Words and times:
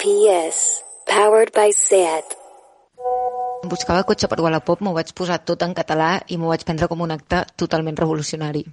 PS. 0.00 0.80
Powered 1.04 1.52
by 1.52 1.72
SAT. 1.76 2.32
Buscava 3.68 4.00
cotxe 4.08 4.30
per 4.32 4.38
Wallapop, 4.40 4.80
m'ho 4.80 4.94
vaig 4.96 5.12
posar 5.12 5.36
tot 5.44 5.60
en 5.66 5.74
català 5.76 6.22
i 6.32 6.38
m'ho 6.40 6.48
vaig 6.48 6.64
prendre 6.64 6.88
com 6.88 7.04
un 7.04 7.12
acte 7.12 7.42
totalment 7.60 8.00
revolucionari. 8.00 8.64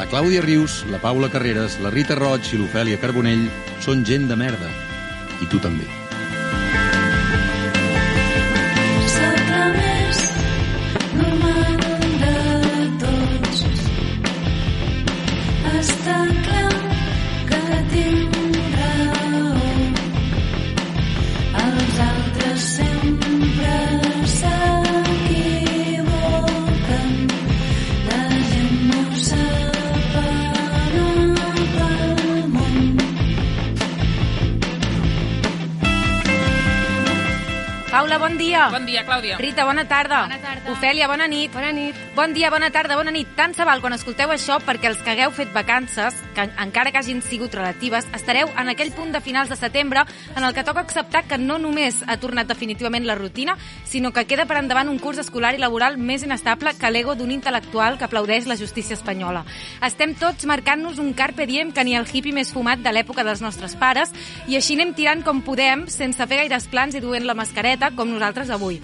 La 0.00 0.08
Clàudia 0.10 0.42
Rius, 0.42 0.80
la 0.90 0.98
Paula 0.98 1.30
Carreras, 1.30 1.78
la 1.78 1.94
Rita 1.94 2.18
Roig 2.18 2.50
i 2.50 2.58
l'Ofèlia 2.58 2.98
Carbonell 2.98 3.46
són 3.86 4.02
gent 4.02 4.26
de 4.26 4.42
merda. 4.42 4.74
I 5.38 5.46
tu 5.46 5.62
també. 5.62 5.99
Paula, 38.52 38.79
bon 39.06 39.22
dia. 39.22 39.36
Bon 39.36 39.38
dia, 39.38 39.38
Clàudia. 39.38 39.38
Rita, 39.38 39.64
bona 39.64 39.84
tarda. 39.88 40.22
Bona 40.22 40.38
tarda. 40.38 40.72
Ofèlia, 40.72 41.06
bona 41.08 41.26
nit. 41.28 41.52
Bona 41.52 41.72
nit. 41.72 41.94
Bon 42.14 42.32
dia, 42.34 42.50
bona 42.50 42.70
tarda, 42.70 42.96
bona 42.96 43.10
nit. 43.10 43.28
Tant 43.36 43.54
se 43.54 43.64
val 43.64 43.80
quan 43.80 43.92
escolteu 43.92 44.30
això 44.30 44.58
perquè 44.60 44.88
els 44.90 45.00
que 45.02 45.10
hagueu 45.10 45.30
fet 45.32 45.52
vacances, 45.52 46.14
que 46.34 46.46
encara 46.60 46.90
que 46.92 46.98
hagin 46.98 47.22
sigut 47.22 47.54
relatives, 47.54 48.06
estareu 48.14 48.50
en 48.58 48.68
aquell 48.68 48.92
punt 48.92 49.12
de 49.12 49.20
finals 49.20 49.48
de 49.48 49.56
setembre 49.56 50.04
en 50.36 50.44
el 50.44 50.54
que 50.54 50.64
toca 50.64 50.80
acceptar 50.80 51.24
que 51.24 51.38
no 51.38 51.58
només 51.58 52.02
ha 52.06 52.18
tornat 52.18 52.46
definitivament 52.46 53.06
la 53.06 53.14
rutina, 53.14 53.56
sinó 53.84 54.12
que 54.12 54.26
queda 54.26 54.46
per 54.46 54.58
endavant 54.58 54.88
un 54.88 54.98
curs 54.98 55.18
escolar 55.18 55.54
i 55.54 55.58
laboral 55.58 55.98
més 55.98 56.22
inestable 56.22 56.74
que 56.78 56.90
l'ego 56.90 57.14
d'un 57.14 57.30
intel·lectual 57.30 57.98
que 57.98 58.04
aplaudeix 58.04 58.46
la 58.46 58.56
justícia 58.56 58.94
espanyola. 58.94 59.44
Estem 59.86 60.14
tots 60.14 60.46
marcant-nos 60.46 60.98
un 60.98 61.12
carpe 61.14 61.46
diem 61.46 61.72
que 61.72 61.84
ni 61.84 61.96
el 61.96 62.08
hippie 62.10 62.34
més 62.36 62.52
fumat 62.52 62.82
de 62.84 62.92
l'època 62.92 63.24
dels 63.24 63.40
nostres 63.40 63.76
pares 63.76 64.12
i 64.48 64.56
així 64.56 64.76
anem 64.76 64.94
tirant 64.94 65.24
com 65.24 65.42
podem 65.42 65.86
sense 65.88 66.20
fer 66.20 66.42
gaires 66.44 66.68
plans 66.70 66.94
i 66.94 67.00
duent 67.00 67.26
la 67.26 67.34
mascareta 67.34 67.90
com 67.96 68.10
nosaltres 68.10 68.50
avui. 68.50 68.80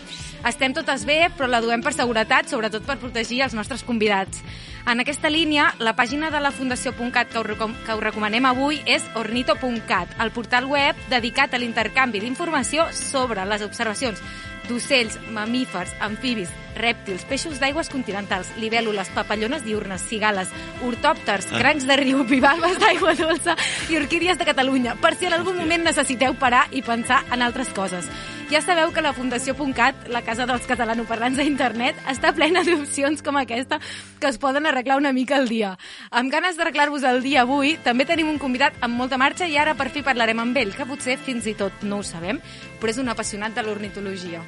Estem 0.47 0.75
totes 0.77 1.05
bé, 1.09 1.27
però 1.37 1.49
la 1.51 1.63
duem 1.65 1.83
per 1.83 1.93
seguretat, 1.97 2.51
sobretot 2.51 2.87
per 2.87 2.99
protegir 3.03 3.43
els 3.47 3.55
nostres 3.55 3.85
convidats. 3.87 4.43
En 4.87 5.03
aquesta 5.03 5.31
línia, 5.33 5.73
la 5.83 5.97
pàgina 5.99 6.31
de 6.31 6.39
la 6.41 6.53
Fundació.cat 6.55 7.33
que, 7.33 7.43
que 7.43 7.95
us 7.97 8.03
recomanem 8.05 8.47
avui 8.47 8.79
és 8.87 9.03
ornito.cat, 9.19 10.15
el 10.23 10.31
portal 10.31 10.69
web 10.71 10.99
dedicat 11.11 11.55
a 11.55 11.59
l'intercanvi 11.59 12.23
d'informació 12.23 12.87
sobre 12.95 13.45
les 13.51 13.67
observacions 13.67 14.23
d'ocells, 14.69 15.19
mamífers, 15.33 15.95
amfibis, 16.01 16.53
rèptils, 16.77 17.25
peixos 17.27 17.59
d'aigües 17.59 17.89
continentals, 17.91 18.53
libèl·lules, 18.61 19.11
papallones 19.17 19.65
diurnes, 19.65 20.05
cigales, 20.11 20.53
ortòpters, 20.87 21.49
crancs 21.57 21.89
de 21.89 21.99
riu, 21.99 22.23
bivalves 22.29 22.79
d'aigua 22.83 23.17
dolça 23.19 23.57
i 23.91 23.99
orquídies 23.99 24.39
de 24.39 24.47
Catalunya, 24.47 24.97
per 25.01 25.17
si 25.17 25.27
en 25.27 25.37
algun 25.39 25.57
moment 25.59 25.87
necessiteu 25.89 26.37
parar 26.39 26.67
i 26.71 26.85
pensar 26.85 27.25
en 27.33 27.43
altres 27.43 27.73
coses. 27.75 28.09
Ja 28.47 28.61
sabeu 28.63 28.93
que 28.95 29.03
la 29.03 29.11
Fundació.cat, 29.11 30.05
la 30.13 30.21
casa 30.23 30.45
dels 30.47 30.69
catalanoparlants 30.71 31.41
d'internet, 31.41 31.97
està 32.07 32.31
plena 32.37 32.63
d'opcions 32.63 33.25
com 33.27 33.41
aquesta 33.41 33.81
que 34.21 34.29
es 34.31 34.39
poden 34.39 34.69
arreglar 34.71 35.01
una 35.01 35.11
mica 35.13 35.35
al 35.41 35.49
dia. 35.51 35.73
Amb 36.15 36.31
ganes 36.31 36.55
d'arreglar-vos 36.55 37.03
el 37.11 37.25
dia 37.25 37.43
avui, 37.43 37.75
també 37.83 38.07
tenim 38.07 38.31
un 38.31 38.39
convidat 38.39 38.79
amb 38.87 38.95
molta 38.95 39.19
marxa 39.19 39.49
i 39.51 39.59
ara 39.59 39.75
per 39.75 39.89
fi 39.91 40.05
parlarem 40.07 40.39
amb 40.45 40.63
ell, 40.63 40.71
que 40.77 40.87
potser 40.87 41.19
fins 41.19 41.49
i 41.51 41.57
tot 41.59 41.83
no 41.83 41.99
ho 41.99 42.07
sabem, 42.07 42.39
però 42.87 42.95
és 42.95 43.01
un 43.03 43.09
apassionat 43.11 43.51
de 43.51 43.63
l'ornitologia. 43.67 44.39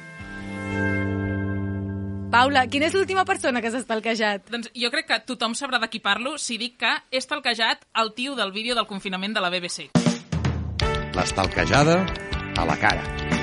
Paula, 2.31 2.61
quina 2.71 2.87
és 2.87 2.93
l'última 2.95 3.25
persona 3.27 3.59
que 3.59 3.67
s'ha 3.73 3.81
estalquejat? 3.83 4.45
Doncs 4.53 4.69
jo 4.79 4.91
crec 4.93 5.09
que 5.09 5.17
tothom 5.27 5.57
sabrà 5.59 5.81
de 5.83 5.89
qui 5.91 5.99
parlo 5.99 6.37
si 6.39 6.55
dic 6.61 6.77
que 6.79 6.93
he 7.11 7.19
stalkejat 7.19 7.83
el 7.99 8.13
tio 8.15 8.37
del 8.39 8.53
vídeo 8.55 8.77
del 8.79 8.87
confinament 8.87 9.35
de 9.35 9.43
la 9.43 9.51
BBC. 9.51 9.89
L'estalquejada 11.19 11.99
a 12.55 12.69
la 12.69 12.79
cara. 12.79 13.38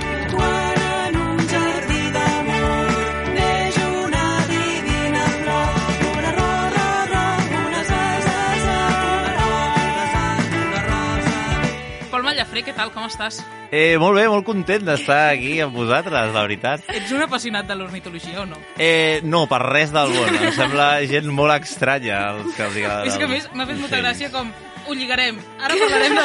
Mallafré, 12.46 12.62
què 12.62 12.74
tal, 12.76 12.92
com 12.94 13.02
estàs? 13.08 13.40
Eh, 13.74 13.96
molt 13.98 14.14
bé, 14.14 14.28
molt 14.30 14.44
content 14.46 14.84
d'estar 14.86 15.32
aquí 15.32 15.56
amb 15.64 15.74
vosaltres, 15.74 16.28
la 16.30 16.44
veritat. 16.44 16.84
Ets 16.94 17.10
un 17.10 17.24
apassionat 17.24 17.66
de 17.66 17.74
l'ornitologia 17.74 18.44
o 18.44 18.46
no? 18.46 18.60
Eh, 18.78 19.18
no, 19.26 19.48
per 19.50 19.58
res 19.64 19.90
del 19.90 20.14
món. 20.14 20.30
Em 20.30 20.54
sembla 20.54 20.86
gent 21.10 21.26
molt 21.26 21.56
estranya 21.56 22.20
els 22.36 22.54
que 22.54 22.68
els 22.68 22.78
agrada. 22.84 23.10
És 23.10 23.18
que 23.18 23.26
a 23.26 23.32
més 23.34 23.50
m'ha 23.50 23.66
fet 23.66 23.82
molta 23.82 23.98
gràcia 23.98 24.30
com 24.30 24.54
ho 24.86 24.94
lligarem. 24.94 25.42
Ara 25.58 25.74
parlarem 25.82 26.18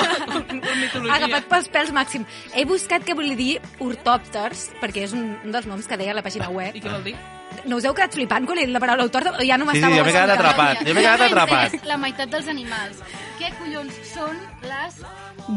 d'ornitologia. 0.62 1.18
Agafat 1.18 1.52
pels 1.58 1.74
pèls 1.74 1.94
màxim. 1.98 2.30
He 2.54 2.70
buscat 2.70 3.02
què 3.02 3.18
volia 3.18 3.42
dir 3.42 3.52
ortòpters, 3.82 4.70
perquè 4.78 5.10
és 5.10 5.18
un, 5.18 5.32
un 5.42 5.58
dels 5.58 5.66
noms 5.66 5.90
que 5.90 5.98
deia 5.98 6.14
a 6.14 6.22
la 6.22 6.28
pàgina 6.28 6.54
web. 6.54 6.78
I 6.78 6.86
què 6.86 7.00
vol 7.00 7.10
dir? 7.10 7.18
No 7.66 7.78
us 7.78 7.86
heu 7.86 7.94
quedat 7.98 8.16
flipant 8.16 8.48
quan 8.50 8.58
he 8.62 8.66
dit 8.66 8.74
la 8.74 8.82
paraula 8.84 9.06
autòctor? 9.08 9.38
Ja 9.48 9.58
no 9.60 9.68
Sí, 9.70 9.78
sí, 9.78 9.82
m'estava... 9.82 9.98
jo 9.98 10.06
m'he 10.08 10.16
quedat 10.16 10.34
atrapat. 10.38 10.82
Jo 10.88 10.96
m'he 10.96 11.04
quedat 11.06 11.26
atrapat. 11.28 11.78
La 11.92 11.98
meitat 12.02 12.32
dels 12.34 12.48
animals. 12.52 13.04
Què 13.40 13.52
collons 13.60 14.02
són 14.14 14.40
les 14.66 15.00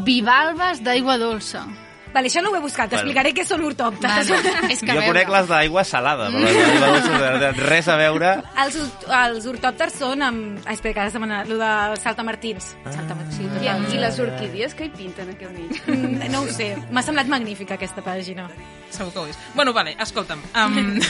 bivalves 0.06 0.82
d'aigua 0.84 1.18
dolça? 1.22 1.64
Vale, 2.14 2.28
això 2.30 2.40
no 2.44 2.52
ho 2.52 2.56
he 2.56 2.60
buscat, 2.62 2.88
Bueno. 2.90 3.00
explicaré 3.02 3.32
què 3.34 3.42
són 3.44 3.64
ortòpters. 3.66 4.28
és 4.70 4.80
que 4.80 4.86
Jo 4.86 5.00
veure, 5.00 5.08
conec 5.08 5.32
les 5.34 5.48
d'aigua 5.50 5.82
salada, 5.84 6.28
però 6.30 6.46
les 6.46 7.08
d'aigua 7.10 7.50
res 7.66 7.88
a 7.90 7.96
veure. 7.98 8.30
Els, 8.64 8.76
els 9.18 9.48
ortòpters 9.50 9.96
són 9.98 10.22
amb... 10.22 10.60
Ai, 10.64 10.76
espera, 10.78 10.94
que 10.94 11.00
ara 11.08 11.24
anat, 11.26 11.48
lo 11.50 11.58
de 11.58 11.72
saltamartins. 12.00 12.70
Saltamartins, 12.86 13.34
sí, 13.36 13.42
I, 13.44 13.50
total. 13.58 13.84
I 13.90 13.98
les 14.06 14.18
orquídies 14.22 14.74
que 14.78 14.86
hi 14.86 14.92
pinten 14.94 15.34
aquí 15.34 15.44
al 15.44 15.52
mig? 15.58 15.82
Mm, 15.90 16.30
No 16.30 16.42
ho 16.44 16.48
sé, 16.54 16.70
m'ha 16.94 17.02
semblat 17.02 17.26
magnífica 17.26 17.74
aquesta 17.74 18.00
pàgina. 18.06 18.46
Segur 18.94 19.10
que 19.12 19.18
ho 19.18 19.26
és. 19.26 19.38
Bueno, 19.58 19.72
vale, 19.74 19.96
escolta'm. 19.98 20.38
Um, 20.54 21.00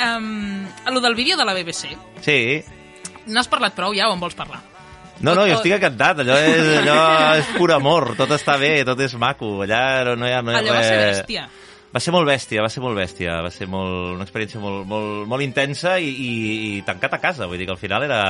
um, 0.00 0.66
a 0.86 0.90
lo 0.90 1.00
del 1.00 1.14
vídeo 1.14 1.36
de 1.36 1.44
la 1.44 1.52
BBC, 1.52 1.92
Sí. 2.24 2.64
n'has 3.26 3.48
parlat 3.48 3.74
prou 3.76 3.92
ja 3.94 4.08
o 4.08 4.14
en 4.16 4.20
vols 4.20 4.34
parlar? 4.34 4.60
No, 5.20 5.34
no, 5.34 5.44
jo 5.46 5.58
estic 5.58 5.76
encantat. 5.76 6.22
Allò 6.24 6.38
és, 6.42 6.70
allò 6.80 6.96
és 7.38 7.52
pur 7.54 7.70
amor. 7.74 8.12
Tot 8.18 8.32
està 8.34 8.56
bé, 8.60 8.76
tot 8.86 9.00
és 9.04 9.14
maco. 9.20 9.56
Allà 9.66 9.82
no, 10.08 10.16
no 10.18 10.28
hi 10.28 10.34
ha, 10.34 10.42
no 10.42 10.54
hi 10.54 10.58
ha 10.58 10.62
Allò 10.64 10.74
va 10.74 10.82
ser 10.86 10.98
bèstia. 11.04 11.46
Va 11.94 12.02
ser 12.02 12.10
molt 12.10 12.26
bèstia, 12.26 12.62
va 12.64 12.70
ser 12.72 12.82
molt 12.82 12.98
bèstia. 12.98 13.38
Va 13.44 13.50
ser 13.54 13.68
molt, 13.70 14.16
una 14.16 14.26
experiència 14.26 14.62
molt, 14.62 14.82
molt, 14.90 15.28
molt 15.30 15.44
intensa 15.46 15.94
i, 16.02 16.10
i, 16.10 16.30
i 16.70 16.70
tancat 16.86 17.14
a 17.14 17.20
casa. 17.22 17.46
Vull 17.46 17.60
dir 17.60 17.68
que 17.70 17.76
al 17.76 17.82
final 17.82 18.06
era... 18.08 18.22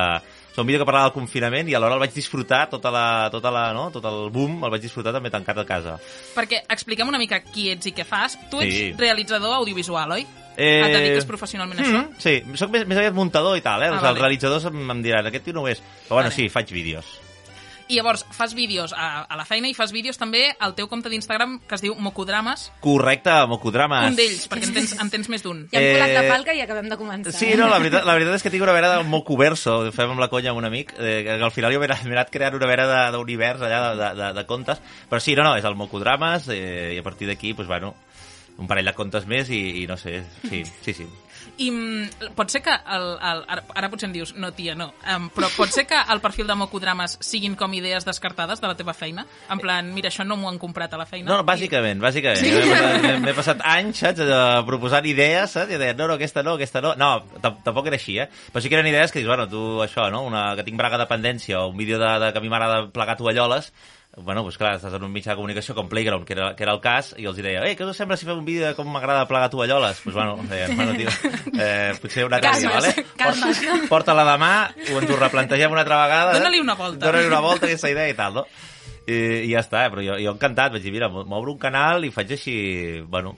És 0.54 0.58
un 0.62 0.66
vídeo 0.68 0.78
que 0.78 0.86
parlava 0.86 1.08
del 1.08 1.16
confinament 1.16 1.66
i 1.66 1.74
alhora 1.74 1.96
el 1.96 2.02
vaig 2.04 2.12
disfrutar, 2.14 2.68
tota 2.70 2.90
la, 2.94 3.28
tota 3.34 3.50
la, 3.50 3.72
no? 3.74 3.88
tot 3.90 4.04
el 4.06 4.28
boom 4.30 4.60
el 4.62 4.70
vaig 4.70 4.84
disfrutar 4.84 5.10
també 5.16 5.32
tancat 5.34 5.58
a 5.58 5.64
casa. 5.66 5.96
Perquè 6.36 6.60
expliquem 6.70 7.10
una 7.10 7.18
mica 7.18 7.40
qui 7.42 7.72
ets 7.72 7.90
i 7.90 7.92
què 7.96 8.06
fas. 8.06 8.38
Tu 8.52 8.60
ets 8.62 8.74
Sí. 8.74 8.92
realitzador 8.96 9.56
audiovisual, 9.56 10.12
oi? 10.14 10.22
Eh, 10.56 10.84
Et 10.86 10.92
dediques 10.94 11.26
professionalment 11.26 11.80
a 11.80 11.82
això? 11.82 12.04
Mm, 12.04 12.14
sí, 12.22 12.36
soc 12.54 12.70
més, 12.70 12.86
més 12.86 12.98
aviat 13.02 13.12
muntador 13.18 13.56
i 13.58 13.60
tal, 13.66 13.82
eh? 13.82 13.88
Ah, 13.90 13.96
Ah, 13.96 14.00
vale. 14.00 14.10
Els 14.14 14.20
realitzadors 14.20 14.64
em, 14.70 14.90
em 14.94 15.02
diran, 15.02 15.26
aquest 15.26 15.44
tio 15.44 15.54
no 15.54 15.62
ho 15.62 15.68
és. 15.68 15.80
Però 16.06 16.20
bueno, 16.20 16.30
Vale. 16.30 16.36
sí, 16.36 16.48
faig 16.48 16.70
vídeos. 16.70 17.04
I 17.88 17.96
llavors 17.98 18.24
fas 18.32 18.54
vídeos 18.54 18.94
a, 18.96 19.24
a 19.28 19.36
la 19.36 19.44
feina 19.44 19.68
i 19.68 19.74
fas 19.76 19.92
vídeos 19.92 20.16
també 20.16 20.46
al 20.58 20.72
teu 20.74 20.88
compte 20.88 21.10
d'Instagram 21.12 21.58
que 21.68 21.74
es 21.76 21.82
diu 21.84 21.94
Mocodrames, 22.00 22.70
Correcte, 22.80 23.30
Mocodrames. 23.46 24.08
un 24.08 24.16
d'ells, 24.16 24.46
perquè 24.48 24.68
en 24.70 24.74
tens, 24.78 24.94
en 25.00 25.10
tens 25.12 25.28
més 25.28 25.42
d'un. 25.44 25.66
Ja 25.72 25.80
hem 25.82 25.90
colat 25.98 26.14
la 26.14 26.22
Eh, 26.24 26.30
falca 26.30 26.54
i 26.56 26.62
acabem 26.64 26.88
de 26.88 26.96
començar. 26.96 27.32
Sí, 27.36 27.50
no, 27.58 27.68
la 27.68 27.78
veritat, 27.78 28.06
la 28.08 28.14
veritat 28.16 28.38
és 28.38 28.42
que 28.46 28.50
tinc 28.54 28.62
una 28.64 28.72
vena 28.72 28.88
del 28.96 29.04
Mocoverso, 29.04 29.80
ho 29.84 29.92
fem 29.92 30.10
amb 30.14 30.20
la 30.24 30.30
conya 30.32 30.50
amb 30.54 30.62
un 30.62 30.64
amic, 30.70 30.94
eh, 30.98 31.20
que 31.26 31.36
al 31.36 31.52
final 31.52 31.72
jo 31.74 31.80
m'he 31.80 31.90
anat, 31.92 32.30
creant 32.32 32.54
una 32.56 32.66
vena 32.70 32.86
de- 32.88 33.16
d'univers 33.18 33.60
allà 33.60 33.82
de, 33.90 33.96
de, 34.00 34.10
de, 34.22 34.32
de 34.40 34.46
contes, 34.46 34.80
però 35.10 35.20
sí, 35.20 35.34
no, 35.36 35.44
no, 35.44 35.56
és 35.56 35.64
el 35.68 35.76
Mocodrames, 35.76 36.48
eh, 36.48 36.94
i 36.94 36.98
a 36.98 37.02
partir 37.02 37.28
d'aquí, 37.28 37.52
doncs, 37.52 37.68
bueno, 37.68 37.94
un 38.56 38.66
parell 38.66 38.86
de 38.86 38.94
contes 38.94 39.26
més 39.26 39.50
i, 39.50 39.82
i 39.82 39.86
no 39.86 39.96
sé, 39.98 40.22
sí, 40.48 40.62
sí, 40.84 40.94
sí. 40.94 41.06
I 41.56 41.68
mm, 41.70 42.32
pot 42.34 42.50
ser 42.50 42.60
que, 42.64 42.72
el, 42.74 43.04
el, 43.22 43.42
ara, 43.46 43.62
ara 43.78 43.88
potser 43.92 44.08
em 44.08 44.14
dius, 44.16 44.32
no 44.34 44.48
tia, 44.56 44.74
no, 44.74 44.88
um, 45.14 45.28
però 45.34 45.46
pot 45.54 45.70
ser 45.70 45.84
que 45.86 45.98
el 46.10 46.18
perfil 46.24 46.48
de 46.50 46.56
Mocodrames 46.58 47.14
siguin 47.22 47.54
com 47.54 47.72
idees 47.78 48.04
descartades 48.06 48.60
de 48.62 48.66
la 48.66 48.74
teva 48.74 48.94
feina? 48.96 49.22
En 49.52 49.60
plan, 49.62 49.92
mira, 49.94 50.10
això 50.10 50.26
no 50.26 50.34
m'ho 50.40 50.48
han 50.50 50.58
comprat 50.58 50.92
a 50.94 50.98
la 50.98 51.06
feina. 51.06 51.28
No, 51.30 51.36
no, 51.38 51.46
bàsicament, 51.46 52.02
bàsicament. 52.02 52.42
Sí. 52.42 53.18
M'he 53.22 53.36
passat, 53.38 53.62
anys, 53.70 54.02
saps, 54.02 54.24
proposant 54.66 55.06
idees, 55.06 55.54
saps? 55.54 55.70
I 55.70 55.78
deien, 55.78 55.96
no, 56.00 56.08
no, 56.10 56.18
aquesta 56.18 56.42
no, 56.42 56.56
aquesta 56.58 56.82
no. 56.82 56.94
No, 56.98 57.12
tam- 57.40 57.62
tampoc 57.62 57.86
era 57.92 58.00
així, 58.00 58.18
eh? 58.18 58.26
Però 58.50 58.62
sí 58.64 58.68
que 58.72 58.80
eren 58.80 58.90
idees 58.90 59.14
que 59.14 59.22
dius, 59.22 59.30
bueno, 59.30 59.46
tu, 59.48 59.62
això, 59.86 60.08
no? 60.10 60.24
Una, 60.26 60.48
que 60.58 60.66
tinc 60.66 60.78
braga 60.80 60.98
de 60.98 61.06
dependència 61.06 61.60
o 61.62 61.68
un 61.70 61.78
vídeo 61.78 61.98
de, 62.02 62.10
de 62.26 62.32
que 62.34 62.42
a 62.42 62.44
mi 62.44 62.50
m'agrada 62.50 62.88
plegar 62.90 63.14
tovalloles, 63.20 63.70
bueno, 64.16 64.42
doncs 64.44 64.56
clar, 64.60 64.76
estàs 64.78 64.94
en 64.94 65.02
un 65.02 65.10
mitjà 65.12 65.32
de 65.32 65.36
comunicació 65.40 65.74
com 65.74 65.88
Playground, 65.90 66.24
que 66.28 66.34
era, 66.36 66.52
que 66.54 66.62
era 66.62 66.72
el 66.76 66.80
cas, 66.84 67.12
i 67.18 67.26
els 67.26 67.36
deia, 67.42 67.64
ei, 67.66 67.74
què 67.78 67.86
us 67.88 67.96
sembla 67.98 68.16
si 68.16 68.26
fem 68.28 68.38
un 68.38 68.44
vídeo 68.46 68.66
de 68.68 68.74
com 68.78 68.86
m'agrada 68.92 69.26
plegar 69.30 69.48
tovalloles? 69.50 70.02
Doncs 70.04 70.14
bueno, 70.14 70.36
deien, 70.50 70.76
bueno, 70.76 70.94
tio, 70.98 71.10
eh, 71.58 71.94
potser 72.02 72.24
una 72.28 72.38
altre 72.38 72.52
dia, 72.60 72.70
Calma's, 72.70 72.94
vale? 72.94 73.06
Porta- 73.24 73.88
Porta-la 73.90 74.26
demà, 74.32 74.52
o 74.92 75.00
ens 75.00 75.10
ho 75.10 75.18
replantegem 75.18 75.72
una 75.74 75.82
altra 75.82 76.02
vegada. 76.04 76.38
Dóna-li 76.38 76.60
una 76.62 76.74
volta. 76.78 77.06
Dóna-li 77.06 77.26
una 77.32 77.40
volta 77.44 77.66
aquesta 77.66 77.90
idea 77.90 78.08
i 78.08 78.14
tal, 78.14 78.34
no? 78.42 78.46
I, 79.06 79.44
i 79.44 79.50
ja 79.52 79.60
està, 79.60 79.82
eh? 79.84 79.90
però 79.92 80.00
jo, 80.00 80.14
jo 80.16 80.32
encantat, 80.32 80.72
vaig 80.72 80.82
dir, 80.82 80.92
mira, 80.94 81.10
m'obro 81.12 81.52
un 81.52 81.58
canal 81.60 82.06
i 82.06 82.10
faig 82.10 82.30
així, 82.32 82.54
bueno, 83.04 83.34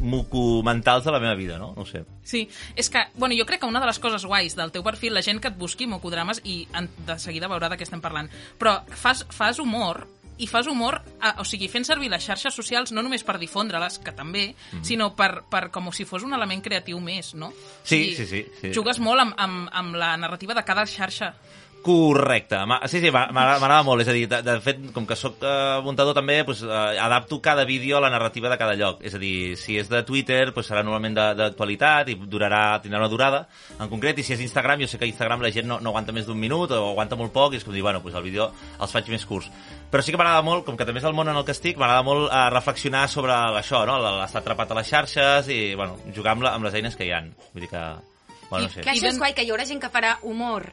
mucumentals 0.00 1.04
de 1.04 1.12
la 1.12 1.20
meva 1.20 1.34
vida, 1.34 1.58
no? 1.58 1.72
No 1.76 1.86
sé. 1.86 2.04
Sí, 2.22 2.48
és 2.76 2.90
que, 2.90 3.06
bueno, 3.14 3.34
jo 3.38 3.46
crec 3.46 3.60
que 3.62 3.66
una 3.70 3.80
de 3.80 3.86
les 3.88 3.98
coses 3.98 4.24
guais 4.28 4.56
del 4.56 4.72
teu 4.72 4.84
perfil, 4.84 5.14
la 5.16 5.22
gent 5.24 5.40
que 5.40 5.48
et 5.48 5.56
busqui 5.58 5.86
mocodrames, 5.88 6.42
i 6.44 6.66
en, 6.76 6.88
de 7.06 7.18
seguida 7.18 7.48
veurà 7.48 7.70
de 7.72 7.78
què 7.80 7.86
estem 7.88 8.02
parlant, 8.04 8.28
però 8.60 8.82
fas, 8.92 9.24
fas 9.32 9.58
humor 9.62 10.04
i 10.38 10.46
fas 10.46 10.68
humor, 10.70 11.00
a, 11.18 11.32
o 11.42 11.44
sigui, 11.48 11.66
fent 11.66 11.82
servir 11.88 12.12
les 12.12 12.22
xarxes 12.22 12.54
socials 12.54 12.92
no 12.94 13.02
només 13.02 13.24
per 13.26 13.38
difondre-les, 13.42 13.96
que 14.04 14.12
també, 14.14 14.52
Mhm. 14.72 14.84
sinó 14.86 15.08
per, 15.16 15.42
per 15.50 15.70
com 15.74 15.90
si 15.92 16.04
fos 16.04 16.22
un 16.22 16.32
element 16.36 16.62
creatiu 16.62 17.00
més, 17.00 17.32
no? 17.34 17.48
O 17.48 17.52
Sí, 17.82 18.14
sigui, 18.14 18.14
sí, 18.14 18.26
sí, 18.26 18.44
sí. 18.60 18.70
Jugues 18.74 19.00
molt 19.00 19.20
amb, 19.24 19.34
amb, 19.36 19.68
amb 19.72 19.96
la 19.96 20.16
narrativa 20.16 20.54
de 20.54 20.62
cada 20.64 20.84
xarxa. 20.86 21.34
Correcte. 21.82 22.56
Sí, 22.86 23.00
sí, 23.00 23.10
m'a- 23.10 23.28
m'agrada 23.32 23.82
molt. 23.82 24.02
És 24.02 24.08
a 24.08 24.12
dir, 24.12 24.26
de, 24.28 24.40
de 24.42 24.54
fet, 24.60 24.80
com 24.92 25.06
que 25.06 25.16
sóc 25.16 25.38
uh, 25.40 25.78
muntador 25.84 26.14
també, 26.16 26.40
pues, 26.44 26.62
uh, 26.62 26.98
adapto 27.00 27.40
cada 27.40 27.64
vídeo 27.64 27.96
a 27.96 28.00
la 28.00 28.10
narrativa 28.10 28.48
de 28.50 28.58
cada 28.58 28.74
lloc. 28.74 28.98
És 29.02 29.14
a 29.14 29.18
dir, 29.18 29.56
si 29.56 29.78
és 29.78 29.88
de 29.88 30.02
Twitter, 30.02 30.52
pues, 30.52 30.68
serà 30.70 30.82
normalment 30.82 31.14
de- 31.16 31.34
d'actualitat 31.38 32.10
i 32.12 32.16
durarà, 32.28 32.80
tindrà 32.82 32.98
una 33.00 33.08
durada 33.08 33.46
en 33.78 33.88
concret, 33.88 34.18
i 34.18 34.22
si 34.26 34.34
és 34.34 34.40
Instagram, 34.44 34.80
jo 34.82 34.88
sé 34.90 34.98
que 34.98 35.06
a 35.06 35.08
Instagram 35.08 35.40
la 35.42 35.52
gent 35.54 35.66
no, 35.70 35.78
no 35.80 35.90
aguanta 35.94 36.12
més 36.12 36.26
d'un 36.26 36.38
minut 36.38 36.70
o 36.72 36.90
aguanta 36.90 37.16
molt 37.16 37.32
poc, 37.32 37.54
i 37.54 37.60
és 37.62 37.64
com 37.64 37.72
dir, 37.72 37.82
bueno, 37.82 38.02
pues, 38.02 38.14
el 38.14 38.22
vídeo 38.26 38.50
els 38.80 38.92
faig 38.92 39.08
més 39.08 39.24
curts. 39.24 39.48
Però 39.90 40.02
sí 40.02 40.12
que 40.12 40.18
m'agrada 40.20 40.42
molt, 40.42 40.66
com 40.66 40.76
que 40.76 40.84
també 40.84 41.00
és 41.00 41.06
el 41.08 41.14
món 41.16 41.28
en 41.30 41.36
el 41.36 41.44
que 41.46 41.54
estic, 41.56 41.78
m'agrada 41.78 42.02
molt 42.02 42.26
uh, 42.28 42.48
reflexionar 42.52 43.06
sobre 43.08 43.32
això, 43.32 43.86
no? 43.86 43.96
l'estar 44.20 44.42
atrapat 44.42 44.72
a 44.72 44.80
les 44.82 44.88
xarxes 44.90 45.48
i, 45.48 45.74
bueno, 45.74 45.96
jugar 46.14 46.34
amb, 46.36 46.42
la, 46.44 46.52
amb 46.58 46.64
les 46.68 46.74
eines 46.74 46.96
que 46.96 47.06
hi 47.06 47.12
han. 47.16 47.32
Vull 47.54 47.64
dir 47.64 47.70
que... 47.72 47.86
Bueno, 48.50 48.66
no 48.66 48.72
sé. 48.72 48.80
Que 48.82 48.90
això 48.94 49.08
és 49.08 49.18
guai, 49.20 49.34
que 49.36 49.44
hi 49.44 49.50
haurà 49.52 49.64
gent 49.68 49.80
que 49.80 49.90
farà 49.92 50.18
humor 50.24 50.70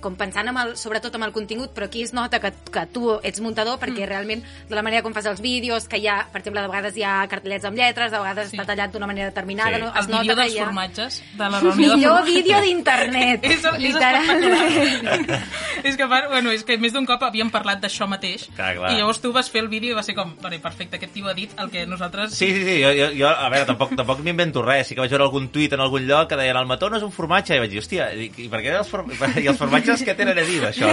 com 0.00 0.14
pensant 0.16 0.48
amb 0.48 0.58
el, 0.62 0.76
sobretot 0.76 1.14
amb 1.16 1.24
el 1.28 1.32
contingut, 1.32 1.72
però 1.74 1.86
aquí 1.86 2.02
es 2.02 2.12
nota 2.16 2.38
que, 2.40 2.52
que 2.72 2.86
tu 2.92 3.14
ets 3.22 3.40
muntador 3.40 3.78
perquè 3.78 4.04
mm. 4.04 4.08
realment 4.10 4.42
de 4.68 4.74
la 4.76 4.82
manera 4.82 5.02
com 5.02 5.14
fas 5.14 5.26
els 5.26 5.40
vídeos, 5.40 5.88
que 5.88 5.98
hi 5.98 6.06
ha, 6.08 6.18
per 6.32 6.40
exemple, 6.42 6.62
de 6.62 6.68
vegades 6.68 6.96
hi 6.96 7.02
ha 7.06 7.26
cartellets 7.28 7.64
amb 7.64 7.76
lletres, 7.78 8.10
de 8.12 8.18
vegades 8.18 8.50
Sí. 8.50 8.56
està 8.56 8.66
tallat 8.66 8.92
d'una 8.92 9.06
manera 9.06 9.28
determinada, 9.30 9.76
Sí. 9.76 9.82
no? 9.82 9.92
El 9.92 9.98
es 10.00 10.08
nota 10.08 10.22
vídeo 10.22 10.34
que 10.36 10.42
dels 10.42 10.54
hi 10.54 10.58
ha... 10.58 10.64
formatges, 10.64 11.22
de 11.34 11.48
la 11.50 11.60
reunió 11.60 11.72
de 11.90 11.96
Millor 11.96 12.12
formatges. 12.18 12.34
vídeo 12.34 12.60
d'internet, 12.60 13.46
literalment. 13.78 15.30
és 15.86 15.96
que, 15.96 16.06
bueno, 16.06 16.50
és 16.52 16.64
que 16.66 16.76
més 16.82 16.92
d'un 16.94 17.06
cop 17.06 17.22
havíem 17.26 17.50
parlat 17.54 17.80
d'això 17.82 18.06
mateix 18.10 18.48
Clar, 18.56 18.74
clar. 18.78 18.92
i 18.92 18.98
llavors 19.00 19.20
tu 19.22 19.32
vas 19.34 19.48
fer 19.50 19.62
el 19.64 19.68
vídeo 19.72 19.94
i 19.94 19.96
va 19.96 20.02
ser 20.06 20.14
com, 20.18 20.34
vale, 20.42 20.58
perfecte, 20.62 20.96
aquest 20.98 21.12
tio 21.14 21.28
ha 21.30 21.34
dit 21.36 21.52
el 21.58 21.70
que 21.70 21.86
nosaltres... 21.86 22.34
Sí, 22.36 22.48
sí, 22.54 22.64
sí, 22.66 22.76
jo, 22.82 22.90
jo, 22.98 23.10
jo 23.16 23.28
a 23.30 23.48
veure, 23.52 23.66
tampoc, 23.68 23.94
tampoc 23.98 24.20
m'invento 24.26 24.62
res. 24.66 24.88
Sí 24.90 24.94
que 24.96 25.00
vaig 25.04 25.10
veure 25.14 25.24
algun 25.28 25.48
tuit 25.54 25.72
en 25.76 25.80
algun 25.84 26.06
lloc 26.08 26.28
que 26.30 26.36
deien 26.40 26.56
el 26.58 26.66
mató 26.66 26.90
no 26.90 26.98
és 27.00 27.04
un 27.06 27.12
formatge, 27.14 27.56
i 27.56 27.62
vaig 27.62 27.70
dir, 27.72 27.80
hòstia, 27.82 28.10
i, 28.14 28.30
i 28.44 28.48
per 28.52 28.60
què 28.64 28.74
els, 28.78 28.88
form... 28.90 29.10
i 29.42 29.46
els 29.46 29.58
formatges 29.58 30.02
què 30.06 30.14
tenen 30.18 30.38
a 30.38 30.44
dir 30.46 30.60
d'això? 30.64 30.90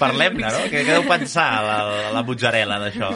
Parlem-ne, 0.00 0.46
no? 0.50 0.62
Què, 0.70 0.82
què 0.86 0.94
deu 0.96 1.04
pensar 1.08 1.46
la, 1.64 1.76
la 2.14 2.22
mozzarella 2.26 2.78
d'això? 2.82 3.10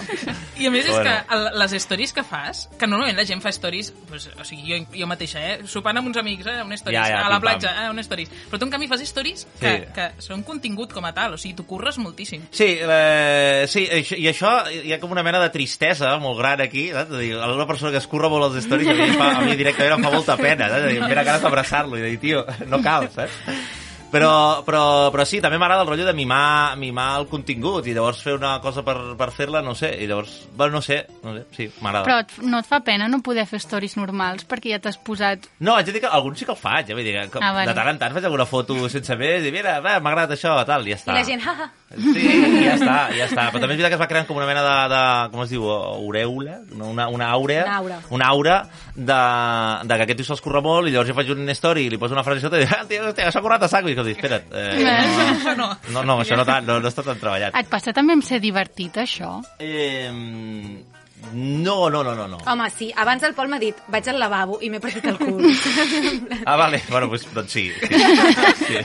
I 0.61 0.69
a 0.69 0.73
més 0.75 0.87
és 0.87 0.93
Bueno. 0.94 1.05
que 1.11 1.35
el, 1.35 1.47
les 1.59 1.73
stories 1.82 2.12
que 2.15 2.23
fas, 2.26 2.65
que 2.79 2.87
normalment 2.87 3.17
la 3.19 3.25
gent 3.26 3.41
fa 3.43 3.50
stories, 3.53 3.88
pues, 4.09 4.29
o 4.38 4.44
sigui, 4.47 4.69
jo, 4.71 4.79
jo 4.94 5.09
mateixa, 5.11 5.41
eh? 5.43 5.56
Sopant 5.71 5.99
amb 5.99 6.06
uns 6.12 6.19
amics, 6.21 6.47
eh? 6.47 6.61
Un 6.62 6.73
stories, 6.79 7.00
Ja, 7.00 7.09
ja, 7.11 7.23
a 7.26 7.31
la 7.32 7.41
platja, 7.43 7.73
eh? 7.85 7.88
Un 7.91 7.99
stories. 8.05 8.31
Però 8.50 8.61
tu, 8.61 8.69
en 8.69 8.73
canvi, 8.75 8.87
fas 8.91 9.03
stories 9.09 9.47
que, 9.61 9.73
Sí. 9.75 9.88
que 9.97 10.06
són 10.23 10.44
contingut 10.64 10.93
com 10.96 11.05
a 11.05 11.12
tal, 11.12 11.34
o 11.37 11.38
sigui, 11.38 11.52
tu 11.58 11.66
curres 11.69 11.99
moltíssim. 12.00 12.46
Sí, 12.50 12.78
eh, 12.81 13.66
sí, 13.69 13.84
això- 13.84 14.16
i 14.16 14.26
això 14.31 14.52
hi 14.72 14.93
ha 14.94 14.99
com 15.00 15.12
una 15.12 15.22
mena 15.22 15.40
de 15.43 15.50
tristesa 15.52 16.16
molt 16.19 16.38
gran 16.40 16.61
aquí, 16.64 16.88
saps? 16.90 17.12
Dir, 17.19 17.37
una 17.37 17.66
persona 17.69 17.93
que 17.93 17.99
es 18.00 18.06
curra 18.08 18.31
molt 18.32 18.49
els 18.49 18.64
stories, 18.64 18.88
a 18.88 18.94
mi, 18.96 19.11
fa, 19.12 19.28
a 19.37 19.40
mi 19.44 19.56
directament 19.61 19.99
em 19.99 20.05
fa 20.08 20.11
molta 20.14 20.37
pena, 20.40 20.69
saps? 20.72 20.88
Dir, 20.88 21.02
Em 21.05 21.08
ve 21.08 21.14
ganes 21.25 21.43
d'abraçar-lo 21.44 21.99
i 21.99 22.02
dir, 22.08 22.19
tio, 22.22 22.44
no 22.66 22.81
cal, 22.82 23.11
saps? 23.12 23.84
Però, 24.14 24.62
però, 24.66 24.82
però 25.11 25.25
sí, 25.26 25.40
també 25.43 25.58
m'agrada 25.58 25.82
el 25.82 25.88
rotllo 25.90 26.06
de 26.06 26.14
mimar, 26.14 26.76
mimar 26.78 27.08
el 27.19 27.26
contingut 27.31 27.87
i 27.90 27.94
llavors 27.96 28.22
fer 28.22 28.37
una 28.38 28.56
cosa 28.62 28.84
per, 28.87 28.96
per 29.19 29.31
fer-la, 29.34 29.62
no 29.66 29.75
sé, 29.75 29.90
i 29.99 30.06
llavors, 30.06 30.37
bueno, 30.55 30.78
no 30.78 30.82
sé, 30.87 31.00
no 31.25 31.34
sé, 31.34 31.44
sí, 31.56 31.69
m'agrada. 31.82 32.05
Però 32.06 32.20
et, 32.22 32.37
no 32.46 32.61
et 32.62 32.69
fa 32.70 32.81
pena 32.87 33.08
no 33.11 33.20
poder 33.26 33.46
fer 33.50 33.61
stories 33.62 33.96
normals 33.99 34.46
perquè 34.49 34.75
ja 34.76 34.81
t'has 34.84 35.00
posat... 35.02 35.49
No, 35.58 35.75
haig 35.75 35.88
de 35.90 35.96
dir 35.96 36.05
que 36.05 36.12
alguns 36.14 36.38
sí 36.38 36.46
que 36.46 36.55
el 36.55 36.61
faig, 36.61 36.90
eh? 36.90 36.99
Vull 36.99 37.06
dir, 37.06 37.16
que 37.32 37.43
Ah, 37.43 37.52
vale. 37.52 37.69
de 37.72 37.76
tant 37.76 37.90
en 37.90 37.99
tant 38.00 38.14
faig 38.14 38.28
alguna 38.31 38.46
foto 38.46 38.76
sense 38.88 39.19
més 39.20 39.44
i 39.44 39.52
mira, 39.55 39.81
va, 39.84 39.99
m'ha 39.99 40.14
agradat 40.14 40.38
això, 40.38 40.55
tal, 40.69 40.87
i 40.87 40.94
ja 40.94 41.00
està. 41.00 41.12
I 41.12 41.19
la 41.19 41.26
gent, 41.26 41.43
ha, 41.44 41.56
ha. 41.64 41.70
Sí, 41.95 42.23
ja 42.65 42.75
està, 42.75 42.95
ja 43.15 43.27
està. 43.29 43.45
Però 43.53 43.61
també 43.63 43.77
és 43.77 43.79
veritat 43.79 43.93
que 43.93 43.99
es 43.99 44.03
va 44.03 44.09
creant 44.11 44.27
com 44.27 44.39
una 44.41 44.49
mena 44.49 44.63
de, 44.65 44.77
de 44.91 45.03
com 45.31 45.43
es 45.45 45.51
diu, 45.53 45.67
aureula? 45.71 46.57
No, 46.75 46.89
Una, 46.91 47.07
una 47.13 47.29
àurea. 47.37 47.65
Una 47.69 47.77
aura. 47.77 47.99
Una 48.11 48.31
aura 48.33 48.57
de, 48.97 49.19
de 49.87 49.99
que 50.01 50.07
aquest 50.09 50.19
tio 50.23 50.27
se'ls 50.31 50.43
curra 50.43 50.63
molt 50.65 50.89
i 50.89 50.95
llavors 50.95 51.13
jo 51.13 51.17
faig 51.19 51.31
un 51.37 51.53
story 51.55 51.85
i 51.87 51.93
li 51.93 52.01
poso 52.01 52.17
una 52.17 52.25
frase 52.27 52.43
sota 52.43 52.59
i 52.59 52.65
dic, 52.65 52.73
ah, 52.75 52.83
tio, 52.89 53.05
hòstia, 53.11 53.31
s'ha 53.31 53.45
currat 53.45 53.63
a 53.63 53.71
saco. 53.71 53.93
I 53.93 53.95
dic, 54.01 54.17
espera't. 54.17 54.51
Eh, 54.51 54.89
Això 55.37 55.55
no. 55.61 55.71
no, 55.93 56.03
no, 56.03 56.19
això 56.25 56.41
no, 56.41 56.49
tant, 56.49 56.67
no, 56.67 56.81
no 56.83 56.91
està 56.91 57.07
tan 57.07 57.21
treballat. 57.21 57.55
Et 57.61 57.71
passa 57.71 57.95
també 57.95 58.17
amb 58.19 58.27
ser 58.27 58.41
divertit, 58.43 58.99
això? 59.05 59.37
Eh, 59.63 60.11
no, 61.33 61.89
no, 61.91 62.03
no, 62.03 62.15
no, 62.15 62.27
no. 62.29 62.39
Home, 62.51 62.69
sí, 62.75 62.91
abans 62.97 63.23
el 63.25 63.35
Pol 63.39 63.49
m'ha 63.49 63.59
dit, 63.63 63.79
vaig 63.89 64.09
al 64.11 64.19
lavabo 64.21 64.59
i 64.63 64.69
m'he 64.73 64.81
partit 64.83 65.07
el 65.13 65.19
cul. 65.21 65.47
Ah, 66.45 66.57
vale. 66.57 66.83
Bueno, 66.91 67.09
pues, 67.09 67.25
doncs 67.33 67.53
sí. 67.53 67.71
Sí, 67.81 68.03
sí. 68.67 68.83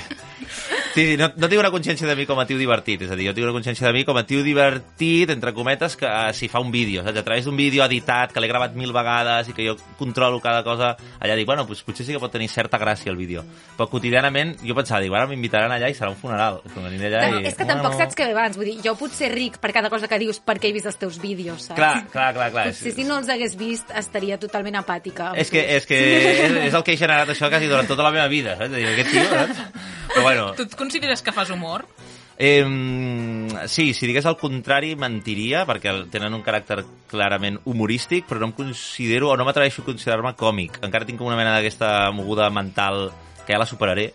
Sí, 0.93 1.05
sí 1.11 1.17
no, 1.17 1.29
no 1.35 1.49
tinc 1.49 1.61
una 1.61 1.71
consciència 1.73 2.07
de 2.07 2.15
mi 2.15 2.25
com 2.29 2.39
a 2.39 2.45
tio 2.49 2.57
divertit. 2.59 3.03
És 3.07 3.13
a 3.13 3.17
dir, 3.19 3.29
jo 3.29 3.35
tinc 3.37 3.47
una 3.47 3.55
consciència 3.55 3.87
de 3.87 3.93
mi 3.95 4.05
com 4.07 4.17
a 4.19 4.25
tio 4.27 4.43
divertit, 4.45 5.33
entre 5.33 5.53
cometes, 5.57 5.97
que 5.99 6.09
si 6.37 6.49
fa 6.51 6.61
un 6.63 6.71
vídeo, 6.71 7.03
saps? 7.03 7.19
A 7.19 7.25
través 7.25 7.45
d'un 7.45 7.57
vídeo 7.57 7.83
editat, 7.85 8.33
que 8.33 8.43
l'he 8.43 8.51
gravat 8.51 8.75
mil 8.79 8.93
vegades 8.95 9.49
i 9.49 9.57
que 9.57 9.65
jo 9.67 9.75
controlo 9.99 10.41
cada 10.43 10.63
cosa, 10.63 10.95
allà 11.19 11.35
dic, 11.39 11.47
bueno, 11.49 11.65
pues, 11.67 11.83
potser 11.83 12.05
sí 12.05 12.15
que 12.15 12.21
pot 12.21 12.31
tenir 12.33 12.49
certa 12.49 12.79
gràcia 12.81 13.11
el 13.11 13.17
vídeo. 13.19 13.43
Però 13.77 13.89
quotidianament 13.89 14.57
jo 14.63 14.75
pensava, 14.77 15.01
dic, 15.03 15.13
ara 15.13 15.27
m'invitaran 15.29 15.71
allà 15.75 15.89
i 15.89 15.97
serà 15.97 16.11
un 16.13 16.19
funeral. 16.19 16.61
Com 16.73 16.85
allà 16.85 16.97
No, 16.99 17.39
i... 17.39 17.47
és 17.49 17.55
que 17.57 17.65
tampoc 17.67 17.95
saps 17.97 18.17
què 18.17 18.27
ve 18.29 18.35
abans. 18.35 18.57
Vull 18.59 18.69
dir, 18.71 18.77
jo 18.85 18.95
puc 18.99 19.13
ser 19.15 19.31
ric 19.33 19.59
per 19.61 19.71
cada 19.75 19.91
cosa 19.91 20.09
que 20.11 20.19
dius 20.21 20.39
perquè 20.45 20.69
he 20.69 20.75
vist 20.75 20.89
els 20.89 20.99
teus 20.99 21.19
vídeos, 21.21 21.69
saps? 21.69 21.77
Clar, 21.79 22.05
clar, 22.11 22.31
clar, 22.35 22.49
clar. 22.53 22.65
Potser 22.71 22.93
si 22.95 23.05
no 23.07 23.19
els 23.21 23.29
hagués 23.31 23.55
vist 23.59 23.91
estaria 23.97 24.39
totalment 24.41 24.79
apàtica. 24.81 25.31
És 25.39 25.51
que, 25.53 25.63
és 25.77 25.87
que 25.89 25.99
és, 25.99 26.57
és 26.69 26.73
el 26.73 26.85
que 26.85 26.95
he 26.95 26.99
generat 26.99 27.31
això 27.33 27.49
quasi 27.51 27.69
durant 27.71 27.87
tota 27.89 28.05
la 28.05 28.13
meva 28.15 28.27
vida, 28.31 28.57
saps? 28.59 28.75
Aquest 28.93 29.13
tio, 29.13 29.25
saps? 29.31 29.63
Però 30.09 30.23
bueno, 30.25 30.51
Tu 30.57 30.65
et 30.65 30.75
consideres 30.75 31.21
que 31.21 31.33
fas 31.35 31.51
humor? 31.53 31.85
Eh, 32.41 32.63
sí, 33.67 33.93
si 33.93 34.07
digués 34.07 34.25
el 34.29 34.37
contrari 34.39 34.93
mentiria, 34.95 35.65
perquè 35.67 35.91
tenen 36.11 36.37
un 36.37 36.43
caràcter 36.45 36.85
clarament 37.11 37.59
humorístic, 37.67 38.29
però 38.29 38.39
no 38.39 38.47
em 38.49 38.55
considero, 38.55 39.33
o 39.33 39.37
no 39.37 39.47
m'atreveixo 39.47 39.83
a 39.83 39.89
considerar-me 39.89 40.31
còmic. 40.39 40.79
Encara 40.87 41.07
tinc 41.07 41.19
com 41.19 41.27
una 41.27 41.39
mena 41.39 41.57
d'aquesta 41.57 42.13
moguda 42.15 42.47
mental 42.49 43.09
que 43.43 43.51
ja 43.51 43.59
la 43.59 43.67
superaré, 43.67 44.13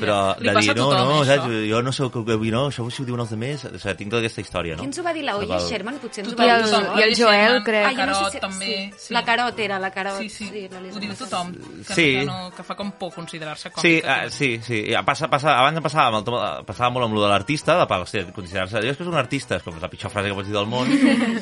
però 0.00 0.16
Li 0.38 0.48
de 0.48 0.54
dir, 0.60 0.74
no, 0.76 0.86
tothom, 0.90 1.08
no, 1.08 1.18
això. 1.22 1.36
saps? 1.42 1.56
jo 1.70 1.82
no 1.82 1.92
sé 1.92 2.02
el 2.04 2.10
que 2.12 2.22
vull, 2.36 2.50
no, 2.52 2.62
això 2.70 2.86
si 2.90 3.02
ho 3.02 3.06
diuen 3.06 3.20
els 3.24 3.32
altres, 3.32 3.64
o 3.68 3.78
sigui, 3.78 3.94
tinc 4.00 4.10
tota 4.12 4.20
aquesta 4.22 4.40
història, 4.40 4.76
no? 4.76 4.82
Qui 4.82 4.88
ens 4.90 4.98
ho 4.98 5.04
va 5.06 5.12
dir? 5.12 5.24
La 5.26 5.36
Oye 5.36 5.46
Val. 5.50 5.66
Sherman? 5.68 5.98
Potser 6.02 6.24
ens 6.24 6.32
ho 6.32 6.36
I 6.36 6.38
va 6.40 6.48
el, 6.56 6.62
dir. 6.64 6.70
tothom. 6.72 6.98
i 6.98 7.02
el 7.02 7.14
Joel, 7.18 7.58
crec. 7.64 7.86
Ah, 7.86 7.92
jo 7.98 8.06
no 8.10 8.14
sé 8.18 8.30
si... 8.32 8.40
també, 8.40 8.66
sí. 8.66 9.06
sí. 9.06 9.14
La 9.14 9.22
Carot 9.24 9.58
era, 9.58 9.78
la 9.78 9.90
Carot. 9.90 10.18
Sí, 10.22 10.28
sí, 10.28 10.48
l'Elisa 10.52 10.96
ho 10.98 11.00
diu 11.02 11.14
tothom, 11.18 11.52
que, 11.54 11.94
Sí. 11.94 12.06
que, 12.18 12.24
no, 12.26 12.50
que 12.56 12.62
fa 12.66 12.76
com 12.76 12.92
por 12.98 13.12
considerar-se 13.14 13.70
còmic. 13.70 13.82
Sí, 13.84 14.02
ah, 14.06 14.28
sí, 14.30 14.50
sí. 14.64 14.82
Ja 14.90 15.02
Passa, 15.06 15.28
passa, 15.28 15.58
abans 15.58 15.76
em 15.76 15.82
passava, 15.84 16.18
amb 16.18 16.28
el, 16.28 16.64
passava 16.64 16.90
molt 16.94 17.04
amb 17.06 17.14
lo 17.18 17.22
de 17.24 17.28
l'artista, 17.28 17.76
de 17.78 17.86
pal, 17.90 18.02
hòstia, 18.06 18.26
considerar-se... 18.32 18.80
Jo 18.82 18.92
és 18.94 18.96
que 18.96 19.04
és 19.04 19.10
un 19.10 19.18
artista, 19.18 19.56
és 19.58 19.62
com 19.66 19.76
la 19.82 19.90
pitjor 19.92 20.10
frase 20.12 20.28
que 20.30 20.34
pots 20.38 20.48
dir 20.48 20.54
del 20.56 20.66
món. 20.70 20.88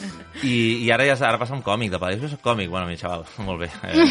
I, 0.42 0.54
i 0.84 0.90
ara 0.90 1.04
ja 1.06 1.16
ara 1.28 1.38
passa 1.38 1.54
amb 1.54 1.64
còmic, 1.66 1.90
de 1.92 1.98
pal, 2.02 2.16
jo 2.20 2.28
soc 2.32 2.40
còmic. 2.44 2.70
Bueno, 2.72 2.86
mi 2.88 2.96
xaval, 2.98 3.24
molt 3.46 3.60
bé. 3.62 3.68
Eh, 3.84 4.06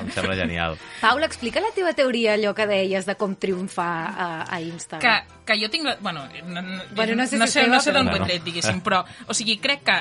em 0.00 0.10
sembla 0.12 0.36
genial. 0.36 0.76
Paula, 1.00 1.26
explica 1.30 1.62
la 1.62 1.70
teva 1.76 1.92
teoria, 1.96 2.34
allò 2.34 2.52
que 2.56 2.66
deies 2.70 3.06
de 3.08 3.14
com 3.20 3.34
triomfar 3.70 4.14
a, 4.18 4.54
a 4.54 4.60
Instagram. 4.60 5.24
que, 5.24 5.44
que 5.46 5.60
jo 5.62 5.70
tinc... 5.70 5.84
La, 5.84 5.96
bueno, 6.00 6.26
no, 6.46 6.62
no, 6.62 6.82
Bueno, 6.94 7.14
no 7.16 7.26
sé 7.26 7.38
no 7.38 7.46
si 7.46 7.52
sé, 7.52 7.66
no 7.66 7.80
sé 7.80 7.92
d'on 7.92 8.06
però- 8.08 8.20
ho 8.20 8.24
he 8.24 8.28
tret, 8.28 8.44
diguéssim, 8.44 8.80
però, 8.82 9.04
o 9.26 9.34
sigui, 9.34 9.58
crec 9.58 9.82
que 9.84 9.96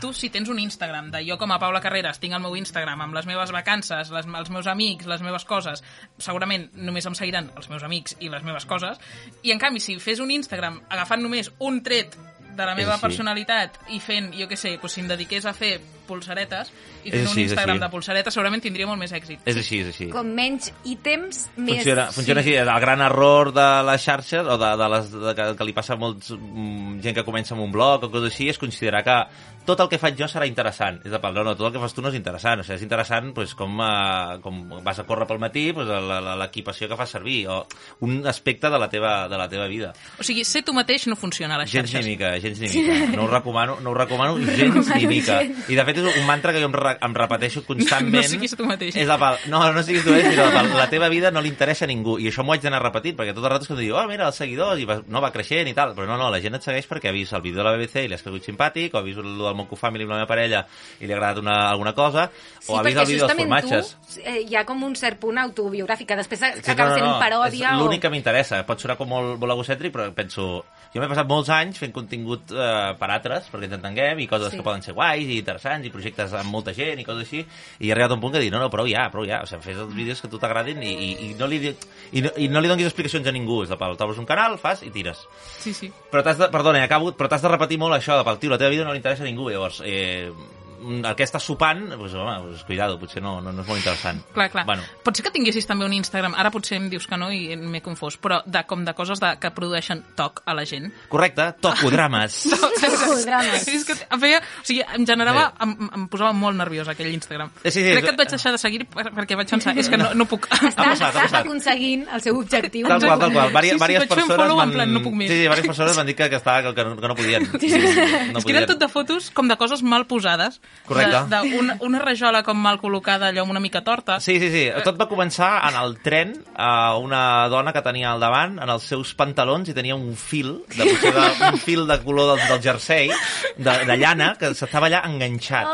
tu, 0.00 0.12
si 0.14 0.30
tens 0.30 0.48
un 0.48 0.58
Instagram 0.58 1.10
de 1.10 1.24
jo 1.26 1.36
com 1.38 1.50
a 1.52 1.58
Paula 1.58 1.80
Carreras 1.80 2.20
tinc 2.22 2.34
el 2.34 2.40
meu 2.40 2.54
Instagram 2.56 3.00
amb 3.02 3.14
les 3.14 3.26
meves 3.26 3.50
vacances, 3.52 4.10
les, 4.10 4.26
els 4.26 4.50
meus 4.50 4.66
amics, 4.66 5.06
les 5.06 5.22
meves 5.22 5.44
coses, 5.44 5.82
segurament 6.18 6.68
només 6.74 7.06
em 7.06 7.14
seguiran 7.18 7.50
els 7.56 7.68
meus 7.68 7.82
amics 7.82 8.16
i 8.20 8.28
les 8.32 8.42
meves 8.46 8.64
coses, 8.66 8.98
i 9.42 9.52
en 9.52 9.58
canvi, 9.58 9.80
si 9.80 9.98
fes 9.98 10.20
un 10.20 10.30
Instagram 10.30 10.80
agafant 10.88 11.22
només 11.22 11.50
un 11.58 11.82
tret 11.82 12.16
de 12.56 12.64
la 12.64 12.74
meva 12.74 12.94
així. 12.94 13.02
personalitat 13.02 13.76
i 13.92 13.98
fent, 14.00 14.30
jo 14.32 14.46
què 14.48 14.56
sé, 14.56 14.76
doncs 14.80 14.94
si 14.96 15.02
em 15.02 15.08
dediqués 15.10 15.44
a 15.44 15.52
fer 15.52 15.80
pulsaretes 16.08 16.70
i 17.04 17.10
fent 17.10 17.26
així, 17.26 17.40
un 17.40 17.42
Instagram 17.46 17.82
de 17.82 17.90
pulsaretes 17.92 18.36
segurament 18.36 18.62
tindria 18.64 18.88
molt 18.88 19.00
més 19.02 19.12
èxit. 19.16 19.42
És 19.44 19.58
així, 19.60 19.82
és 19.84 19.90
així. 19.92 20.08
Com 20.14 20.30
menys 20.36 20.70
ítems, 20.84 21.46
més... 21.56 21.82
Funciona, 21.82 22.06
funciona 22.14 22.44
així, 22.44 22.56
el 22.62 22.72
gran 22.86 23.02
error 23.04 23.52
de 23.56 23.66
les 23.90 24.06
xarxes 24.06 24.46
o 24.46 24.56
de, 24.62 24.72
de 24.80 24.88
les, 24.94 25.12
de, 25.12 25.34
que, 25.38 25.50
que 25.58 25.68
li 25.68 25.76
passa 25.76 25.96
a 25.96 26.00
molts, 26.00 26.32
mm, 26.36 27.00
gent 27.04 27.18
que 27.20 27.26
comença 27.26 27.54
amb 27.56 27.66
un 27.66 27.74
blog 27.74 28.06
o 28.06 28.12
coses 28.12 28.32
així 28.32 28.50
és 28.52 28.62
considerar 28.62 29.04
que 29.06 29.20
tot 29.66 29.80
el 29.82 29.88
que 29.90 29.98
faig 29.98 30.14
jo 30.14 30.28
serà 30.30 30.46
interessant. 30.46 31.00
És 31.04 31.10
de 31.10 31.18
pal, 31.18 31.34
no, 31.34 31.42
no, 31.44 31.56
tot 31.58 31.68
el 31.68 31.74
que 31.74 31.82
fas 31.82 31.94
tu 31.96 32.02
no 32.04 32.12
és 32.12 32.16
interessant. 32.16 32.62
O 32.62 32.64
sigui, 32.64 32.76
és 32.78 32.84
interessant 32.86 33.32
pues, 33.34 33.52
com, 33.58 33.80
uh, 33.82 34.38
com 34.44 34.60
vas 34.86 35.00
a 35.02 35.04
córrer 35.08 35.26
pel 35.26 35.40
matí, 35.42 35.64
pues, 35.74 35.90
l'equipació 36.38 36.86
que 36.88 36.98
fas 36.98 37.10
servir 37.16 37.40
o 37.50 37.58
un 38.06 38.20
aspecte 38.30 38.70
de 38.70 38.78
la 38.78 38.88
teva, 38.92 39.14
de 39.28 39.40
la 39.40 39.48
teva 39.50 39.66
vida. 39.66 39.90
O 40.20 40.26
sigui, 40.26 40.44
ser 40.46 40.62
tu 40.62 40.74
mateix 40.76 41.08
no 41.10 41.18
funciona 41.18 41.58
a 41.58 41.64
les 41.64 41.72
Gens 41.72 41.90
xarxes. 41.90 42.06
ni 42.06 42.14
mica, 42.14 42.30
gens 42.38 42.62
ni 42.62 42.70
mica. 42.76 43.16
No 43.16 43.24
ho 43.24 43.30
recomano, 43.32 43.80
no 43.82 43.90
ho 43.90 43.98
recomano 43.98 44.38
gens 44.38 44.92
ni 44.94 45.10
mica. 45.10 45.40
I 45.42 45.74
de 45.74 45.84
fet 45.90 45.95
aquest 45.96 46.10
és 46.12 46.20
un 46.20 46.26
mantra 46.28 46.52
que 46.54 46.60
jo 46.62 46.68
em, 46.68 46.76
re 46.76 46.92
em 47.00 47.14
repeteixo 47.16 47.64
constantment. 47.70 48.22
No 48.22 48.28
siguis 48.28 48.54
tu 48.56 48.66
mateix. 48.68 48.96
És 49.00 49.08
la 49.08 49.16
pal. 49.18 49.38
No, 49.50 49.62
no 49.72 49.82
siguis 49.82 50.04
tu 50.04 50.12
mateix, 50.12 50.30
sinó 50.34 50.46
la, 50.46 50.52
pal. 50.60 50.70
la 50.76 50.88
teva 50.92 51.08
vida 51.12 51.32
no 51.32 51.40
li 51.42 51.48
interessa 51.50 51.86
a 51.86 51.90
ningú. 51.90 52.18
I 52.20 52.28
això 52.30 52.44
m'ho 52.44 52.54
haig 52.54 52.62
d'anar 52.62 52.82
repetint, 52.84 53.16
perquè 53.18 53.34
tot 53.34 53.44
el 53.44 53.50
rato 53.56 53.64
és 53.66 53.72
que 53.72 53.78
diu, 53.80 53.96
oh, 53.96 54.04
mira, 54.10 54.28
els 54.28 54.36
seguidors, 54.38 54.78
i 54.82 54.86
va, 54.88 55.00
no, 55.08 55.22
va 55.24 55.32
creixent 55.34 55.70
i 55.72 55.74
tal. 55.74 55.94
Però 55.96 56.06
no, 56.06 56.18
no, 56.20 56.28
la 56.30 56.40
gent 56.44 56.54
et 56.60 56.62
segueix 56.68 56.86
perquè 56.90 57.10
ha 57.10 57.16
vist 57.16 57.32
el 57.32 57.42
vídeo 57.42 57.62
de 57.62 57.66
la 57.68 57.74
BBC 57.78 58.04
i 58.04 58.10
li 58.12 58.18
has 58.18 58.22
cregut 58.26 58.44
simpàtic, 58.46 58.94
o 58.94 59.00
ha 59.00 59.04
vist 59.06 59.18
el 59.22 59.32
del 59.40 59.56
Monco 59.58 59.76
Family 59.80 60.04
amb 60.06 60.14
la 60.14 60.20
meva 60.22 60.30
parella 60.30 60.64
i 61.00 61.06
li 61.08 61.12
ha 61.14 61.16
agradat 61.16 61.40
una, 61.42 61.56
alguna 61.70 61.94
cosa, 61.96 62.28
Sí, 62.60 62.72
o 62.72 62.78
ha 62.78 62.82
vist 62.82 62.98
el 62.98 63.06
vídeo 63.06 63.26
dels 63.26 63.38
formatges. 63.38 63.92
tu 64.14 64.20
eh, 64.26 64.40
hi 64.48 64.56
ha 64.58 64.64
com 64.66 64.82
un 64.82 64.96
cert 64.98 65.20
punt 65.22 65.38
autobiogràfic, 65.38 66.08
que 66.10 66.16
després 66.18 66.40
Sí, 66.42 66.70
acaba 66.72 66.94
sent 66.96 67.06
paròdia 67.22 67.70
és 67.72 67.78
o... 67.78 67.84
l'únic 67.84 68.02
que 68.02 68.10
m'interessa. 68.10 68.62
Pot 68.66 68.82
sonar 68.82 68.96
com 68.98 69.08
molt, 69.08 69.36
molt 69.40 69.54
egocèntric, 69.56 69.94
però 69.94 70.10
penso... 70.14 70.64
Jo 70.94 71.02
m'he 71.02 71.08
passat 71.10 71.26
molts 71.28 71.50
anys 71.52 71.76
fent 71.82 71.92
contingut 71.92 72.52
eh, 72.54 72.94
per 72.96 73.08
altres, 73.12 73.48
perquè 73.52 73.66
ens 73.68 73.74
entenguem, 73.76 74.20
i 74.22 74.26
coses 74.30 74.50
Sí. 74.54 74.56
que 74.60 74.64
poden 74.64 74.80
ser 74.82 74.94
guais 74.96 75.26
i 75.28 75.36
interessants, 75.42 75.85
i 75.86 75.92
projectes 75.94 76.34
amb 76.36 76.52
molta 76.52 76.74
gent, 76.76 77.00
i 77.00 77.06
coses 77.06 77.26
així, 77.26 77.44
i 77.80 77.88
he 77.88 77.94
arribat 77.94 78.14
a 78.14 78.18
un 78.18 78.22
punt 78.24 78.34
que 78.34 78.42
dic, 78.42 78.52
no, 78.54 78.60
no, 78.62 78.70
prou 78.72 78.88
ja, 78.90 79.06
prou 79.12 79.26
ja, 79.28 79.42
o 79.44 79.50
sigui, 79.50 79.62
fes 79.68 79.80
els 79.84 79.94
vídeos 79.94 80.22
que 80.22 80.30
a 80.30 80.32
tu 80.32 80.40
t'agradin 80.42 80.82
i, 80.82 80.92
i, 80.92 81.10
i, 81.28 81.30
no 81.38 81.48
li, 81.50 81.60
i, 81.66 82.24
no, 82.24 82.34
i 82.36 82.50
no 82.52 82.62
li 82.62 82.72
donis 82.72 82.90
explicacions 82.90 83.26
a 83.26 83.34
ningú, 83.34 83.62
és 83.64 83.72
de 83.72 83.78
pal, 83.80 83.96
t'obres 83.98 84.20
un 84.22 84.28
canal, 84.28 84.58
fas 84.62 84.84
i 84.86 84.92
tires. 84.94 85.24
Sí, 85.62 85.74
sí. 85.76 85.90
Però 86.12 86.24
t'has 86.26 86.40
de, 86.42 86.50
perdona, 86.52 86.84
acabo, 86.84 87.14
però 87.16 87.30
t'has 87.32 87.44
de 87.44 87.52
repetir 87.52 87.80
molt 87.82 87.98
això 87.98 88.18
de 88.18 88.26
pel 88.26 88.42
tio, 88.42 88.52
la 88.52 88.60
teva 88.60 88.74
vida 88.74 88.86
no 88.86 88.94
li 88.94 89.02
interessa 89.02 89.26
a 89.26 89.30
ningú, 89.30 89.50
llavors, 89.50 89.82
eh, 89.86 90.30
el 90.80 91.14
que 91.16 91.24
estàs 91.24 91.42
sopant, 91.42 91.86
pues, 91.96 92.14
home, 92.14 92.34
pues, 92.48 92.64
cuidado, 92.64 92.98
potser 92.98 93.22
no, 93.22 93.40
no, 93.40 93.52
no 93.52 93.62
és 93.62 93.68
molt 93.68 93.78
interessant. 93.80 94.20
Clar, 94.34 94.50
clar. 94.50 94.64
Bueno, 94.66 94.82
Pot 95.04 95.16
ser 95.16 95.24
que 95.26 95.30
tinguessis 95.34 95.66
també 95.66 95.84
un 95.86 95.92
Instagram, 95.96 96.34
ara 96.36 96.50
potser 96.50 96.76
em 96.80 96.88
dius 96.90 97.06
que 97.06 97.16
no 97.16 97.30
i 97.32 97.56
m'he 97.56 97.80
confós, 97.82 98.16
però 98.20 98.42
de, 98.46 98.62
com 98.66 98.84
de 98.84 98.94
coses 98.94 99.20
de, 99.22 99.34
que 99.40 99.50
produeixen 99.54 100.04
toc 100.16 100.42
a 100.46 100.54
la 100.54 100.64
gent. 100.66 100.90
correcte, 101.08 101.52
tocodrames. 101.60 102.42
Drames. 103.26 103.66
És 103.68 103.84
que 103.88 103.94
feia, 104.20 104.40
o 104.40 104.64
sigui, 104.66 104.82
em 104.96 105.06
generava, 105.08 105.48
em, 105.64 105.72
em 105.96 106.06
posava 106.12 106.32
molt 106.36 106.56
nerviós 106.58 106.88
aquell 106.92 107.12
Instagram. 107.14 107.50
Sí, 107.64 107.70
sí, 107.70 107.80
sí, 107.82 107.90
Crec 107.96 108.04
que 108.04 108.12
et 108.14 108.18
vaig 108.20 108.30
deixar 108.34 108.52
de 108.54 108.58
seguir 108.60 108.84
per, 108.90 109.06
perquè 109.14 109.36
vaig 109.38 109.48
pensar, 109.50 109.74
és 109.78 109.88
que 109.90 109.98
no, 110.00 110.12
no 110.14 110.26
puc. 110.28 110.46
Ha 110.50 110.58
Està, 110.68 110.84
passat, 110.84 111.02
ha 111.06 111.08
està 111.10 111.22
passat. 111.22 111.40
aconseguint 111.46 112.06
el 112.12 112.22
seu 112.24 112.38
objectiu. 112.38 112.86
Tal 112.88 113.00
qual, 113.02 113.18
tal 113.20 113.32
qual. 113.32 113.52
Vari, 113.54 113.70
Sí, 113.70 113.74
sí, 113.74 113.80
vàries 113.82 113.98
vaig 114.04 114.08
fer 114.12 114.22
un 114.22 114.28
persones 114.30 114.56
m'han- 114.60 114.72
plan, 114.76 114.92
no 114.94 115.02
puc 115.02 115.14
més. 115.18 115.30
Sí, 115.30 115.38
sí, 115.42 115.48
vàries 115.50 115.66
persones 115.66 115.96
m'han 115.98 116.06
dit 116.06 116.16
que, 116.18 116.28
que, 116.30 116.36
estava, 116.40 116.62
que, 116.62 116.74
que, 116.76 116.84
no, 116.84 116.96
que 117.00 117.08
no 117.08 117.16
podien. 117.18 117.48
No, 117.56 118.32
no 118.32 118.38
És 118.38 118.44
que 118.44 118.52
eren 118.52 118.64
podien. 118.64 118.68
tot 118.70 118.80
de 118.84 118.88
fotos 118.92 119.30
com 119.34 119.48
de 119.48 119.56
coses 119.56 119.82
mal 119.82 120.06
posades. 120.06 120.60
Correcte. 120.86 121.18
De, 121.26 121.50
de 121.50 121.58
una, 121.58 121.74
una 121.82 121.98
rajola 121.98 122.44
com 122.46 122.60
mal 122.62 122.76
col·locada, 122.78 123.32
allò 123.32 123.42
amb 123.42 123.50
una 123.56 123.58
mica 123.58 123.80
torta. 123.82 124.20
Sí, 124.22 124.36
sí, 124.38 124.52
sí. 124.52 124.60
Tot 124.86 124.94
va 125.00 125.08
començar 125.10 125.48
en 125.66 125.74
el 125.80 125.96
tren 125.98 126.36
a 126.54 126.94
una 127.02 127.48
dona 127.50 127.72
que 127.74 127.82
tenia 127.82 128.12
al 128.12 128.22
davant, 128.22 128.60
en 128.62 128.70
els 128.70 128.84
seus 128.86 129.10
pantalons, 129.18 129.66
i 129.66 129.74
tenia 129.74 129.96
un 129.98 130.12
fil, 130.14 130.52
de, 130.76 130.84
potser 130.86 131.10
de, 131.16 131.24
un 131.48 131.58
fil 131.66 131.82
de 131.90 131.96
color 132.04 132.36
del, 132.36 132.44
del 132.52 132.62
jersei, 132.62 133.10
de, 133.56 133.74
de 133.88 133.96
llana, 133.98 134.28
que 134.38 134.52
s'estava 134.54 134.86
allà 134.86 135.00
enganxat. 135.10 135.66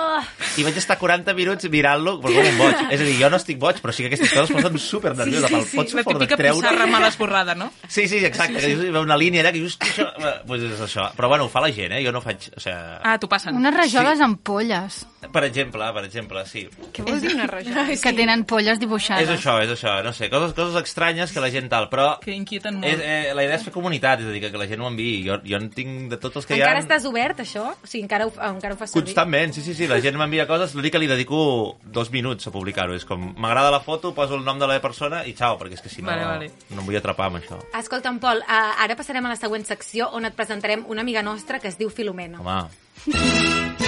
I 0.57 0.65
vaig 0.65 0.81
estar 0.81 0.97
40 0.97 1.37
minuts 1.37 1.69
mirant-lo, 1.69 2.17
però 2.25 2.33
com 2.39 2.49
un 2.49 2.59
boig. 2.63 2.81
És 2.97 3.05
a 3.05 3.11
dir, 3.11 3.19
jo 3.21 3.31
no 3.35 3.37
estic 3.43 3.61
boig, 3.61 3.83
però 3.85 3.93
sí 3.93 4.07
que 4.07 4.15
aquestes 4.15 4.33
coses 4.33 4.57
posen 4.57 4.81
super 4.81 5.13
nerviosa. 5.21 5.53
Sí, 5.53 5.61
sí, 5.61 5.71
sí. 5.75 5.77
Pots 5.83 5.99
La 6.01 6.07
típica 6.09 6.41
treure... 6.41 6.57
pissarra 6.65 6.89
mal 6.89 7.05
esborrada, 7.11 7.55
no? 7.55 7.69
Sí, 7.87 8.09
sí, 8.09 8.25
exacte. 8.25 8.65
Sí, 8.65 8.73
sí. 8.73 8.81
Que 8.81 8.89
hi 8.97 9.05
una 9.05 9.21
línia 9.21 9.45
allà 9.45 9.53
que 9.53 9.61
dius, 9.61 9.77
això... 9.77 10.09
eh, 10.09 10.35
Pues 10.49 10.65
és 10.73 10.81
això. 10.89 11.11
Però 11.21 11.29
bueno, 11.29 11.45
ho 11.51 11.53
fa 11.53 11.61
la 11.61 11.69
gent, 11.77 11.93
eh? 11.99 12.01
Jo 12.05 12.17
no 12.17 12.25
faig... 12.25 12.49
O 12.57 12.61
sigui, 12.65 12.81
Ah, 13.05 13.19
t'ho 13.21 13.29
passen. 13.29 13.57
Unes 13.61 13.77
rajoles 13.77 14.21
amb 14.25 14.41
polles, 14.83 15.31
per 15.33 15.45
exemple, 15.45 15.87
per 15.95 16.05
exemple, 16.05 16.43
sí. 16.47 16.65
Què 16.93 17.05
vol 17.07 17.21
dir 17.23 17.33
una 17.35 17.47
rajola? 17.47 17.85
que 18.03 18.12
tenen 18.12 18.45
polles 18.45 18.81
dibuixades. 18.83 19.29
És 19.29 19.33
això, 19.39 19.55
és 19.62 19.71
això, 19.71 19.95
no 20.05 20.12
sé, 20.12 20.29
coses, 20.33 20.53
coses 20.57 20.77
estranyes 20.83 21.33
que 21.33 21.41
la 21.41 21.51
gent 21.51 21.69
tal, 21.71 21.89
però 21.93 22.19
Que 22.21 22.33
inquieten 22.35 22.81
molt. 22.81 22.87
és, 22.91 23.01
eh, 23.01 23.33
la 23.35 23.45
idea 23.47 23.57
és 23.61 23.65
fer 23.65 23.73
comunitat, 23.73 24.21
és 24.21 24.27
a 24.27 24.33
dir, 24.35 24.41
que, 24.43 24.51
que 24.51 24.59
la 24.59 24.67
gent 24.71 24.81
ho 24.83 24.89
enviï. 24.91 25.23
Jo, 25.27 25.39
jo 25.47 25.57
en 25.61 25.71
tinc 25.71 26.11
de 26.11 26.19
tots 26.19 26.37
els 26.43 26.47
que 26.47 26.55
Encara 26.59 26.81
hi 26.81 26.83
ha... 26.83 26.85
estàs 26.87 27.07
obert, 27.09 27.41
això? 27.45 27.69
O 27.73 27.87
sigui, 27.87 28.03
encara 28.05 28.27
ho, 28.27 28.33
encara 28.51 28.75
ho 28.75 28.81
fas 28.81 28.91
servir? 28.93 29.07
Constantment, 29.09 29.55
sí, 29.55 29.62
sí, 29.62 29.75
sí, 29.79 29.87
la 29.91 30.01
gent 30.05 30.19
m'envia 30.21 30.47
coses, 30.51 30.75
l'únic 30.75 30.93
que 30.97 31.03
li 31.03 31.07
dedico 31.11 31.79
dos 31.85 32.11
minuts 32.11 32.47
a 32.49 32.55
publicar-ho. 32.55 32.95
És 32.99 33.07
com, 33.09 33.31
m'agrada 33.39 33.71
la 33.71 33.81
foto, 33.81 34.12
poso 34.15 34.35
el 34.37 34.45
nom 34.45 34.59
de 34.59 34.67
la 34.69 34.81
persona 34.83 35.23
i 35.29 35.37
xau, 35.39 35.57
perquè 35.61 35.79
és 35.79 35.85
que 35.85 35.89
si 35.93 36.03
no, 36.03 36.11
Vale, 36.11 36.27
vale. 36.27 36.51
no 36.71 36.83
em 36.83 36.87
vull 36.91 36.99
atrapar 36.99 37.31
amb 37.31 37.41
això. 37.41 37.61
Escolta'm, 37.79 38.19
Pol, 38.23 38.43
uh, 38.43 38.83
ara 38.83 38.97
passarem 38.99 39.25
a 39.27 39.33
la 39.33 39.39
següent 39.41 39.65
secció 39.69 40.11
on 40.12 40.27
et 40.29 40.35
presentarem 40.37 40.85
una 40.89 41.01
amiga 41.07 41.23
nostra 41.23 41.59
que 41.62 41.69
es 41.73 41.79
diu 41.79 41.91
Filomena. 41.91 42.41
Home, 42.43 43.82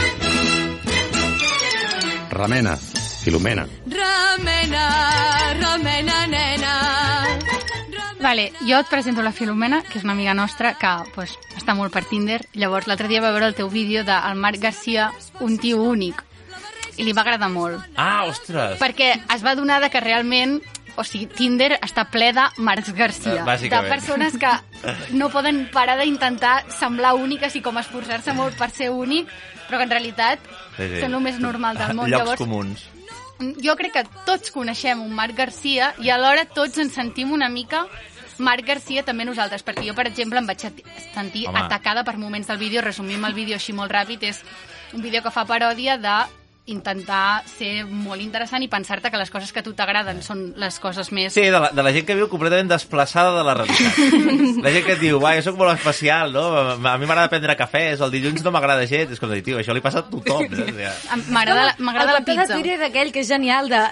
Remena, 2.35 2.77
Filomena. 3.23 3.65
Remena, 3.87 4.87
remena, 5.55 6.27
nena. 6.27 6.73
Vale, 8.21 8.53
jo 8.67 8.81
et 8.81 8.89
presento 8.91 9.23
la 9.23 9.31
Filomena, 9.31 9.85
que 9.87 10.01
és 10.01 10.05
una 10.05 10.17
amiga 10.17 10.35
nostra 10.35 10.73
que 10.75 10.91
pues, 11.15 11.37
està 11.55 11.77
molt 11.79 11.95
per 11.95 12.03
Tinder. 12.11 12.41
Llavors, 12.59 12.89
l'altre 12.91 13.07
dia 13.07 13.23
va 13.23 13.31
veure 13.31 13.47
el 13.53 13.55
teu 13.55 13.71
vídeo 13.71 14.03
del 14.03 14.41
Marc 14.41 14.59
Garcia, 14.59 15.13
un 15.47 15.59
tio 15.63 15.79
únic, 15.87 16.25
i 16.97 17.07
li 17.07 17.15
va 17.15 17.23
agradar 17.23 17.53
molt. 17.55 17.87
Ah, 17.95 18.25
ostres! 18.27 18.81
Perquè 18.83 19.13
es 19.15 19.47
va 19.47 19.55
donar 19.55 19.79
de 19.85 19.93
que 19.95 20.03
realment 20.03 20.59
o 20.97 21.05
sigui, 21.05 21.27
Tinder 21.27 21.79
està 21.83 22.05
ple 22.11 22.33
de 22.33 22.45
Marcs 22.59 22.93
Garcia, 22.95 23.45
Eh, 23.45 23.69
de 23.69 23.81
persones 23.89 24.37
que 24.39 24.51
no 25.13 25.29
poden 25.31 25.69
parar 25.73 25.99
d'intentar 25.99 26.65
semblar 26.71 27.15
úniques 27.15 27.55
i 27.57 27.63
com 27.63 27.77
esforçar-se 27.79 28.33
molt 28.33 28.57
per 28.57 28.71
ser 28.71 28.91
únic, 28.91 29.29
però 29.69 29.79
que 29.79 29.85
en 29.85 29.91
realitat 29.91 30.39
Sí, 30.77 30.89
sí. 30.89 31.01
són 31.01 31.15
el 31.15 31.21
més 31.21 31.39
normal 31.41 31.77
del 31.77 31.95
món. 31.95 32.11
Llocs 32.11 32.19
Llavors, 32.23 32.39
comuns. 32.39 32.85
jo 33.63 33.75
crec 33.77 33.93
que 33.93 34.05
tots 34.25 34.51
coneixem 34.51 35.01
un 35.03 35.13
Marc 35.15 35.35
Garcia 35.37 35.95
i 35.99 36.11
alhora 36.11 36.45
tots 36.45 36.79
ens 36.79 36.93
sentim 36.95 37.33
una 37.33 37.49
mica 37.49 37.87
Marc 38.39 38.65
Garcia 38.67 39.05
també 39.05 39.25
nosaltres, 39.25 39.65
perquè 39.65 39.87
jo, 39.87 39.95
per 39.95 40.07
exemple, 40.09 40.39
em 40.39 40.47
vaig 40.47 40.59
senti- 40.59 40.85
sentir 41.15 41.47
Home. 41.49 41.59
atacada 41.61 42.03
per 42.03 42.17
moments 42.19 42.49
del 42.49 42.59
vídeo. 42.59 42.83
Resumim 42.83 43.25
el 43.25 43.33
vídeo 43.33 43.55
així 43.55 43.73
molt 43.73 43.93
ràpid. 43.93 44.23
És 44.25 44.41
un 44.93 45.03
vídeo 45.03 45.23
que 45.23 45.31
fa 45.31 45.45
paròdia 45.45 45.97
de 45.99 46.17
intentar 46.67 47.43
ser 47.45 47.85
molt 47.85 48.23
interessant 48.25 48.63
i 48.65 48.69
pensar-te 48.73 49.11
que 49.13 49.19
les 49.21 49.29
coses 49.31 49.51
que 49.53 49.61
a 49.61 49.65
tu 49.67 49.75
t'agraden 49.77 50.23
són 50.25 50.55
les 50.57 50.79
coses 50.81 51.11
més... 51.13 51.35
Sí, 51.35 51.43
de 51.53 51.59
la, 51.61 51.69
de 51.77 51.83
la 51.85 51.93
gent 51.93 52.07
que 52.09 52.15
viu 52.17 52.25
completament 52.33 52.71
desplaçada 52.71 53.35
de 53.37 53.43
la 53.45 53.53
realitat. 53.59 53.99
La 54.65 54.71
gent 54.73 54.87
que 54.87 54.95
et 54.95 55.01
diu, 55.03 55.19
va, 55.21 55.35
jo 55.37 55.43
sóc 55.45 55.59
molt 55.61 55.75
especial, 55.77 56.33
no? 56.33 56.45
A 56.89 56.95
mi 56.97 57.05
m'agrada 57.05 57.29
prendre 57.29 57.53
cafès, 57.59 58.01
el 58.01 58.11
dilluns 58.15 58.41
no 58.47 58.53
m'agrada 58.55 58.87
gens. 58.89 59.13
És 59.13 59.21
com 59.21 59.29
dir, 59.33 59.43
tio, 59.45 59.59
això 59.61 59.75
li 59.77 59.83
passa 59.85 60.01
a 60.01 60.07
tothom. 60.09 60.47
No? 60.49 60.63
O 60.65 60.69
sigui, 60.71 60.87
Em- 61.13 61.25
M'agrada 61.35 61.75
el 61.75 61.85
la 61.85 62.15
compte 62.15 62.31
pizza. 62.33 62.47
de 62.47 62.55
Twitter 62.55 62.79
aquell 62.89 63.13
que 63.13 63.21
és 63.21 63.29
genial, 63.29 63.69
de, 63.69 63.83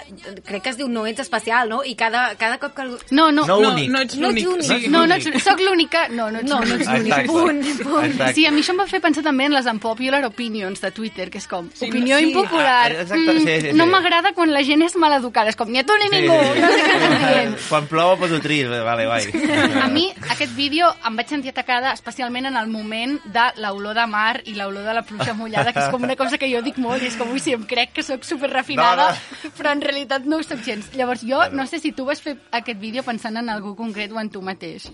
crec 0.47 0.63
que 0.65 0.71
es 0.73 0.79
diu 0.79 0.89
No 0.89 1.05
ets 1.09 1.21
especial, 1.21 1.69
no? 1.69 1.83
I 1.85 1.93
cada, 1.99 2.23
cada 2.41 2.57
cop 2.63 2.73
que... 2.73 2.87
algú- 2.87 2.99
No, 3.11 3.29
no, 3.31 3.45
No 3.45 3.59
no, 3.61 3.73
únic. 3.75 3.91
No 3.93 4.01
ets 4.01 4.17
No 4.17 4.31
ets 4.33 4.41
l'únic. 4.41 4.71
únic. 4.73 4.89
No, 4.89 5.05
no, 5.05 5.19
ets- 5.19 5.43
soc 5.45 5.61
l'única... 5.61 6.07
No, 6.09 6.31
no 6.33 6.41
ets 6.41 6.49
No, 6.49 6.59
no 6.65 6.79
ets 6.79 6.89
l'únic. 6.89 7.13
Exacte. 7.13 7.27
Punt, 7.29 7.63
punt. 7.83 8.05
Exacte. 8.09 8.33
Sí, 8.39 8.47
a 8.49 8.51
mi 8.55 8.63
això 8.65 8.73
em 8.73 8.81
va 8.81 8.87
fer 8.89 9.01
pensar 9.03 9.21
també 9.29 9.45
en 9.51 9.57
les 9.59 9.69
unpopular 9.69 10.23
opinions 10.25 10.81
de 10.81 10.91
Twitter, 10.95 11.29
que 11.29 11.37
és 11.43 11.47
com, 11.51 11.69
Sí, 11.77 11.91
opinió 11.91 12.17
sí. 12.17 12.31
impopular. 12.31 12.62
Ah, 12.63 12.87
exacte, 12.89 13.33
sí, 13.39 13.45
sí, 13.45 13.55
sí. 13.67 13.73
No 13.77 13.85
m'agrada 13.89 14.31
quan 14.33 14.51
la 14.53 14.63
gent 14.63 14.81
és 14.85 14.95
maleducada, 14.99 15.49
és 15.53 15.57
com, 15.59 15.69
ni 15.69 15.79
a 15.79 15.83
tu 15.85 15.95
ni 15.99 16.09
Sí, 16.09 16.15
ningú, 16.21 16.37
sí, 16.39 16.53
sí. 16.53 16.61
no 16.61 16.71
sé 16.71 16.81
què 16.83 16.95
estàs 16.97 17.19
dient. 17.23 17.55
Quan 17.69 17.87
plou 17.91 18.15
poso 18.21 18.39
trist, 18.43 18.71
vale, 18.87 19.05
vai. 19.09 19.23
A 19.81 19.87
mi, 19.91 20.05
aquest 20.33 20.55
vídeo 20.55 20.89
em 21.07 21.15
vaig 21.19 21.29
sentir 21.31 21.53
atacada 21.53 21.93
especialment 21.93 22.47
en 22.51 22.57
el 22.59 22.67
moment 22.71 23.17
de 23.25 23.45
l'olor 23.63 23.95
de 23.97 24.05
mar 24.07 24.41
i 24.45 24.55
l'olor 24.57 24.83
de 24.87 24.93
la 24.99 25.03
pluja 25.07 25.33
mullada, 25.33 25.73
que 25.73 25.79
és 25.85 25.89
com 25.93 26.03
una 26.03 26.15
cosa 26.19 26.37
que 26.37 26.49
jo 26.51 26.61
dic 26.65 26.77
molt 26.81 27.03
i 27.03 27.07
és 27.11 27.17
com, 27.19 27.31
ui, 27.33 27.39
sí, 27.43 27.53
em 27.57 27.63
crec 27.69 27.93
que 27.93 28.03
sóc 28.03 28.23
super 28.27 28.49
refinada, 28.51 29.11
No, 29.43 29.49
però 29.57 29.71
en 29.73 29.81
realitat 29.81 30.25
no 30.25 30.37
ho 30.37 30.43
soc 30.43 30.61
gens. 30.65 30.91
Llavors 30.95 31.23
jo 31.27 31.41
no 31.51 31.65
sé 31.67 31.79
si 31.79 31.91
tu 31.91 32.05
vas 32.05 32.21
fer 32.21 32.37
aquest 32.51 32.79
vídeo 32.79 33.03
pensant 33.03 33.37
en 33.37 33.49
algú 33.49 33.75
concret 33.75 34.11
o 34.11 34.19
en 34.21 34.29
tu 34.29 34.41
mateix. 34.41 34.89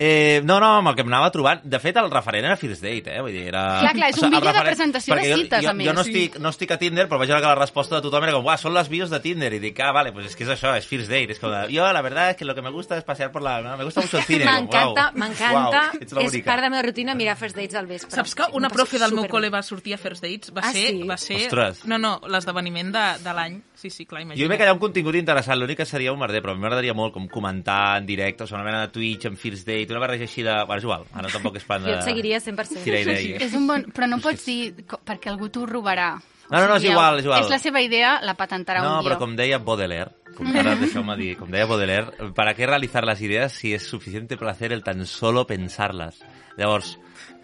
Eh, 0.00 0.40
no, 0.44 0.60
no, 0.62 0.76
amb 0.78 0.88
el 0.92 0.94
que 0.94 1.02
m'anava 1.02 1.30
trobant... 1.34 1.60
De 1.66 1.80
fet, 1.82 1.96
el 1.98 2.06
referent 2.10 2.44
era 2.46 2.56
First 2.56 2.82
Date, 2.84 3.16
eh? 3.16 3.20
Vull 3.20 3.32
dir, 3.34 3.48
era... 3.50 3.62
Clar, 3.82 3.92
clar, 3.96 4.10
és 4.12 4.18
un 4.22 4.28
el 4.28 4.30
vídeo 4.30 4.44
de 4.44 4.52
referent- 4.52 4.68
presentació 4.68 5.14
de 5.14 5.20
perquè 5.20 5.30
jo- 5.32 5.38
cites, 5.42 5.64
jo, 5.64 5.70
a 5.70 5.74
més. 5.74 5.88
Jo 5.88 5.94
no 5.96 6.04
Sí. 6.04 6.12
estic, 6.12 6.38
no 6.44 6.52
estic 6.54 6.70
a 6.70 6.78
Tinder, 6.78 7.08
però 7.10 7.18
vaig 7.18 7.32
veure 7.32 7.42
que 7.42 7.48
la 7.50 7.56
resposta 7.58 7.96
de 7.96 8.02
tothom 8.06 8.22
era 8.28 8.32
com, 8.36 8.46
uah, 8.46 8.56
són 8.62 8.74
les 8.74 8.88
bios 8.88 9.10
de 9.10 9.18
Tinder. 9.24 9.52
I 9.54 9.58
dic, 9.58 9.80
ah, 9.82 9.90
vale, 9.92 10.12
pues 10.12 10.26
es 10.30 10.36
que 10.38 10.44
és 10.46 10.50
això, 10.54 10.76
és 10.78 10.86
First 10.86 11.10
Date. 11.10 11.32
És 11.34 11.40
com, 11.42 11.50
de, 11.50 11.64
jo, 11.74 11.88
la 11.92 12.02
verdad 12.02 12.30
es 12.30 12.36
que 12.36 12.44
lo 12.44 12.54
que 12.54 12.62
me 12.62 12.70
gusta 12.70 12.96
es 12.96 13.02
pasear 13.04 13.32
por 13.32 13.42
la... 13.42 13.58
Me 13.76 13.84
gusta 13.84 14.00
mucho 14.00 14.18
el 14.18 14.24
cine. 14.24 14.44
M'encanta, 14.52 15.10
m'encanta. 15.14 15.82
és 15.98 16.12
part 16.46 16.62
de 16.62 16.68
la 16.68 16.70
meva 16.70 16.82
rutina 16.86 17.14
mirar 17.18 17.36
First 17.36 17.56
Dates 17.56 17.74
al 17.74 17.86
vespre. 17.90 18.14
Saps 18.14 18.34
que 18.38 18.44
una 18.52 18.70
profe 18.70 18.98
del 19.02 19.12
meu 19.18 19.26
col·le 19.26 19.50
va 19.50 19.62
sortir 19.66 19.94
a 19.94 19.98
First 19.98 20.22
Dates? 20.22 20.54
Va 20.54 20.62
Ah, 20.62 20.72
ser, 20.72 20.88
sí? 20.94 21.02
va 21.08 21.16
ser 21.18 21.42
Ostres. 21.48 21.84
no, 21.90 21.98
no, 21.98 22.20
l'esdeveniment 22.28 22.92
de, 22.94 23.06
de 23.24 23.34
l'any. 23.34 23.58
Sí, 23.78 23.90
sí, 23.94 24.04
clar, 24.10 24.22
Jo 24.22 24.26
imagina't. 24.26 24.48
veig 24.50 24.58
que 24.58 24.64
hi 24.66 24.68
ha 24.68 24.74
un 24.74 24.80
contingut 24.82 25.14
interessant, 25.14 25.54
l'únic 25.60 25.76
que 25.78 25.84
seria 25.86 26.10
un 26.10 26.18
merder, 26.18 26.40
però 26.42 26.50
a 26.50 26.56
mi 26.56 26.64
m'agradaria 26.64 26.94
molt 26.98 27.12
com 27.14 27.28
comentar 27.30 27.96
en 28.00 28.06
directe, 28.08 28.42
o 28.42 28.46
sigui, 28.48 28.56
una 28.58 28.64
mena 28.66 28.80
de 28.82 28.88
Twitch, 28.90 29.26
en 29.30 29.36
First 29.38 29.66
Date, 29.68 29.86
una 29.94 30.00
barreja 30.02 30.24
així 30.26 30.42
de... 30.42 30.56
Bueno, 30.66 30.80
és 30.80 30.86
igual, 30.88 31.04
ara 31.14 31.30
tampoc 31.30 31.56
és 31.60 31.64
plan 31.68 31.84
de... 31.84 31.92
Jo 31.92 32.00
et 32.00 32.08
seguiria 32.08 32.40
100%. 32.42 32.82
Tirar 32.82 33.04
idees. 33.06 33.42
És 33.46 33.54
un 33.54 33.68
bon... 33.70 33.86
Però 33.94 34.08
no 34.10 34.18
pots 34.24 34.44
dir 34.50 34.74
perquè 35.06 35.30
algú 35.30 35.46
t'ho 35.54 35.62
robarà. 35.70 36.16
No, 36.50 36.58
no, 36.58 36.66
no, 36.72 36.76
és 36.80 36.88
igual, 36.88 37.20
és 37.20 37.26
igual. 37.28 37.44
És 37.44 37.50
la 37.52 37.58
seva 37.62 37.80
idea, 37.84 38.16
la 38.24 38.34
patentarà 38.34 38.82
No, 38.82 38.96
un 38.96 39.02
dia. 39.04 39.10
però 39.12 39.18
com 39.20 39.36
deia 39.36 39.58
Baudelaire, 39.62 40.10
com 40.34 40.48
ara 40.56 40.74
deixeu-me 40.80 41.14
dir, 41.20 41.36
com 41.38 41.50
deia 41.52 41.66
Baudelaire, 41.68 42.32
¿para 42.34 42.54
qué 42.58 42.66
realizar 42.66 43.04
las 43.04 43.20
ideas 43.20 43.52
si 43.52 43.74
es 43.74 43.86
suficiente 43.86 44.36
placer 44.36 44.72
el 44.72 44.82
tan 44.82 45.04
solo 45.06 45.46
pensarlas? 45.46 46.18
Llavors, 46.56 46.98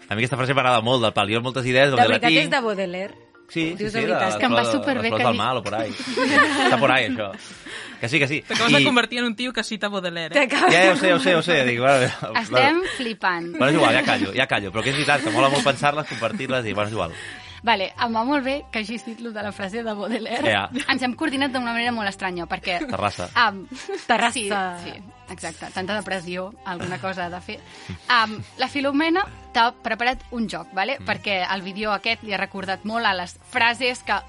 a 0.09 0.15
mi 0.15 0.23
aquesta 0.25 0.35
frase 0.35 0.53
m'agrada 0.57 0.81
molt, 0.81 1.03
del 1.05 1.13
pal. 1.13 1.29
Jo 1.31 1.39
moltes 1.45 1.65
idees... 1.69 1.91
De 1.91 1.95
donde 1.95 2.03
la 2.09 2.17
veritat 2.17 2.29
tinc... 2.33 2.41
és 2.43 2.49
de 2.51 2.59
Baudelaire? 2.65 3.13
Sí, 3.47 3.61
sí, 3.61 3.75
Dius 3.77 3.91
sí, 3.91 3.99
de 3.99 4.05
veritat. 4.07 4.33
És 4.33 4.39
que 4.41 4.47
em 4.49 4.55
va 4.57 4.63
superbé 4.65 5.11
que 5.13 5.21
del 5.21 5.37
mal 5.37 5.59
o 5.61 5.63
por 5.63 5.75
ahí. 5.77 5.93
Està 5.93 6.79
por 6.81 6.91
ahí, 6.91 7.07
això. 7.11 7.29
Que 8.01 8.09
sí, 8.09 8.19
que 8.19 8.27
sí. 8.27 8.41
T'acabes 8.47 8.73
de 8.73 8.83
convertir 8.83 9.19
en 9.21 9.29
un 9.29 9.35
tio 9.35 9.53
que 9.53 9.63
cita 9.63 9.87
Baudelaire. 9.87 10.35
Eh? 10.35 10.49
Ja, 10.51 10.67
ja 10.71 10.93
ho 10.93 10.97
sé, 10.97 11.09
ja 11.09 11.15
ho 11.15 11.19
sé, 11.19 11.31
ja 11.31 11.37
ho 11.37 11.45
sé. 11.45 11.57
Dic, 11.69 11.79
bueno, 11.79 12.09
Estem 12.41 12.81
flipant. 12.97 13.51
Bueno, 13.53 13.69
és 13.69 13.79
igual, 13.79 13.95
ja 13.95 14.03
callo, 14.03 14.33
ja 14.33 14.47
callo. 14.49 14.73
Però 14.73 14.83
que 14.83 14.91
és 14.91 14.97
veritat, 14.97 15.23
que 15.23 15.33
mola 15.35 15.51
molt 15.53 15.63
pensar-les, 15.65 16.09
compartir-les 16.09 16.65
i, 16.65 16.73
bueno, 16.73 16.89
és 16.89 16.97
igual. 16.97 17.13
Vale, 17.65 17.87
em 17.97 18.13
va 18.13 18.21
molt 18.27 18.45
bé 18.45 18.55
que 18.69 18.83
hagis 18.83 19.03
dit 19.07 19.21
de 19.25 19.43
la 19.43 19.51
frase 19.55 19.81
de 19.81 19.93
Baudelaire. 19.97 20.51
Ja. 20.53 20.65
Ens 20.91 21.01
hem 21.01 21.15
coordinat 21.17 21.53
d'una 21.53 21.73
manera 21.73 21.93
molt 21.95 22.11
estranya, 22.11 22.45
perquè... 22.49 22.77
Terrassa. 22.85 23.25
Um, 23.41 23.63
Terrassa. 24.05 24.61
Sí, 24.83 24.91
sí, 24.91 24.93
exacte. 25.33 25.71
Tanta 25.73 25.97
depressió, 25.97 26.51
alguna 26.63 26.99
cosa 27.01 27.25
ha 27.25 27.31
de 27.33 27.41
fer. 27.41 27.57
Um, 28.05 28.37
la 28.61 28.69
Filomena 28.69 29.25
t'ha 29.55 29.71
preparat 29.81 30.21
un 30.37 30.45
joc, 30.51 30.69
vale? 30.77 30.99
Mm. 30.99 31.09
perquè 31.09 31.39
el 31.41 31.65
vídeo 31.65 31.93
aquest 31.95 32.23
li 32.23 32.35
ha 32.35 32.41
recordat 32.41 32.85
molt 32.85 33.07
a 33.07 33.15
les 33.17 33.33
frases 33.49 34.03
que 34.05 34.19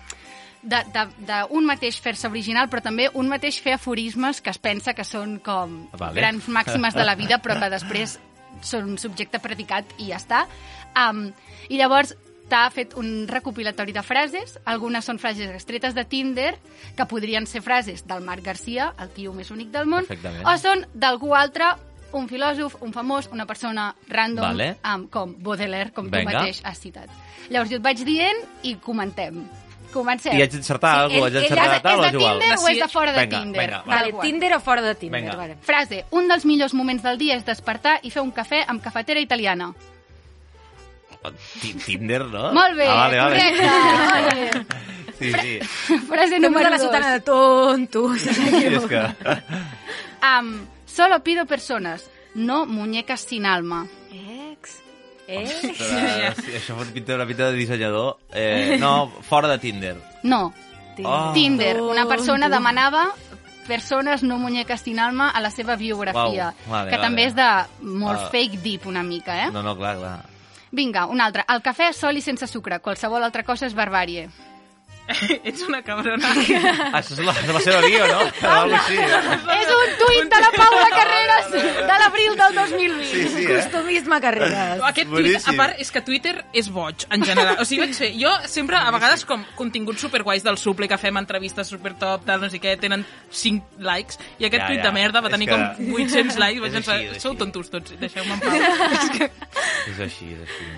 d'un 0.66 1.66
mateix 1.69 2.00
fer-se 2.02 2.26
original, 2.31 2.71
però 2.73 2.83
també 2.83 3.11
un 3.14 3.28
mateix 3.28 3.61
fer 3.62 3.76
aforismes 3.76 4.40
que 4.40 4.50
es 4.50 4.59
pensa 4.59 4.97
que 4.97 5.05
són 5.05 5.38
com 5.45 5.83
Vale. 5.93 6.16
grans 6.16 6.49
màximes 6.49 6.97
de 6.97 7.05
la 7.05 7.14
vida, 7.14 7.38
però 7.38 7.61
que 7.61 7.71
després 7.71 8.16
són 8.64 8.97
subjecte 8.99 9.38
predicat 9.45 9.93
i 10.00 10.09
ja 10.11 10.16
està. 10.16 10.47
Um, 10.97 11.28
I 11.69 11.76
llavors 11.76 12.16
t'ha 12.49 12.69
fet 12.71 12.95
un 12.95 13.26
recopilatori 13.29 13.93
de 13.93 14.03
frases, 14.07 14.59
algunes 14.65 15.05
són 15.05 15.19
frases 15.19 15.50
extretes 15.50 15.95
de 15.95 16.05
Tinder, 16.05 16.55
que 16.97 17.07
podrien 17.11 17.47
ser 17.47 17.62
frases 17.62 18.07
del 18.07 18.23
Marc 18.23 18.45
Garcia, 18.45 18.93
el 19.03 19.11
tio 19.11 19.33
més 19.35 19.50
únic 19.50 19.73
del 19.75 19.87
món, 19.91 20.07
o 20.07 20.57
són 20.62 20.87
d'algú 20.95 21.35
altre, 21.35 21.73
un 22.12 22.29
filòsof, 22.31 22.79
un 22.87 22.93
famós, 22.95 23.29
una 23.33 23.47
persona 23.47 23.91
random, 24.09 24.45
Vale. 24.55 24.76
um, 24.95 25.07
com 25.09 25.35
Baudelaire, 25.43 25.91
com 25.93 26.07
Vinga. 26.09 26.23
tu 26.23 26.37
mateix 26.38 26.62
has 26.65 26.79
citat. 26.79 27.11
Llavors 27.50 27.71
jo 27.71 27.76
et 27.76 27.83
vaig 27.83 28.05
dient 28.07 28.45
i 28.62 28.76
comentem. 28.76 29.43
Comencem. 29.93 30.35
I 30.37 30.43
haig 30.43 30.53
d'encertar 30.53 30.91
alguna 31.03 31.21
cosa, 31.26 31.38
haig 31.38 31.49
d'encertar 31.49 31.67
és, 31.67 31.73
la 31.73 31.81
taula 31.83 31.97
és 31.97 31.99
o 31.99 32.03
de 32.03 32.09
és 32.09 32.15
igual? 32.21 32.38
Tinder 32.41 32.59
o 32.59 32.69
és 32.69 32.79
de 32.83 32.88
fora 32.93 33.12
de 33.12 33.21
Vinga, 33.21 33.38
Tinder? 33.41 33.61
vinga, 33.67 33.79
va. 33.79 33.85
Vale, 33.87 34.00
Tal 34.03 34.12
qual. 34.12 34.26
Tinder 34.26 34.50
o 34.57 34.61
fora 34.61 34.83
de 34.83 34.95
Tinder, 34.95 35.21
Vinga. 35.21 35.37
vale. 35.37 35.57
Frase. 35.62 36.05
Un 36.11 36.29
dels 36.29 36.45
millors 36.45 36.75
moments 36.75 37.03
del 37.03 37.19
dia 37.19 37.37
és 37.37 37.45
despertar 37.47 37.99
i 38.03 38.11
fer 38.11 38.23
un 38.23 38.33
cafè 38.33 38.65
amb 38.67 38.83
cafetera 38.83 39.21
italiana. 39.21 39.73
Ti- 41.61 41.75
Tinder, 41.75 42.25
no? 42.26 42.52
Molt 42.52 42.76
bé, 42.76 42.87
ah, 42.88 42.95
vale, 42.95 43.18
vale. 43.18 43.38
correcte. 43.38 44.66
Sí, 45.18 45.33
sí. 45.33 45.59
Frase 46.06 46.38
número 46.38 46.66
de 46.66 46.71
la 46.73 46.78
sotana 46.78 47.11
de 47.14 47.21
tontos. 47.21 48.21
sí 48.21 48.64
és 48.68 48.85
que... 48.85 49.00
Am, 50.21 50.66
solo 50.85 51.23
pido 51.25 51.47
personas, 51.47 52.11
no 52.35 52.66
muñecas 52.66 53.23
sin 53.23 53.47
alma. 53.47 53.87
Ex. 54.12 54.83
Eh? 55.26 55.45
Ostres, 55.49 56.37
sí, 56.45 56.52
això 56.59 56.76
pot 56.76 56.92
pintar 56.92 57.16
una 57.16 57.25
pinta 57.26 57.49
de 57.50 57.56
dissenyador. 57.56 58.18
Eh, 58.30 58.76
no, 58.78 59.09
fora 59.23 59.49
de 59.49 59.59
Tinder. 59.59 59.97
No, 60.23 60.52
Oh. 61.04 61.30
Tinder. 61.35 61.80
Una 61.80 62.06
persona 62.06 62.47
Tonto. 62.47 62.56
demanava 62.56 63.09
persones 63.66 64.23
no 64.23 64.38
muñecas 64.38 64.80
sin 64.83 64.99
alma 64.99 65.28
a 65.30 65.40
la 65.40 65.50
seva 65.50 65.76
biografia, 65.76 66.54
Uau, 66.56 66.71
vale, 66.73 66.90
que 66.90 66.97
vale. 66.97 67.02
també 67.02 67.25
és 67.26 67.35
de 67.35 67.49
molt 67.83 68.21
Ah. 68.21 68.28
fake 68.33 68.61
deep 68.62 68.87
una 68.87 69.02
mica, 69.02 69.47
eh? 69.47 69.50
No, 69.52 69.62
no, 69.62 69.75
clar, 69.76 69.97
clar. 69.99 70.25
Vinga, 70.76 71.06
un 71.09 71.23
altre. 71.25 71.47
El 71.54 71.62
cafè 71.64 71.88
sol 71.97 72.18
i 72.21 72.23
sense 72.25 72.47
sucre. 72.50 72.83
Qualsevol 72.85 73.25
altra 73.25 73.47
cosa 73.49 73.64
és 73.64 73.75
barbàrie. 73.76 74.26
Ets 75.48 75.62
una 75.68 75.82
cabrona. 75.86 76.30
Això 76.98 77.14
és 77.14 77.20
la, 77.22 77.32
és 77.38 77.50
la 77.54 77.60
seva 77.62 77.80
bio, 77.86 78.06
no? 78.10 78.22
Algo 78.50 78.75
així. 78.78 78.96
És 78.98 79.70
un 79.76 79.92
tuit 80.00 80.30
de 80.32 80.40
la 80.42 80.50
Paula 80.56 80.88
Carreras 80.94 81.50
de 81.52 81.98
l'abril 82.02 82.34
del 82.40 82.56
2020. 82.58 83.04
Sí, 83.12 83.22
sí, 83.34 83.44
eh? 83.44 83.60
Costumisme 83.62 84.18
carreres. 84.25 84.82
Aquest 84.90 85.06
tuit, 85.08 85.14
Boníssim. 85.14 85.52
a 85.52 85.56
part, 85.60 85.78
és 85.82 85.92
que 85.94 86.02
Twitter 86.06 86.34
és 86.52 86.70
boig, 86.75 87.06
en 87.14 87.25
general. 87.28 87.54
O 87.62 87.68
sigui, 87.68 87.84
vaig 87.86 87.94
fer... 87.98 88.10
Jo 88.18 88.32
sempre, 88.50 88.80
a 88.82 88.90
vegades, 88.94 89.25
com 89.28 89.44
continguts 89.58 90.02
superguais 90.02 90.42
del 90.46 90.58
suple, 90.58 90.88
que 90.90 90.98
fem 90.98 91.16
entrevistes 91.22 91.70
supertop, 91.70 92.26
tal, 92.26 92.42
no 92.42 92.50
sé 92.50 92.58
què, 92.62 92.75
tenen 92.80 93.06
5 93.30 93.78
likes, 93.86 94.18
i 94.40 94.48
aquest 94.50 94.62
Ja, 94.64 94.68
tuit 94.72 94.82
ja. 94.82 94.88
de 94.90 94.94
merda 94.98 95.22
va 95.22 95.30
És 95.30 95.36
tenir 95.38 95.48
que- 95.52 95.62
com 95.78 95.94
800 96.02 96.38
likes. 96.42 96.60
Vaig 96.66 96.76
pensar, 96.80 96.98
sou 97.22 97.34
tontos 97.38 97.70
tots, 97.70 97.94
deixeu-me 98.00 98.34
en 98.34 98.40
pau. 98.42 98.58
és 99.00 99.10
que 99.16 99.30
És 99.94 100.00
així, 100.10 100.32
és 100.34 100.42
així. 100.48 100.70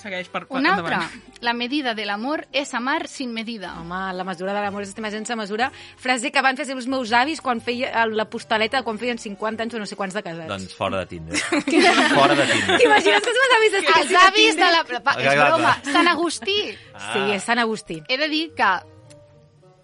Segueix 0.00 0.28
per, 0.32 0.46
per 0.48 0.58
Un 0.58 0.66
altre. 0.66 0.96
endavant. 0.96 1.36
La 1.44 1.52
medida 1.56 1.94
del 1.94 2.10
amor 2.10 2.46
és 2.52 2.72
amar 2.74 3.06
sin 3.08 3.32
medida. 3.36 3.74
Home, 3.80 4.00
la 4.16 4.24
mesura 4.24 4.54
de 4.56 4.60
l'amor 4.64 4.82
és 4.84 4.90
estimar 4.92 5.10
sense 5.12 5.36
mesura. 5.36 5.70
Frase 6.00 6.32
que 6.32 6.42
van 6.42 6.56
fer 6.58 6.66
els 6.74 6.88
meus 6.90 7.12
avis 7.16 7.40
quan 7.44 7.60
feia 7.60 8.06
la 8.08 8.26
postaleta 8.30 8.82
quan 8.86 8.98
feien 9.00 9.18
50 9.20 9.62
anys 9.66 9.74
o 9.76 9.82
no 9.82 9.86
sé 9.86 9.96
quants 9.96 10.16
de 10.16 10.22
casats. 10.26 10.48
Doncs 10.48 10.74
fora 10.76 11.02
de 11.04 11.06
Tinder. 11.12 11.36
fora 12.18 12.34
de 12.34 12.46
Tinder. 12.50 12.78
T'imagines 12.80 13.22
que 13.24 13.34
els 13.34 13.40
meus 13.42 13.56
avis 13.58 13.78
es 13.80 13.92
Els 14.00 14.16
avis 14.24 14.56
de 14.56 14.72
la... 14.72 14.84
Pa, 15.04 15.16
és 15.20 15.36
broma. 15.44 15.76
Sant 15.92 16.08
Agustí. 16.08 16.58
Ah. 16.94 17.12
Sí, 17.12 17.26
és 17.36 17.44
Sant 17.44 17.60
Agustí. 17.62 18.02
He 18.08 18.16
de 18.20 18.28
dir 18.32 18.44
que 18.56 18.70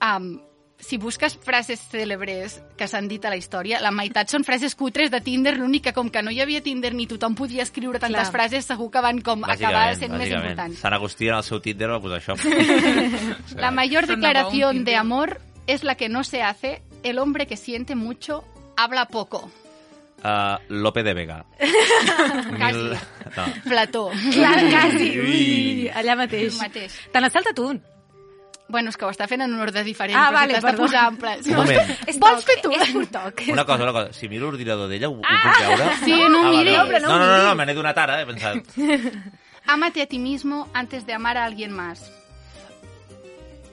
um, 0.03 0.33
si 0.79 0.99
busques 0.99 1.37
frases 1.43 1.81
cèlebres 1.91 2.61
que 2.77 2.87
s'han 2.89 3.09
dit 3.09 3.25
a 3.25 3.31
la 3.33 3.39
història, 3.41 3.81
la 3.83 3.91
meitat 3.91 4.31
són 4.31 4.45
frases 4.45 4.77
cutres 4.77 5.11
de 5.11 5.21
Tinder, 5.25 5.57
l'únic 5.57 5.89
que 5.89 5.93
com 5.97 6.11
que 6.13 6.23
no 6.23 6.31
hi 6.31 6.41
havia 6.45 6.63
Tinder 6.63 6.93
ni 6.95 7.07
tothom 7.11 7.35
podia 7.35 7.65
escriure 7.65 7.99
tantes 7.99 8.29
Clar. 8.29 8.33
frases, 8.33 8.69
segur 8.69 8.91
que 8.93 9.03
van 9.03 9.21
com 9.25 9.45
acabar 9.45 9.97
sent 9.97 10.15
més 10.17 10.31
importants. 10.31 10.79
Sant 10.85 10.95
Agustí 10.95 11.29
en 11.29 11.39
el 11.41 11.45
seu 11.47 11.61
Tinder 11.65 11.91
va 11.95 12.01
posar 12.01 12.21
això. 12.21 12.37
La 13.57 13.71
mayor 13.71 14.07
declaración 14.07 14.83
Tinder. 14.83 14.93
de 14.93 14.97
amor 14.97 15.41
es 15.67 15.83
la 15.83 15.97
que 15.97 16.09
no 16.09 16.25
se 16.25 16.43
hace. 16.43 16.83
El 17.03 17.19
hombre 17.19 17.47
que 17.47 17.57
siente 17.57 17.95
mucho 17.95 18.45
habla 18.77 19.07
poco. 19.07 19.51
Uh, 20.25 20.57
Lope 20.69 21.03
de 21.03 21.15
Vega. 21.15 21.45
Quasi. 22.57 22.79
No. 23.37 23.45
Plató. 23.65 24.11
Clar, 24.33 24.71
quasi. 24.71 25.11
Ui. 25.21 25.27
Ui, 25.27 25.89
allà 25.93 26.17
mateix. 26.17 26.57
Mateix. 26.59 26.95
Te 27.13 27.21
n'has 27.21 27.35
saltat 27.35 27.59
un. 27.63 27.83
Bueno, 28.69 28.91
és 28.91 28.97
que 28.99 29.05
ho 29.07 29.11
està 29.13 29.29
fent 29.31 29.45
en 29.45 29.53
un 29.55 29.61
ordre 29.63 29.85
diferent. 29.87 30.17
Ah, 30.19 30.27
però 30.31 30.41
vale, 30.41 30.55
si 30.55 30.57
t'has 30.57 30.65
de 30.65 30.71
perdó. 30.73 30.83
posar 30.83 31.05
en 31.13 31.17
pla... 31.23 31.37
Un 31.39 31.55
moment. 31.61 31.93
És 32.11 32.19
vols 32.19 32.43
toc, 32.43 32.49
fer 32.51 32.57
tu? 32.65 32.73
És 32.75 32.91
pur 32.97 33.07
toc. 33.15 33.43
Una 33.53 33.65
cosa, 33.65 33.83
una 33.87 33.93
cosa. 33.95 34.13
Si 34.13 34.29
miro 34.33 34.49
l'ordinador 34.51 34.91
d'ella, 34.91 35.09
ho, 35.09 35.21
ho 35.21 35.23
puc 35.23 35.61
veure? 35.63 35.89
Sí, 36.03 36.17
no 36.35 36.43
ah, 36.43 36.51
miri. 36.51 36.75
Vale. 36.75 37.01
No, 37.01 37.09
No, 37.09 37.19
no, 37.23 37.27
no, 37.31 37.43
no, 37.47 37.55
me 37.55 37.67
n'he 37.69 37.77
donat 37.79 37.99
ara, 38.03 38.21
he 38.23 38.27
pensat. 38.27 38.77
Ámate 39.67 40.03
a 40.03 40.07
ti 40.07 40.19
mismo 40.19 40.69
antes 40.75 41.07
de 41.07 41.15
amar 41.15 41.37
a 41.37 41.45
alguien 41.45 41.73
más. 41.73 42.03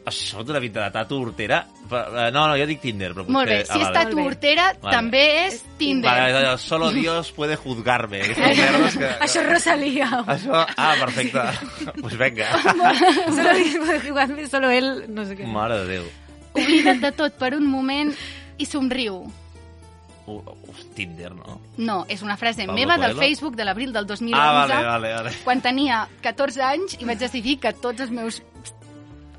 Això 0.05 0.41
té 0.43 0.51
una 0.51 0.59
pinta 0.59 0.81
de 0.83 0.91
tatu 0.91 1.21
hortera. 1.23 1.61
Eh, 1.89 2.29
No, 2.33 2.47
no, 2.49 2.57
jo 2.59 2.65
dic 2.67 2.81
Tinder, 2.83 3.11
però 3.13 3.23
potser... 3.23 3.35
Molt 3.37 3.47
bé, 3.47 3.59
si 3.63 3.71
ah, 3.71 3.77
és 3.77 3.83
vale. 3.85 3.93
tatu 3.95 4.15
Molt 4.17 4.17
bé. 4.17 4.23
hortera, 4.27 4.65
Vale. 4.81 4.95
també 4.97 5.21
és 5.45 5.59
Tinder. 5.79 6.09
Vale, 6.11 6.33
vale, 6.33 6.57
solo 6.59 6.89
Dios 6.91 7.31
puede 7.31 7.55
juzgarme. 7.55 8.19
Que... 8.33 9.11
Això 9.23 9.39
és 9.43 9.47
Rosalía. 9.47 10.09
Això... 10.27 10.65
Ah, 10.75 10.95
perfecte. 10.99 11.45
pues 12.01 12.17
vinga. 12.19 12.49
Solo, 13.31 13.55
igual, 14.09 14.49
solo 14.49 14.69
él, 14.71 15.05
no 15.13 15.23
sé 15.25 15.37
què. 15.39 15.47
Mare 15.47 15.79
de 15.83 15.87
Déu. 15.97 16.09
Oblida't 16.53 16.99
de 17.01 17.11
tot 17.17 17.33
per 17.39 17.53
un 17.57 17.65
moment 17.65 18.11
i 18.61 18.65
somriu. 18.69 19.21
Uh, 20.25 20.37
uh, 20.39 20.83
Tinder, 20.95 21.33
no? 21.35 21.57
No, 21.77 21.95
és 22.07 22.21
una 22.23 22.37
frase 22.39 22.63
Pablo 22.67 22.77
meva 22.77 22.95
del 22.97 23.11
Coelho? 23.15 23.23
Facebook 23.23 23.55
de 23.59 23.65
l'abril 23.67 23.91
del 23.91 24.05
2011, 24.07 24.39
Ah, 24.39 24.51
vale, 24.53 24.77
vale, 24.85 25.13
vale. 25.17 25.31
quan 25.43 25.59
tenia 25.65 26.05
14 26.23 26.61
anys 26.63 26.95
i 27.01 27.07
vaig 27.09 27.19
decidir 27.19 27.57
que 27.59 27.73
tots 27.73 27.99
els 28.05 28.11
meus 28.11 28.37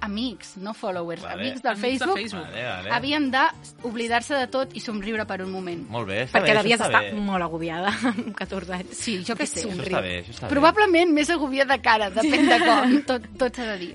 amics, 0.04 0.54
no 0.62 0.74
followers, 0.76 1.22
Vale. 1.24 1.42
amics 1.42 1.62
del 1.64 1.72
Amics 1.72 1.82
de 1.82 1.88
Facebook, 1.88 2.18
Facebook. 2.18 2.46
Vale, 2.50 2.64
vale. 2.68 2.90
havien 2.94 3.30
d'oblidar-se 3.32 4.36
de 4.38 4.46
tot 4.52 4.74
i 4.76 4.80
somriure 4.84 5.24
per 5.26 5.40
un 5.42 5.50
moment. 5.52 5.86
Molt 5.90 6.08
bé, 6.08 6.20
Perquè 6.32 6.52
bé, 6.52 6.58
devies 6.60 6.80
estar 6.80 7.02
bé. 7.08 7.12
molt 7.16 7.42
agobiada 7.42 7.92
amb 8.12 8.32
14 8.36 8.76
anys. 8.78 8.96
Sí, 8.98 9.16
jo 9.26 9.36
què 9.38 9.46
sé. 9.48 9.64
Això 9.64 9.82
està 9.88 10.02
bé, 10.04 10.14
això 10.22 10.36
està 10.36 10.46
bé. 10.46 10.52
Probablement 10.54 11.12
més 11.16 11.30
agobiada 11.34 11.74
de 11.76 11.82
cara, 11.82 12.10
depèn 12.14 12.48
de 12.52 12.60
com, 12.64 12.94
tot, 13.08 13.28
tot 13.40 13.56
s'ha 13.60 13.70
de 13.72 13.78
dir. 13.82 13.92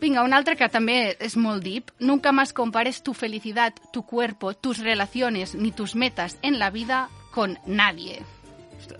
Vinga, 0.00 0.22
un 0.24 0.32
altre 0.32 0.56
que 0.56 0.66
també 0.72 1.14
és 1.20 1.34
molt 1.36 1.62
deep. 1.62 1.90
Nunca 2.00 2.32
más 2.32 2.54
compares 2.56 3.02
tu 3.04 3.12
felicidad, 3.12 3.74
tu 3.92 4.02
cuerpo, 4.08 4.54
tus 4.54 4.78
relaciones 4.80 5.54
ni 5.54 5.72
tus 5.72 5.94
metas 5.94 6.38
en 6.40 6.58
la 6.58 6.70
vida 6.70 7.08
con 7.34 7.58
nadie. 7.66 8.22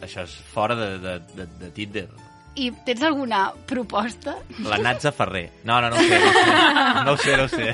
Això 0.04 0.22
és 0.28 0.34
fora 0.52 0.76
de, 0.76 0.90
de, 1.00 1.14
de, 1.34 1.46
de 1.58 1.70
Tinder. 1.74 2.08
I 2.60 2.68
tens 2.84 3.00
alguna 3.06 3.46
proposta? 3.66 4.34
La 4.66 4.76
Natza 4.82 5.12
Ferrer. 5.16 5.46
No, 5.64 5.80
no, 5.80 5.88
no 5.88 5.96
ho 5.96 6.02
sé. 6.04 6.18
No 7.06 7.12
ho 7.12 7.16
sé, 7.16 7.36
no 7.38 7.44
ho 7.44 7.48
sé. 7.48 7.68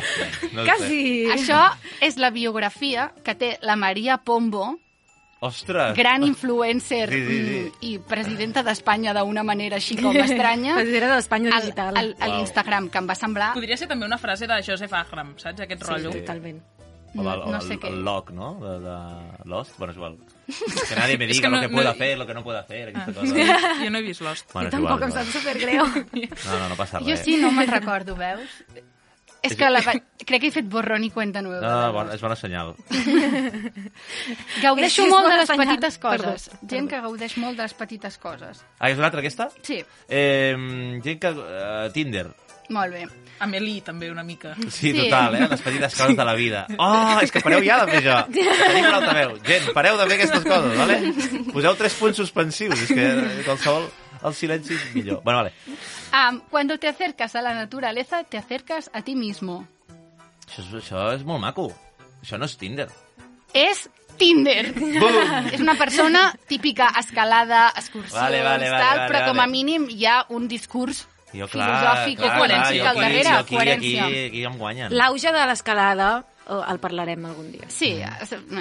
No 0.53 0.63
ho 0.63 0.65
sé. 0.65 0.71
Quasi. 0.71 1.01
Això 1.35 1.63
és 2.07 2.19
la 2.23 2.31
biografia 2.31 3.09
que 3.27 3.35
té 3.35 3.57
la 3.67 3.75
Maria 3.77 4.19
Pombo, 4.19 4.77
Ostres. 5.41 5.95
gran 5.99 6.23
influencer 6.25 7.11
Sí, 7.11 7.19
sí, 7.27 7.37
sí. 7.49 7.59
mm, 7.59 7.73
i 7.91 7.99
presidenta 7.99 8.63
d'Espanya 8.65 9.13
d'una 9.19 9.43
manera 9.45 9.77
així 9.77 9.97
com 9.99 10.17
estranya, 10.17 10.75
Presidenta 10.81 11.11
de 11.11 11.19
l'Espanya 11.19 11.51
al, 11.57 11.61
digital. 11.67 11.97
al, 12.01 12.15
a 12.21 12.29
Uau. 12.31 12.37
l'Instagram, 12.39 12.89
que 12.89 12.99
em 13.03 13.11
va 13.11 13.15
semblar... 13.19 13.51
Podria 13.59 13.77
ser 13.77 13.89
també 13.91 14.07
una 14.07 14.19
frase 14.19 14.47
de 14.49 14.63
Joseph 14.65 14.95
Agram, 14.97 15.35
saps? 15.43 15.61
Aquest 15.67 15.83
rotllo. 15.85 16.13
Sí, 16.15 16.23
totalment. 16.25 16.63
O 17.17 17.21
el, 17.21 17.39
No, 17.41 17.47
no 17.53 17.61
sé 17.61 17.75
el, 17.75 17.85
el 17.85 18.03
Lock, 18.05 18.31
no? 18.31 18.55
De, 18.61 18.79
de 18.81 19.45
Lost. 19.45 19.77
Bueno, 19.79 19.93
és 19.93 19.97
igual. 19.97 20.17
Que 20.89 20.95
nadie 20.97 21.19
me 21.19 21.27
diga 21.27 21.43
que 21.43 21.49
no- 21.49 21.57
lo 21.57 21.63
que 21.63 21.69
no- 21.69 21.75
pueda 21.77 21.91
hacer, 21.91 22.19
lo 22.19 22.27
que 22.27 22.35
no 22.35 22.43
pueda 22.45 22.61
hacer, 22.61 22.89
aquesta 22.89 23.13
cosa. 23.13 23.35
Jo 23.85 23.91
no 23.91 23.99
he 23.99 24.03
vist 24.03 24.21
Lost. 24.23 24.53
Bueno, 24.53 24.69
I 24.69 24.73
és 24.73 24.79
igual, 24.79 24.99
tampoc 25.01 25.09
em 25.09 25.13
sap 25.13 25.33
supergreu. 25.33 25.87
No, 26.47 26.59
no, 26.59 26.69
no 26.69 26.77
passa 26.77 26.99
res. 27.01 27.09
Jo 27.09 27.17
sí, 27.25 27.37
no 27.41 27.51
me'n 27.53 27.69
recordo, 27.71 28.15
veus? 28.17 28.51
És 29.47 29.55
que 29.55 29.69
la, 29.71 29.79
crec 29.81 30.41
que 30.43 30.49
he 30.49 30.51
fet 30.51 30.67
borrón 30.67 31.05
i 31.07 31.11
cuenta 31.15 31.41
nueva. 31.43 31.61
No, 31.63 31.75
no, 31.87 31.93
bon, 31.95 32.09
és 32.11 32.21
bona 32.25 32.35
senyal. 32.35 32.73
Gaudeixo 34.63 35.05
És- 35.05 35.11
molt 35.11 35.29
de 35.31 35.37
les 35.37 35.47
senyal. 35.49 35.67
petites 35.69 35.99
coses. 35.99 36.49
Perdó, 36.49 36.69
Gent 36.73 36.89
que 36.91 37.01
gaudeix 37.05 37.37
molt 37.39 37.57
de 37.57 37.63
les 37.63 37.75
petites 37.75 38.19
coses. 38.19 38.65
Ah, 38.79 38.91
és 38.91 38.99
una 38.99 39.07
altra 39.07 39.21
aquesta? 39.21 39.49
Sí, 39.63 39.85
Eh, 40.09 40.57
gent 41.05 41.21
que... 41.21 41.31
Uh, 41.31 41.93
Tinder. 41.93 42.27
Molt 42.71 42.93
bé. 42.93 43.07
Amelie, 43.39 43.83
també, 43.85 44.11
una 44.11 44.23
mica. 44.25 44.55
Sí, 44.71 44.93
Sí. 44.93 45.05
total, 45.05 45.35
eh? 45.37 45.47
Les 45.51 45.61
petites 45.61 45.95
coses 45.95 46.17
de 46.17 46.25
la 46.25 46.35
vida. 46.35 46.67
Oh, 46.79 47.19
és 47.21 47.31
que 47.31 47.41
pareu 47.45 47.61
ja 47.63 47.85
de 47.85 47.91
fer 47.93 48.01
això. 48.03 48.23
Tenim 48.33 48.87
un 48.89 48.95
altaveu. 48.95 49.35
Gent, 49.45 49.73
pareu 49.77 49.99
de 49.99 50.07
fer 50.09 50.17
aquestes 50.17 50.45
coses, 50.47 50.79
vale? 50.79 50.97
Poseu 51.53 51.75
tres 51.77 51.95
punts 52.01 52.17
suspensius. 52.17 52.81
És 52.87 52.89
que 52.97 53.07
qualsevol... 53.45 53.91
El 54.27 54.33
silenci 54.35 54.73
és 54.75 54.87
millor. 54.95 55.21
Bueno, 55.23 55.43
vale. 55.43 55.53
Um, 56.17 56.41
cuando 56.51 56.79
te 56.79 56.89
acercas 56.89 57.37
a 57.37 57.43
la 57.43 57.53
naturaleza, 57.55 58.25
te 58.25 58.39
acercas 58.39 58.89
a 58.95 59.03
ti 59.03 59.15
mismo. 59.15 59.67
Això 60.49 60.63
és, 60.65 60.73
això 60.81 61.13
és 61.15 61.23
molt 61.23 61.41
maco. 61.45 61.69
Això 62.25 62.39
no 62.41 62.47
és 62.49 62.57
Tinder. 62.57 62.89
És 63.53 63.91
Tinder. 64.17 64.73
és 65.53 65.61
una 65.61 65.75
persona 65.77 66.33
típica 66.49 66.89
escalada, 66.99 67.69
excursions, 67.77 68.15
Vale, 68.17 68.41
vale, 68.43 68.71
vale, 68.71 68.83
tal, 68.83 68.99
vale, 68.99 69.11
però 69.13 69.21
com 69.29 69.37
a 69.37 69.45
vale. 69.45 69.53
mínim 69.53 69.87
hi 69.93 70.07
ha 70.07 70.25
un 70.31 70.49
discurs 70.49 71.05
Jo, 71.41 71.49
filosòfic 71.53 72.19
clar, 72.19 72.31
i 72.33 72.39
coherència 72.41 72.81
clar, 72.81 72.89
al 72.91 72.97
jo 72.97 73.03
darrere. 73.03 73.29
Aquí, 73.29 73.37
aquí, 73.37 73.55
coherència. 73.57 74.07
aquí, 74.07 74.25
aquí 74.31 74.45
em 74.45 74.57
guanyen. 74.59 74.93
L'auge 74.97 75.33
de 75.33 75.45
l'escalada 75.51 76.09
eh, 76.49 76.61
el 76.73 76.79
parlarem 76.83 77.25
algun 77.27 77.53
dia. 77.53 77.69
Sí, 77.69 77.95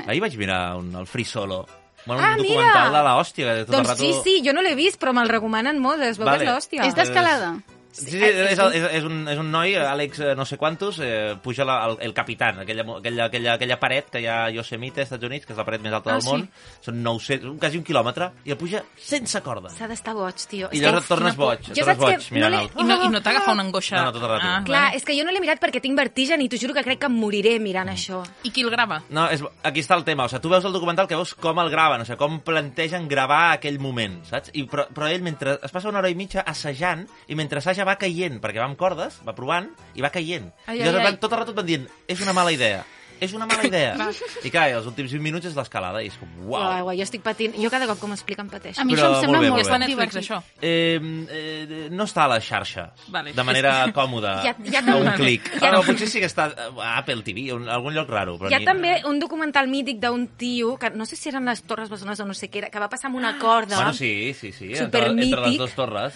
Ahir 0.06 0.22
vaig 0.22 0.38
mirar 0.38 0.62
un, 0.78 0.94
el 0.96 1.06
Free 1.08 1.26
Solo. 1.26 1.66
Bueno, 2.06 2.22
Ah, 2.22 2.36
un 2.38 2.42
mira! 2.44 2.54
documental 2.62 2.94
de 2.94 3.04
l'hòstia. 3.08 3.54
Doncs 3.66 3.88
rato... 3.90 4.04
sí, 4.04 4.12
sí, 4.24 4.42
jo 4.46 4.54
no 4.54 4.62
l'he 4.62 4.76
vist, 4.78 5.00
però 5.02 5.12
me'l 5.18 5.30
recomanen 5.32 5.80
molt, 5.82 6.04
es 6.06 6.20
veu 6.20 6.28
Vale. 6.28 6.44
que 6.44 6.46
és 6.46 6.52
l'hòstia. 6.54 6.86
És 6.86 6.94
d'escalada. 6.94 7.56
Sí, 7.96 8.10
sí, 8.12 8.18
és, 8.20 8.36
és, 8.60 8.60
és, 9.00 9.04
un, 9.08 9.22
és 9.32 9.40
un 9.40 9.48
noi, 9.54 9.72
Àlex 9.80 10.20
eh, 10.20 10.34
no 10.36 10.44
sé 10.44 10.58
quantos, 10.60 10.98
eh, 11.00 11.38
puja 11.42 11.64
la, 11.64 11.78
el, 11.88 11.98
el 12.10 12.14
capitán, 12.14 12.60
aquella, 12.60 12.84
aquella, 12.98 13.26
aquella, 13.30 13.54
aquella 13.56 13.78
paret 13.80 14.10
que 14.12 14.20
hi 14.20 14.26
ha 14.28 14.42
a 14.46 14.50
Yosemite, 14.52 15.00
als 15.06 15.08
Estats 15.14 15.24
Units, 15.24 15.46
que 15.48 15.54
és 15.56 15.58
la 15.62 15.64
paret 15.64 15.82
més 15.86 15.94
alta 15.96 16.12
Ah, 16.12 16.18
del 16.18 16.22
sí? 16.26 16.30
món, 16.34 16.44
són 16.84 17.00
900, 17.06 17.50
un- 17.54 17.58
quasi 17.62 17.80
un 17.80 17.86
quilòmetre, 17.88 18.28
i 18.44 18.52
el 18.52 18.58
puja 18.60 18.82
sense 19.00 19.40
corda. 19.46 19.70
S'ha 19.72 19.88
d'estar 19.88 20.14
boig, 20.14 20.36
tio. 20.52 20.68
I 20.74 20.78
És 20.78 20.84
llavors 20.84 21.06
et 21.06 21.14
tornes 21.14 21.36
por. 21.40 21.46
boig, 21.54 21.60
et 21.62 21.70
Jo 21.72 21.86
tornes 21.86 21.88
saps 21.88 21.98
que 21.98 22.06
boig 22.06 22.28
no 22.28 22.36
mirant 22.36 22.54
I 22.76 22.84
no, 22.90 22.98
i 23.06 23.10
no 23.16 23.22
t'agafa 23.24 23.54
una 23.56 23.64
angoixa? 23.64 23.96
No, 23.96 24.04
no, 24.10 24.12
tot 24.18 24.24
el 24.28 24.30
rato. 24.36 24.46
Ah, 24.52 24.62
Clar, 24.66 24.84
és 25.00 25.06
que 25.08 25.16
jo 25.18 25.24
no 25.24 25.32
l'he 25.32 25.40
mirat 25.46 25.64
perquè 25.64 25.80
tinc 25.82 25.96
vertigen 25.98 26.42
i 26.44 26.50
t'ho 26.52 26.60
juro 26.60 26.74
que 26.76 26.84
crec 26.84 27.00
que 27.00 27.08
em 27.08 27.16
moriré 27.16 27.56
mirant 27.64 27.88
això. 27.94 28.20
I 28.44 28.52
qui 28.52 28.62
el 28.68 28.70
grava? 28.76 29.00
No, 29.10 29.30
és, 29.32 29.40
aquí 29.64 29.80
està 29.80 29.96
el 29.96 30.04
tema. 30.04 30.26
O 30.26 30.30
sigui, 30.30 30.42
tu 30.44 30.50
veus 30.52 30.66
el 30.68 30.74
documental 30.76 31.08
que 31.08 31.16
veus 31.16 31.32
com 31.34 31.58
el 31.64 31.70
graven, 31.72 32.02
o 32.02 32.06
sigui, 32.06 32.18
com 32.20 32.42
plantegen 32.44 33.08
gravar 33.08 33.54
aquell 33.56 33.80
moment, 33.80 34.20
saps? 34.28 34.52
I, 34.54 34.66
però, 34.68 34.88
però 34.92 35.08
ell, 35.08 35.24
mentre 35.24 35.58
es 35.64 35.72
passa 35.72 35.88
una 35.88 36.00
hora 36.04 36.10
i 36.12 36.16
mitja 36.20 36.42
assajant, 36.46 37.08
i 37.30 37.36
mentre 37.40 37.60
assaja 37.64 37.85
va 37.88 37.96
caient, 38.02 38.42
perquè 38.44 38.60
va 38.60 38.66
amb 38.68 38.78
cordes, 38.78 39.22
va 39.26 39.36
provant, 39.38 39.70
i 39.96 40.02
va 40.04 40.10
caient. 40.12 40.52
Ai, 40.68 40.80
I 40.80 40.88
ai, 40.90 40.96
ai. 41.06 41.18
tot 41.22 41.32
el 41.32 41.40
rato 41.40 41.52
et 41.56 41.58
van 41.58 41.66
dient, 41.70 41.88
és 42.08 42.22
una 42.22 42.34
mala 42.34 42.52
idea, 42.52 42.84
és 43.22 43.32
una 43.32 43.46
mala 43.48 43.64
idea. 43.72 43.96
I 44.44 44.50
clar, 44.52 44.66
els 44.76 44.86
últims 44.90 45.10
20 45.14 45.24
minuts 45.24 45.46
és 45.48 45.54
l'escalada, 45.56 46.02
i 46.04 46.10
és 46.12 46.18
com, 46.20 46.28
Uau. 46.44 46.60
uau. 46.60 46.90
Uau, 46.90 46.96
jo 46.98 47.06
estic 47.06 47.22
patint. 47.24 47.54
Jo 47.56 47.70
cada 47.72 47.88
cop 47.88 48.02
que 48.02 48.08
m'expliquen 48.12 48.50
pateixo. 48.52 48.82
A 48.82 48.84
mi 48.86 48.92
Però 48.94 49.06
això 49.08 49.16
em 49.16 49.22
sembla 49.24 49.38
molt 49.40 49.46
bé, 49.46 49.50
molt, 49.50 49.56
molt 49.56 49.64
Està 49.64 49.76
a 49.76 49.80
bé. 49.80 49.88
Netflix, 49.88 50.18
això? 50.20 50.42
Eh, 50.60 51.00
eh, 51.32 51.88
no 51.96 52.04
està 52.04 52.26
a 52.26 52.34
les 52.34 52.44
xarxes, 52.44 53.06
Vale. 53.08 53.32
de 53.34 53.44
manera 53.48 53.78
còmoda, 53.96 54.34
Hi 54.44 54.50
ha- 54.52 54.56
hi 54.60 54.76
ha 54.76 54.84
a 54.92 54.98
un 54.98 55.12
clic. 55.16 55.48
ha- 55.62 55.70
Ah, 55.70 55.72
no, 55.72 55.84
potser 55.88 56.10
sí 56.12 56.20
que 56.20 56.28
està 56.28 56.50
a 56.76 56.98
Apple 56.98 57.24
TV, 57.24 57.50
a 57.52 57.56
un- 57.56 57.70
a 57.70 57.76
algun 57.80 57.94
lloc 57.96 58.10
raro. 58.10 58.38
Però 58.38 58.52
Hi 58.52 58.54
ha 58.56 58.60
ni... 58.60 58.66
també 58.66 59.02
un 59.08 59.18
documental 59.20 59.70
mític 59.72 60.00
d'un 60.04 60.28
tio, 60.36 60.76
que 60.78 60.90
no 60.92 61.06
sé 61.06 61.16
si 61.16 61.30
eren 61.30 61.46
les 61.46 61.64
Torres 61.64 61.90
Bessones 61.90 62.20
o 62.20 62.26
no 62.26 62.34
sé 62.34 62.52
què 62.52 62.58
era, 62.66 62.70
que 62.70 62.80
va 62.84 62.90
passar 62.90 63.08
amb 63.08 63.16
una 63.16 63.38
corda. 63.40 63.78
Bueno, 63.78 63.94
sí, 63.94 64.34
sí, 64.34 64.52
sí, 64.52 64.74
entre, 64.76 65.08
entre 65.08 65.40
les 65.48 65.58
dues 65.58 65.74
torres. 65.74 66.14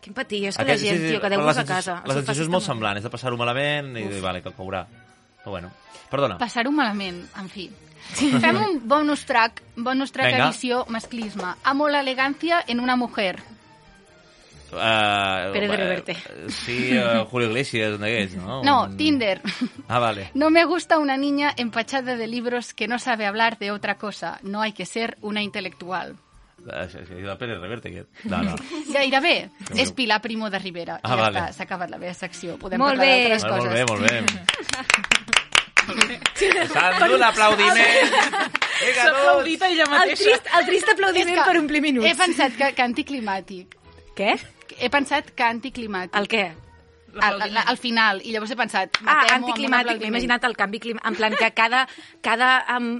Quin 0.00 0.12
patir, 0.14 0.46
és 0.48 0.56
que 0.56 0.62
Aquest- 0.62 0.84
la 0.84 0.90
gent, 0.90 1.08
tio, 1.10 1.20
que 1.20 1.28
deu 1.30 1.40
però 1.40 1.44
vos 1.44 1.56
la 1.56 1.62
a 1.62 1.64
sensació- 1.64 1.92
casa. 1.94 2.06
La 2.08 2.14
sensació 2.14 2.42
és 2.42 2.48
molt 2.48 2.64
semblant, 2.64 2.96
és 2.98 3.02
de 3.02 3.10
passar-ho 3.10 3.36
malament 3.36 3.96
i 3.96 4.02
dir, 4.08 4.20
vale, 4.20 4.42
que 4.42 4.50
caurà. 4.52 4.86
Però 5.42 5.50
bueno, 5.50 5.70
perdona. 6.10 6.38
Passar-ho 6.38 6.70
malament, 6.72 7.24
en 7.38 7.48
fi. 7.48 7.70
Fem 8.14 8.56
un 8.56 8.80
bonus 8.86 9.24
track, 9.24 9.62
bonus 9.76 10.12
track 10.12 10.28
Vinga. 10.32 10.48
edició 10.48 10.84
masclisme. 10.88 11.54
Amo 11.64 11.88
la 11.88 12.00
elegancia 12.00 12.62
en 12.66 12.80
una 12.80 12.96
mujer. 12.96 13.42
Uh, 14.72 15.52
Pérez 15.52 15.70
de 15.70 15.76
Reverte. 15.76 16.16
Sí, 16.48 16.98
uh, 16.98 17.24
Julio 17.30 17.46
Iglesias, 17.48 17.98
d'aquests, 18.00 18.36
no? 18.42 18.62
No, 18.64 18.84
Un- 18.84 18.96
Tinder. 18.96 19.40
Ah, 19.86 20.00
vale. 20.00 20.30
No 20.34 20.50
me 20.50 20.64
gusta 20.64 20.98
una 20.98 21.16
niña 21.16 21.52
empachada 21.56 22.16
de 22.16 22.26
libros 22.26 22.74
que 22.74 22.88
no 22.88 22.98
sabe 22.98 23.24
hablar 23.26 23.56
de 23.58 23.70
otra 23.70 23.96
cosa. 23.98 24.40
No 24.42 24.62
hay 24.62 24.72
que 24.72 24.84
ser 24.84 25.16
una 25.20 25.42
intelectual. 25.42 26.16
Ah, 26.72 26.86
sí, 26.88 26.98
sí, 27.08 27.14
de 27.14 27.36
Pérez 27.36 27.58
Reverte, 27.60 27.88
aquest. 27.90 28.24
No, 28.24 28.42
no. 28.42 28.54
Gairebé. 28.94 29.50
És 29.76 29.92
Pilar 29.92 30.20
Primo 30.24 30.48
de 30.50 30.58
Rivera. 30.58 31.00
Ah, 31.02 31.12
I 31.14 31.18
ja 31.18 31.22
vale. 31.26 31.38
està, 31.40 31.52
s'ha 31.58 31.66
acabat 31.68 31.90
la 31.92 31.98
meva 31.98 32.14
secció. 32.14 32.56
Podem 32.58 32.80
Molt 32.80 32.96
parlar 32.96 33.10
d'altres 33.12 33.44
coses. 33.44 33.64
molt 33.64 33.74
bé, 33.76 33.84
molt 33.90 34.02
bé. 34.08 35.34
Sandu, 36.72 37.14
un 37.14 37.22
aplaudiment. 37.22 38.10
Vinga, 38.80 38.94
S'ha 38.94 39.10
aplaudit 39.10 39.62
a 39.62 39.68
ella 39.68 39.84
El 39.84 39.90
mateixa. 39.92 40.24
trist, 40.24 40.48
el 40.58 40.66
trist 40.66 40.88
aplaudiment 40.92 41.28
És 41.34 41.38
que 41.38 41.44
per 41.50 41.58
omplir 41.60 41.80
minuts. 41.84 42.06
He 42.08 42.14
pensat 42.18 42.56
que, 42.58 42.70
que 42.74 42.82
anticlimàtic. 42.84 43.76
Què? 44.18 44.30
He 44.80 44.90
pensat 44.90 45.30
que 45.36 45.44
anticlimàtic. 45.46 46.16
El 46.18 46.28
què? 46.32 46.44
Al, 47.20 47.42
al, 47.46 47.56
al 47.62 47.78
final. 47.78 48.22
I 48.24 48.32
llavors 48.34 48.50
he 48.50 48.56
pensat... 48.58 48.98
Ah, 49.04 49.20
anticlimàtic. 49.36 50.00
M'he 50.02 50.10
imaginat 50.10 50.48
el 50.48 50.56
canvi 50.58 50.80
climàtic. 50.82 51.06
En 51.12 51.18
plan 51.20 51.36
que 51.38 51.52
cada... 51.54 51.84
cada 52.24 52.50
um... 52.78 52.96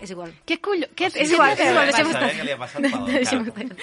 És 0.00 0.10
igual. 0.14 0.30
Què 0.48 0.56
colló? 0.64 0.86
Què, 0.96 1.10
És 1.12 1.30
igual, 1.34 1.52
és 1.52 1.60
igual, 1.70 1.86
deixem 1.90 2.06
Saber 2.12 2.30
estar. 2.30 2.44
li 2.46 2.52
ha 2.52 2.58
passat 2.58 2.80
pel 2.80 3.20
estar. 3.20 3.76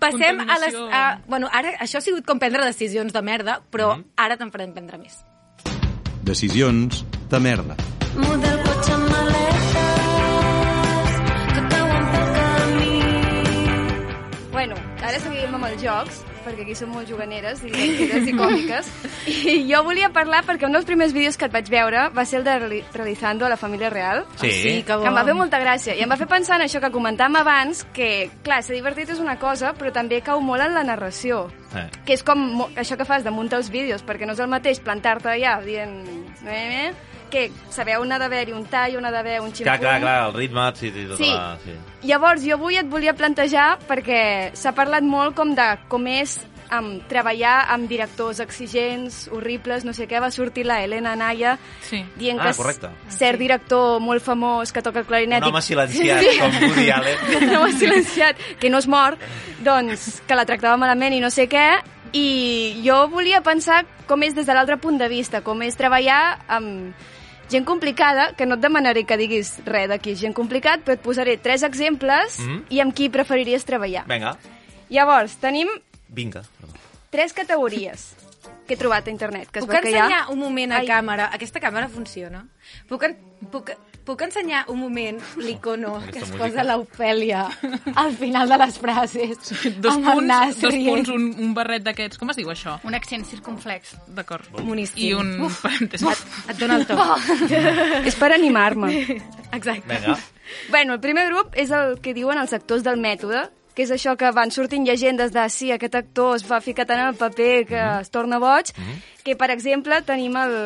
Passem 0.00 0.38
a 0.40 0.56
les... 0.62 0.74
A, 0.96 1.02
bueno, 1.28 1.48
ara, 1.52 1.74
això 1.84 1.98
ha 1.98 2.04
sigut 2.04 2.24
com 2.24 2.38
prendre 2.40 2.64
decisions 2.64 3.12
de 3.12 3.20
merda, 3.22 3.58
però 3.70 3.90
ara 4.16 4.36
te'n 4.40 4.50
farem 4.54 4.72
prendre 4.72 4.96
més. 5.02 5.18
Decisions 6.24 7.02
de 7.30 7.40
merda. 7.42 7.76
Muda 8.16 8.52
el 8.54 8.62
cotxe 8.64 8.92
amb 8.94 9.10
maletes 9.10 9.66
que 11.54 11.62
cauen 11.74 12.04
pel 12.14 12.28
camí. 12.38 12.96
Bueno, 14.54 14.76
ara 15.02 15.18
seguim 15.20 15.54
amb 15.58 15.68
els 15.70 15.82
jocs, 15.84 16.22
perquè 16.44 16.62
aquí 16.64 16.74
són 16.78 16.90
molt 16.94 17.08
juganeres, 17.08 17.62
i 17.64 17.70
divertides 17.70 18.28
i 18.28 18.34
còmiques. 18.36 18.90
I 19.50 19.54
jo 19.68 19.82
volia 19.86 20.10
parlar 20.14 20.42
perquè 20.48 20.66
un 20.66 20.72
dels 20.76 20.86
primers 20.88 21.12
vídeos 21.16 21.36
que 21.38 21.46
et 21.48 21.52
vaig 21.52 21.68
veure 21.70 22.08
va 22.16 22.24
ser 22.24 22.40
el 22.40 22.44
de 22.44 22.56
Reali- 22.58 22.84
Realizando 22.94 23.46
a 23.46 23.48
la 23.52 23.56
família 23.56 23.90
real. 23.90 24.24
Sí. 24.40 24.48
Ah, 24.48 24.50
sí, 24.62 24.82
que 24.86 24.94
bo. 24.96 25.02
Que 25.02 25.08
em 25.08 25.16
va 25.20 25.24
fer 25.24 25.34
molta 25.34 25.60
gràcia. 25.62 25.94
I 25.96 26.02
em 26.04 26.10
va 26.10 26.16
fer 26.20 26.28
pensar 26.30 26.60
en 26.60 26.66
això 26.66 26.80
que 26.80 26.90
comentàvem 26.94 27.36
abans, 27.40 27.84
que, 27.92 28.30
clar, 28.42 28.62
ser 28.62 28.74
divertit 28.76 29.10
és 29.10 29.20
una 29.20 29.38
cosa, 29.38 29.74
però 29.74 29.92
també 29.92 30.20
cau 30.22 30.40
molt 30.40 30.62
en 30.64 30.74
la 30.74 30.84
narració. 30.84 31.46
Eh. 31.76 31.86
Que 32.04 32.14
és 32.18 32.24
com 32.26 32.64
això 32.74 32.96
que 32.98 33.04
fas 33.06 33.22
de 33.22 33.30
muntar 33.30 33.60
els 33.60 33.70
vídeos, 33.70 34.02
perquè 34.04 34.26
no 34.26 34.32
és 34.34 34.40
el 34.42 34.48
mateix 34.50 34.80
plantar-te 34.80 35.28
allà 35.36 35.60
dient... 35.64 36.00
Eh, 36.46 36.88
eh, 36.88 36.92
que 37.30 37.50
sabeu 37.70 38.02
on 38.02 38.12
ha 38.12 38.18
d'haver-hi 38.18 38.52
un 38.52 38.66
tall, 38.66 38.96
on 38.98 39.04
ha 39.06 39.10
d'haver 39.14 39.38
un 39.40 39.48
ximpum. 39.54 39.64
Clar, 39.70 39.78
clar, 39.80 40.00
clar, 40.02 40.18
el 40.28 40.34
ritme, 40.34 40.68
sí, 40.76 40.90
sí, 40.90 41.06
tota 41.08 41.22
Sí. 41.24 41.30
la... 41.30 41.56
Sí. 41.64 41.78
Llavors, 42.08 42.42
jo 42.44 42.54
avui 42.56 42.76
et 42.80 42.86
volia 42.88 43.14
plantejar, 43.14 43.78
perquè 43.88 44.52
s'ha 44.56 44.72
parlat 44.74 45.02
molt 45.04 45.34
com 45.36 45.54
de 45.54 45.66
com 45.88 46.06
és 46.08 46.38
um, 46.72 47.00
treballar 47.10 47.66
amb 47.74 47.88
directors 47.90 48.38
exigents, 48.40 49.28
horribles, 49.34 49.84
no 49.84 49.92
sé 49.92 50.06
què, 50.08 50.20
va 50.22 50.30
sortir 50.30 50.64
la 50.64 50.78
Helena 50.84 51.12
Anaya 51.12 51.58
Sí. 51.82 52.04
dient 52.16 52.38
Ah, 52.40 52.50
que 52.52 52.56
correcte. 52.56 52.88
cert 53.08 53.38
director 53.38 54.00
molt 54.00 54.22
famós 54.22 54.72
que 54.72 54.80
toca 54.82 55.00
el 55.00 55.06
clarinet... 55.06 55.42
Un 55.42 55.50
home 55.50 55.62
silenciat, 55.62 56.24
com 56.38 56.68
Woody 56.68 56.90
Allen. 56.96 57.18
un 57.50 57.56
home 57.56 57.72
silenciat, 57.72 58.36
que 58.60 58.70
no 58.70 58.78
es 58.78 58.86
mor, 58.88 59.18
doncs 59.62 60.22
que 60.26 60.34
la 60.38 60.46
tractava 60.46 60.76
malament 60.76 61.12
i 61.14 61.20
no 61.20 61.28
sé 61.30 61.48
què, 61.50 61.68
i 62.12 62.80
jo 62.82 63.08
volia 63.08 63.40
pensar 63.42 63.84
com 64.08 64.22
és 64.22 64.34
des 64.34 64.46
de 64.46 64.54
l'altre 64.54 64.78
punt 64.78 64.96
de 64.98 65.06
vista, 65.08 65.42
com 65.42 65.60
és 65.62 65.76
treballar 65.76 66.40
amb 66.48 66.94
gent 67.50 67.66
complicada, 67.66 68.32
que 68.36 68.46
no 68.46 68.54
et 68.54 68.60
demanaré 68.62 69.04
que 69.04 69.16
diguis 69.18 69.58
res 69.66 69.88
d'aquí, 69.90 70.12
és 70.14 70.20
gent 70.20 70.34
complicat, 70.34 70.80
però 70.84 70.94
et 70.94 71.02
posaré 71.02 71.36
tres 71.36 71.62
exemples 71.66 72.38
Mhm. 72.38 72.64
i 72.70 72.80
amb 72.80 72.94
qui 72.94 73.08
preferiries 73.10 73.64
treballar. 73.64 74.06
Vinga, 74.06 74.36
Llavors, 74.88 75.36
tenim 75.36 75.68
vinga. 76.08 76.42
Perdó. 76.58 76.74
tres 77.10 77.32
categories 77.32 78.14
que 78.66 78.74
he 78.74 78.76
trobat 78.76 79.06
a 79.06 79.10
internet. 79.10 79.48
Que 79.50 79.58
es 79.60 79.66
Puc 79.66 79.74
ensenyar 79.74 80.30
un 80.30 80.38
moment 80.38 80.72
a 80.72 80.76
Ai. 80.78 80.86
càmera? 80.86 81.28
Aquesta 81.34 81.60
càmera 81.60 81.88
funciona? 81.88 82.46
Puc, 82.88 83.02
en, 83.04 83.16
puc, 83.50 83.70
puc 84.10 84.24
ensenyar 84.26 84.64
un 84.72 84.80
moment 84.82 85.20
l'icono 85.38 85.94
que 86.10 86.18
es 86.18 86.28
música. 86.32 86.38
posa 86.42 86.64
l'Ofèlia 86.66 87.44
al 87.94 88.12
final 88.18 88.50
de 88.50 88.58
les 88.64 88.78
frases? 88.82 89.52
Dos 89.78 89.94
amb 89.94 90.08
punts, 90.10 90.26
nas 90.26 90.58
dos 90.58 90.74
rient. 90.74 90.90
punts 90.90 91.12
un, 91.14 91.28
un 91.46 91.54
barret 91.54 91.84
d'aquests. 91.86 92.18
Com 92.18 92.32
es 92.34 92.40
diu 92.40 92.50
això? 92.50 92.76
Un 92.86 92.98
accent 92.98 93.24
circunflex. 93.30 93.94
D'acord. 94.16 94.50
Moníssim. 94.66 95.04
I 95.06 95.12
un 95.14 95.32
parèntesi. 95.62 96.10
Et 96.50 96.58
dona 96.58 96.80
el 96.80 96.86
to. 96.90 96.98
És 98.10 98.18
per 98.18 98.32
animar-me. 98.34 98.90
Exacte. 99.52 99.86
Vinga. 99.94 100.18
Bueno, 100.68 100.98
el 100.98 101.00
primer 101.00 101.28
grup 101.30 101.54
és 101.54 101.70
el 101.70 101.98
que 102.02 102.14
diuen 102.16 102.38
els 102.40 102.52
actors 102.56 102.82
del 102.82 102.98
mètode, 102.98 103.44
que 103.74 103.84
és 103.86 103.92
això 103.94 104.16
que 104.18 104.32
van 104.34 104.50
sortint 104.50 104.84
llegendes 104.86 105.30
de 105.32 105.44
sí, 105.48 105.70
aquest 105.70 105.94
actor 105.94 106.34
es 106.36 106.44
va 106.48 106.58
ficar 106.60 106.88
tant 106.88 106.98
en 106.98 107.12
el 107.12 107.18
paper 107.20 107.52
que 107.68 107.84
es 108.00 108.10
torna 108.10 108.40
boig, 108.42 108.72
que 109.22 109.36
per 109.38 109.52
exemple 109.54 110.02
tenim 110.02 110.34
el 110.40 110.56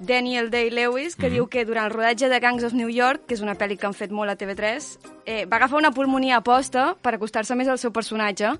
Daniel 0.00 0.50
Day-Lewis, 0.50 1.14
que 1.14 1.28
diu 1.30 1.46
que 1.52 1.64
durant 1.68 1.86
el 1.86 1.92
rodatge 1.94 2.28
de 2.32 2.40
Gangs 2.40 2.64
of 2.64 2.72
New 2.72 2.88
York, 2.88 3.26
que 3.28 3.34
és 3.36 3.42
una 3.44 3.54
pel·li 3.54 3.76
que 3.78 3.86
han 3.86 3.94
fet 3.94 4.10
molt 4.10 4.32
a 4.32 4.36
TV3, 4.40 4.86
eh, 5.26 5.44
va 5.46 5.58
agafar 5.60 5.78
una 5.78 5.92
pulmonia 5.92 6.38
aposta 6.40 6.94
per 7.02 7.14
acostar-se 7.14 7.54
més 7.54 7.68
al 7.68 7.78
seu 7.78 7.92
personatge, 7.92 8.54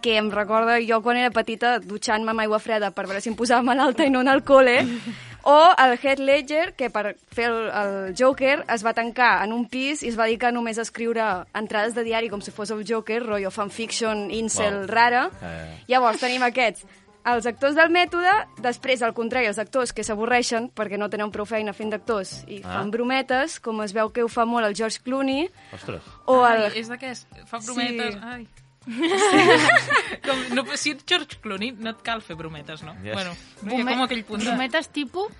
que 0.00 0.16
em 0.16 0.28
recorda 0.30 0.76
jo 0.86 1.00
quan 1.02 1.16
era 1.18 1.32
petita 1.34 1.80
dutxant-me 1.82 2.30
amb 2.30 2.44
aigua 2.44 2.60
freda 2.62 2.92
per 2.94 3.08
veure 3.08 3.20
si 3.20 3.32
em 3.32 3.34
posava 3.34 3.62
malalta 3.66 4.06
i 4.06 4.10
no 4.14 4.20
en 4.22 4.28
el 4.30 4.44
col·le, 4.46 4.84
o 5.42 5.56
el 5.82 5.96
Heath 5.98 6.20
Ledger, 6.22 6.74
que 6.78 6.90
per 6.94 7.16
fer 7.34 7.48
el, 7.50 7.58
el 7.72 8.14
Joker 8.14 8.60
es 8.70 8.84
va 8.86 8.92
tancar 8.94 9.42
en 9.42 9.52
un 9.56 9.66
pis 9.66 10.04
i 10.04 10.12
es 10.12 10.18
va 10.18 10.26
dedicar 10.30 10.52
només 10.54 10.78
a 10.78 10.84
escriure 10.86 11.26
entrades 11.58 11.96
de 11.98 12.04
diari 12.06 12.28
com 12.30 12.40
si 12.40 12.52
fos 12.54 12.70
el 12.70 12.84
Joker, 12.86 13.24
rotllo 13.26 13.50
fanfiction, 13.50 14.30
incel, 14.30 14.84
Wow. 14.84 14.86
rara. 14.94 15.24
Eh. 15.42 15.82
Llavors 15.88 16.20
tenim 16.22 16.42
aquests, 16.46 16.84
els 17.26 17.46
actors 17.46 17.74
del 17.76 17.90
mètode, 17.90 18.30
després, 18.62 19.02
al 19.02 19.14
contrari, 19.14 19.46
els 19.50 19.58
actors 19.58 19.92
que 19.92 20.04
s'avorreixen 20.04 20.70
perquè 20.74 20.98
no 20.98 21.08
tenen 21.10 21.30
prou 21.34 21.44
feina 21.46 21.72
fent 21.72 21.90
d'actors 21.90 22.44
i 22.46 22.62
Ah. 22.64 22.78
fan 22.78 22.90
brometes, 22.90 23.58
com 23.60 23.82
es 23.82 23.92
veu 23.92 24.10
que 24.12 24.22
ho 24.22 24.28
fa 24.28 24.44
molt 24.46 24.66
el 24.66 24.74
George 24.74 25.00
Clooney, 25.04 25.48
Ostres. 25.74 26.02
o 26.26 26.44
el... 26.46 26.64
Ai, 26.70 26.78
és 26.80 26.88
d'aquest. 26.88 27.26
Fa 27.46 27.58
brometes. 27.58 28.14
Sí. 28.14 28.20
Ai. 28.22 28.46
Com, 30.24 30.38
no, 30.56 30.64
si 30.76 30.92
ets 30.94 31.04
George 31.06 31.36
Clooney, 31.42 31.72
no 31.76 31.90
et 31.92 31.98
cal 32.06 32.22
fer 32.24 32.36
brometes, 32.38 32.82
no? 32.86 32.94
Yes. 33.04 33.14
Bueno, 33.14 33.34
no 33.62 33.76
ha 33.76 33.84
com 33.94 34.02
aquell 34.06 34.24
punt 34.24 34.40
de... 34.42 34.48
Brometes 34.48 34.88
tipus... 34.94 35.32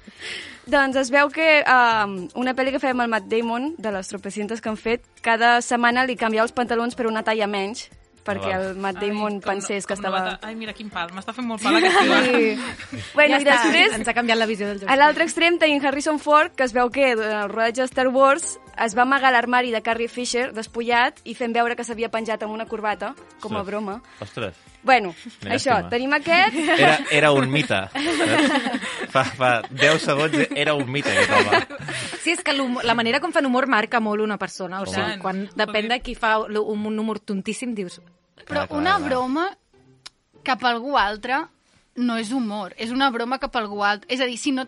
Doncs 0.68 0.98
es 1.00 1.08
veu 1.08 1.30
que 1.32 1.62
um, 1.64 2.16
una 2.36 2.52
pel·li 2.52 2.74
que 2.74 2.80
fèiem 2.82 3.00
al 3.00 3.08
Matt 3.08 3.24
Damon, 3.32 3.70
de 3.80 3.92
les 3.94 4.10
tropecientes 4.10 4.60
que 4.60 4.68
han 4.68 4.76
fet, 4.76 5.06
cada 5.24 5.62
setmana 5.64 6.04
li 6.04 6.16
canviava 6.20 6.44
els 6.44 6.52
pantalons 6.52 6.92
per 6.98 7.06
una 7.08 7.22
talla 7.24 7.46
menys, 7.48 7.86
perquè 8.28 8.52
el 8.58 8.76
Matt 8.84 9.00
Damon 9.02 9.40
Ai, 9.40 9.44
pensés 9.48 9.86
que 9.88 9.96
com 9.96 10.04
no 10.04 10.10
estava... 10.12 10.22
va 10.28 10.36
ta- 10.38 10.48
Ai, 10.52 10.54
mira 10.60 10.74
quin 10.76 10.92
pal, 10.92 11.10
m'està 11.16 11.32
fent 11.36 11.48
molt 11.48 11.64
pal 11.64 11.80
aquest 11.80 11.98
tio. 12.04 12.20
Sí. 12.28 13.02
Bueno, 13.16 13.34
ja 13.34 13.40
i 13.40 13.42
està, 13.42 13.58
després, 13.64 13.98
ens 13.98 14.08
ha 14.12 14.14
canviat 14.20 14.38
la 14.38 14.46
visió 14.50 14.68
del 14.70 14.80
joc. 14.84 14.88
a 14.92 14.96
l'altre 15.00 15.24
extrem 15.26 15.58
tenim 15.58 15.82
Harrison 15.84 16.20
Ford, 16.22 16.52
que 16.54 16.68
es 16.68 16.76
veu 16.76 16.92
que 16.92 17.14
durant 17.16 17.42
el 17.48 17.52
rodatge 17.52 17.82
de 17.82 17.90
Star 17.90 18.08
Wars 18.12 18.58
es 18.78 18.94
va 18.94 19.02
amagar 19.02 19.32
l'armari 19.34 19.72
de 19.74 19.80
Carrie 19.82 20.06
Fisher, 20.06 20.52
despullat, 20.54 21.18
i 21.26 21.34
fent 21.34 21.50
veure 21.56 21.74
que 21.74 21.82
s'havia 21.82 22.12
penjat 22.14 22.44
amb 22.46 22.54
una 22.54 22.66
corbata, 22.70 23.14
com 23.42 23.56
a 23.56 23.62
Ostres. 23.62 23.66
broma. 23.66 24.00
Ostres, 24.22 24.54
Bueno, 24.80 25.10
Mira, 25.42 25.56
això, 25.56 25.72
estima. 25.74 25.88
tenim 25.90 26.12
aquest... 26.14 26.54
era, 26.78 26.98
era 27.10 27.32
un 27.34 27.50
mite. 27.50 27.80
Fa, 29.10 29.24
fa 29.24 29.50
10 29.68 30.04
segons 30.04 30.36
era 30.54 30.74
un 30.78 30.86
mite 30.90 31.10
aquest 31.10 31.32
home. 31.34 31.60
Sí, 32.22 32.30
és 32.36 32.42
que 32.46 32.54
la 32.54 32.94
manera 32.94 33.18
com 33.20 33.32
fan 33.34 33.46
humor 33.48 33.66
marca 33.66 33.98
molt 34.00 34.22
una 34.22 34.38
persona. 34.38 34.80
O 34.82 34.86
sigui, 34.86 35.18
quan 35.22 35.48
depèn 35.58 35.88
de 35.90 35.98
qui 36.04 36.14
fa 36.14 36.36
un 36.46 36.86
humor 36.98 37.18
tontíssim, 37.18 37.74
dius... 37.74 37.98
Però 38.46 38.66
Clar, 38.66 38.78
una 38.78 38.96
clar. 38.96 39.08
broma 39.08 39.46
cap 40.44 40.62
a 40.64 40.70
algú 40.70 40.96
altre 40.96 41.42
no 41.98 42.16
és 42.20 42.30
humor, 42.30 42.74
és 42.78 42.92
una 42.94 43.10
broma 43.10 43.40
cap 43.42 43.56
a 43.56 43.62
algú 43.64 43.82
altre. 43.82 44.06
És 44.12 44.20
a 44.20 44.28
dir, 44.30 44.38
si 44.38 44.52
no... 44.54 44.66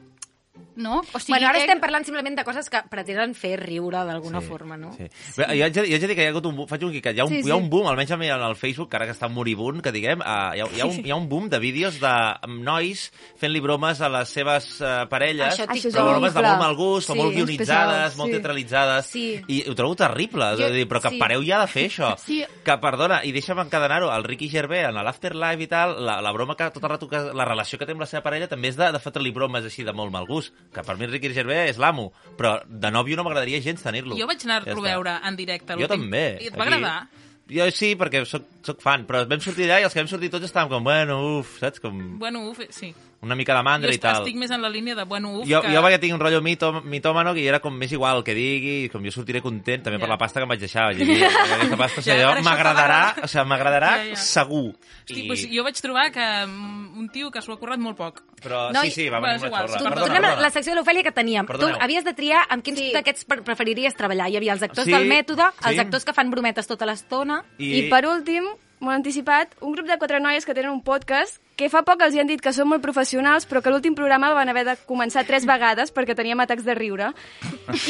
No? 0.76 1.00
O 1.12 1.18
Sí, 1.20 1.32
bueno, 1.32 1.48
ara 1.48 1.58
eh, 1.58 1.62
estem 1.66 1.80
parlant 1.80 2.04
simplement 2.06 2.36
de 2.38 2.44
coses 2.44 2.70
que 2.70 2.80
pretenen 2.90 3.34
fer 3.34 3.56
riure 3.60 4.04
d'alguna 4.06 4.40
forma, 4.40 4.76
no? 4.76 4.92
Sí. 4.96 5.08
Bé, 5.36 5.46
jo, 5.58 5.64
haig 5.66 5.74
de, 5.74 5.84
jo 5.86 5.94
haig 5.96 6.00
de 6.00 6.08
dir 6.08 6.16
que 6.16 6.22
hi 6.24 6.26
ha 6.28 6.30
hagut 6.34 6.46
un 6.46 6.56
boom, 6.56 6.68
faig 6.70 6.84
un, 6.86 6.92
que 7.00 7.12
hi 7.12 7.20
ha 7.20 7.24
un, 7.24 7.30
Sí, 7.30 7.42
sí, 7.42 7.48
hi 7.48 7.52
ha 7.52 7.56
sí. 7.56 7.60
un 7.62 7.68
boom, 7.70 7.86
almenys 7.90 8.10
en 8.16 8.22
el 8.30 8.56
Facebook, 8.56 8.94
ara 8.94 9.06
que 9.06 9.12
està 9.12 9.28
moribund, 9.28 9.82
que 9.82 9.92
diguem, 9.92 10.20
uh, 10.20 10.54
hi, 10.56 10.60
ha, 10.64 10.68
hi, 10.76 10.80
ha 10.80 10.86
un, 10.86 11.00
hi 11.06 11.10
ha 11.10 11.16
un 11.16 11.28
boom 11.28 11.48
de 11.50 11.58
vídeos 11.58 11.98
de 12.00 12.10
amb 12.10 12.62
nois 12.64 13.06
fent-li 13.40 13.60
bromes 13.60 14.00
a 14.00 14.08
les 14.08 14.28
seves 14.28 14.70
uh, 14.80 15.06
parelles, 15.10 15.58
Això 15.60 15.90
però 15.92 16.06
bromes 16.14 16.34
de 16.34 16.42
molt 16.42 16.58
mal 16.64 16.76
gust, 16.76 17.10
Sí, 17.10 17.12
o 17.12 17.16
molt 17.20 17.34
guionitzades, 17.34 18.12
especial, 18.12 18.18
molt 18.18 18.30
sí. 18.30 18.36
teatralitzades, 18.38 19.06
Sí. 19.10 19.24
i 19.48 19.60
ho 19.68 19.74
trobo 19.74 19.96
terrible, 19.96 20.50
Jo- 20.58 20.70
dir, 20.70 20.86
però 20.88 21.00
que 21.02 21.10
sí. 21.10 21.18
pareu 21.18 21.42
ja 21.44 21.60
de 21.60 21.66
fer 21.68 21.86
això. 21.90 22.14
Sí. 22.30 22.42
Que, 22.64 22.76
perdona, 22.78 23.20
i 23.24 23.32
deixa'm 23.32 23.58
encadenar-ho, 23.64 24.10
el 24.14 24.24
Ricky 24.24 24.48
Gervais, 24.50 24.86
en 24.88 24.94
l'Afterlife 24.94 25.62
i 25.64 25.66
tal, 25.70 25.96
la, 26.04 26.20
la 26.20 26.32
broma 26.32 26.54
que 26.56 26.70
tot 26.70 26.82
el 26.84 26.90
rato, 26.90 27.08
que, 27.08 27.18
la 27.34 27.44
relació 27.44 27.78
que 27.78 27.86
té 27.86 27.92
amb 27.92 28.00
la 28.04 28.06
seva 28.10 28.22
parella 28.22 28.48
també 28.48 28.68
és 28.68 28.76
de, 28.78 28.90
de 28.92 28.98
fotre-li 29.02 29.30
bromes 29.34 29.64
així 29.64 29.82
de 29.86 29.92
molt 29.96 30.12
mal 30.12 30.26
gust, 30.28 30.49
que 30.72 30.82
per 30.86 30.96
mi 30.98 31.06
Ricky 31.06 31.32
Gervais 31.34 31.72
és 31.72 31.78
l'amo, 31.82 32.12
però 32.38 32.60
de 32.66 32.90
nòvio 32.94 33.16
no 33.18 33.24
m'agradaria 33.26 33.60
gens 33.64 33.82
tenir-lo. 33.82 34.18
Jo 34.18 34.28
vaig 34.30 34.44
anar-lo 34.46 34.70
Ja 34.70 34.78
a 34.78 34.84
veure 34.94 35.16
en 35.26 35.36
directe. 35.36 35.76
Jo 35.80 35.88
també. 35.90 36.38
I 36.40 36.46
et 36.52 36.56
va 36.56 36.64
Aquí. 36.64 36.74
agradar? 36.74 37.08
Jo 37.50 37.66
sí, 37.74 37.96
perquè 37.98 38.22
soc, 38.30 38.44
soc 38.62 38.82
fan, 38.82 39.04
però 39.08 39.24
vam 39.26 39.40
sortir 39.42 39.66
d'allà 39.66 39.80
i 39.82 39.86
els 39.88 39.94
que 39.96 40.00
vam 40.04 40.10
sortir 40.12 40.30
tots 40.30 40.46
estàvem 40.46 40.70
com, 40.70 40.84
bueno, 40.86 41.16
uf, 41.40 41.56
saps? 41.58 41.80
Com 41.82 42.18
Bueno, 42.20 42.44
uf, 42.52 42.60
sí. 42.70 42.92
Una 43.22 43.34
mica 43.36 43.52
de 43.52 43.58
Jo 43.58 43.64
mandra 43.64 43.92
i 43.92 43.98
tal. 43.98 44.22
estic 44.22 44.36
més 44.36 44.50
en 44.50 44.62
la 44.62 44.68
línia 44.70 44.94
de 44.94 45.04
bueno, 45.04 45.30
uf, 45.40 45.48
Jo, 45.48 45.60
que... 45.60 45.68
jo 45.74 45.82
perquè 45.82 45.98
tinc 46.00 46.14
un 46.14 46.20
rotllo 46.20 46.40
mito, 46.40 46.72
mitòmano 46.82 47.34
que 47.34 47.46
era 47.46 47.60
com 47.60 47.74
més 47.76 47.92
igual 47.92 48.16
el 48.18 48.24
que 48.24 48.34
digui, 48.34 48.88
com 48.88 49.04
jo 49.04 49.10
sortiré 49.12 49.42
content 49.42 49.82
també 49.84 49.98
per 49.98 50.08
Ja. 50.08 50.14
la 50.14 50.18
pasta 50.18 50.40
que 50.40 50.44
em 50.44 50.48
vaig 50.48 50.60
deixar. 50.60 50.86
Vaig 50.86 50.96
dir, 50.98 51.24
aquesta 51.24 51.76
pasta, 51.76 52.00
o 52.00 52.02
sigui, 52.02 52.18
Ja, 52.18 52.40
m'agradarà, 52.40 53.14
o 53.22 53.28
sigui, 53.28 53.44
m'agradarà 53.44 53.90
Ja, 53.98 54.04
ja. 54.10 54.16
segur. 54.16 54.74
Hosti, 55.04 55.26
doncs 55.28 55.46
jo 55.52 55.62
vaig 55.64 55.80
trobar 55.82 56.10
que 56.12 56.46
mm, 56.46 56.98
un 56.98 57.08
tio 57.10 57.30
que 57.30 57.42
s'ho 57.42 57.52
ha 57.52 57.58
currat 57.58 57.78
molt 57.78 57.96
poc. 57.98 58.22
Però 58.40 58.70
No, 58.72 58.80
sí, 58.82 58.88
i- 58.88 58.90
sí, 58.90 59.08
va 59.10 59.20
venir 59.20 59.38
una 59.38 59.46
igual, 59.48 59.66
xorra. 59.68 59.78
tu- 59.78 59.84
Perdona, 59.84 60.00
Tornem 60.06 60.24
a 60.24 60.28
perdona. 60.28 60.42
la 60.42 60.50
secció 60.50 60.72
de 60.72 60.78
l'Ofèlia 60.80 61.02
que 61.02 61.12
teníem. 61.12 61.46
Perdoneu. 61.46 61.76
Tu 61.76 61.82
havies 61.84 62.04
de 62.04 62.14
triar 62.14 62.46
amb 62.48 62.62
quins 62.64 62.78
Sí. 62.78 62.90
d'aquests 62.92 63.24
pre- 63.26 63.42
preferiries 63.42 63.94
treballar. 63.94 64.30
Hi 64.30 64.36
havia 64.36 64.52
els 64.54 64.62
actors 64.62 64.86
Sí, 64.86 64.92
del 64.92 65.06
mètode, 65.06 65.42
els 65.66 65.74
sí. 65.74 65.78
actors 65.78 66.04
que 66.06 66.12
fan 66.14 66.30
brometes 66.30 66.66
tota 66.66 66.86
l'estona... 66.86 67.44
I 67.58 67.82
per 67.90 68.06
últim, 68.06 68.44
molt 68.80 68.96
anticipat, 68.96 69.54
un 69.60 69.72
grup 69.76 69.86
de 69.86 69.98
quatre 69.98 70.20
noies 70.20 70.44
que 70.48 70.54
tenen 70.56 70.70
un 70.72 70.82
podcast 70.82 71.38
que 71.56 71.68
fa 71.68 71.82
poc 71.84 72.00
els 72.02 72.14
hi 72.16 72.20
han 72.22 72.26
dit 72.30 72.40
que 72.40 72.52
són 72.56 72.68
molt 72.68 72.80
professionals, 72.82 73.44
però 73.46 73.60
que 73.60 73.68
l'últim 73.70 73.94
programa 73.94 74.32
van 74.32 74.48
haver 74.48 74.64
de 74.64 74.76
començar 74.88 75.26
tres 75.28 75.44
vegades 75.46 75.92
perquè 75.92 76.16
teníem 76.16 76.40
atacs 76.40 76.64
de 76.64 76.74
riure, 76.74 77.12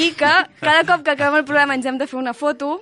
i 0.03 0.11
que 0.18 0.33
cada 0.61 0.83
cop 0.85 1.05
que 1.07 1.12
acabem 1.14 1.38
el 1.40 1.44
programa 1.46 1.74
ens 1.79 1.87
hem 1.87 1.98
de 1.98 2.07
fer 2.11 2.18
una 2.18 2.35
foto, 2.35 2.81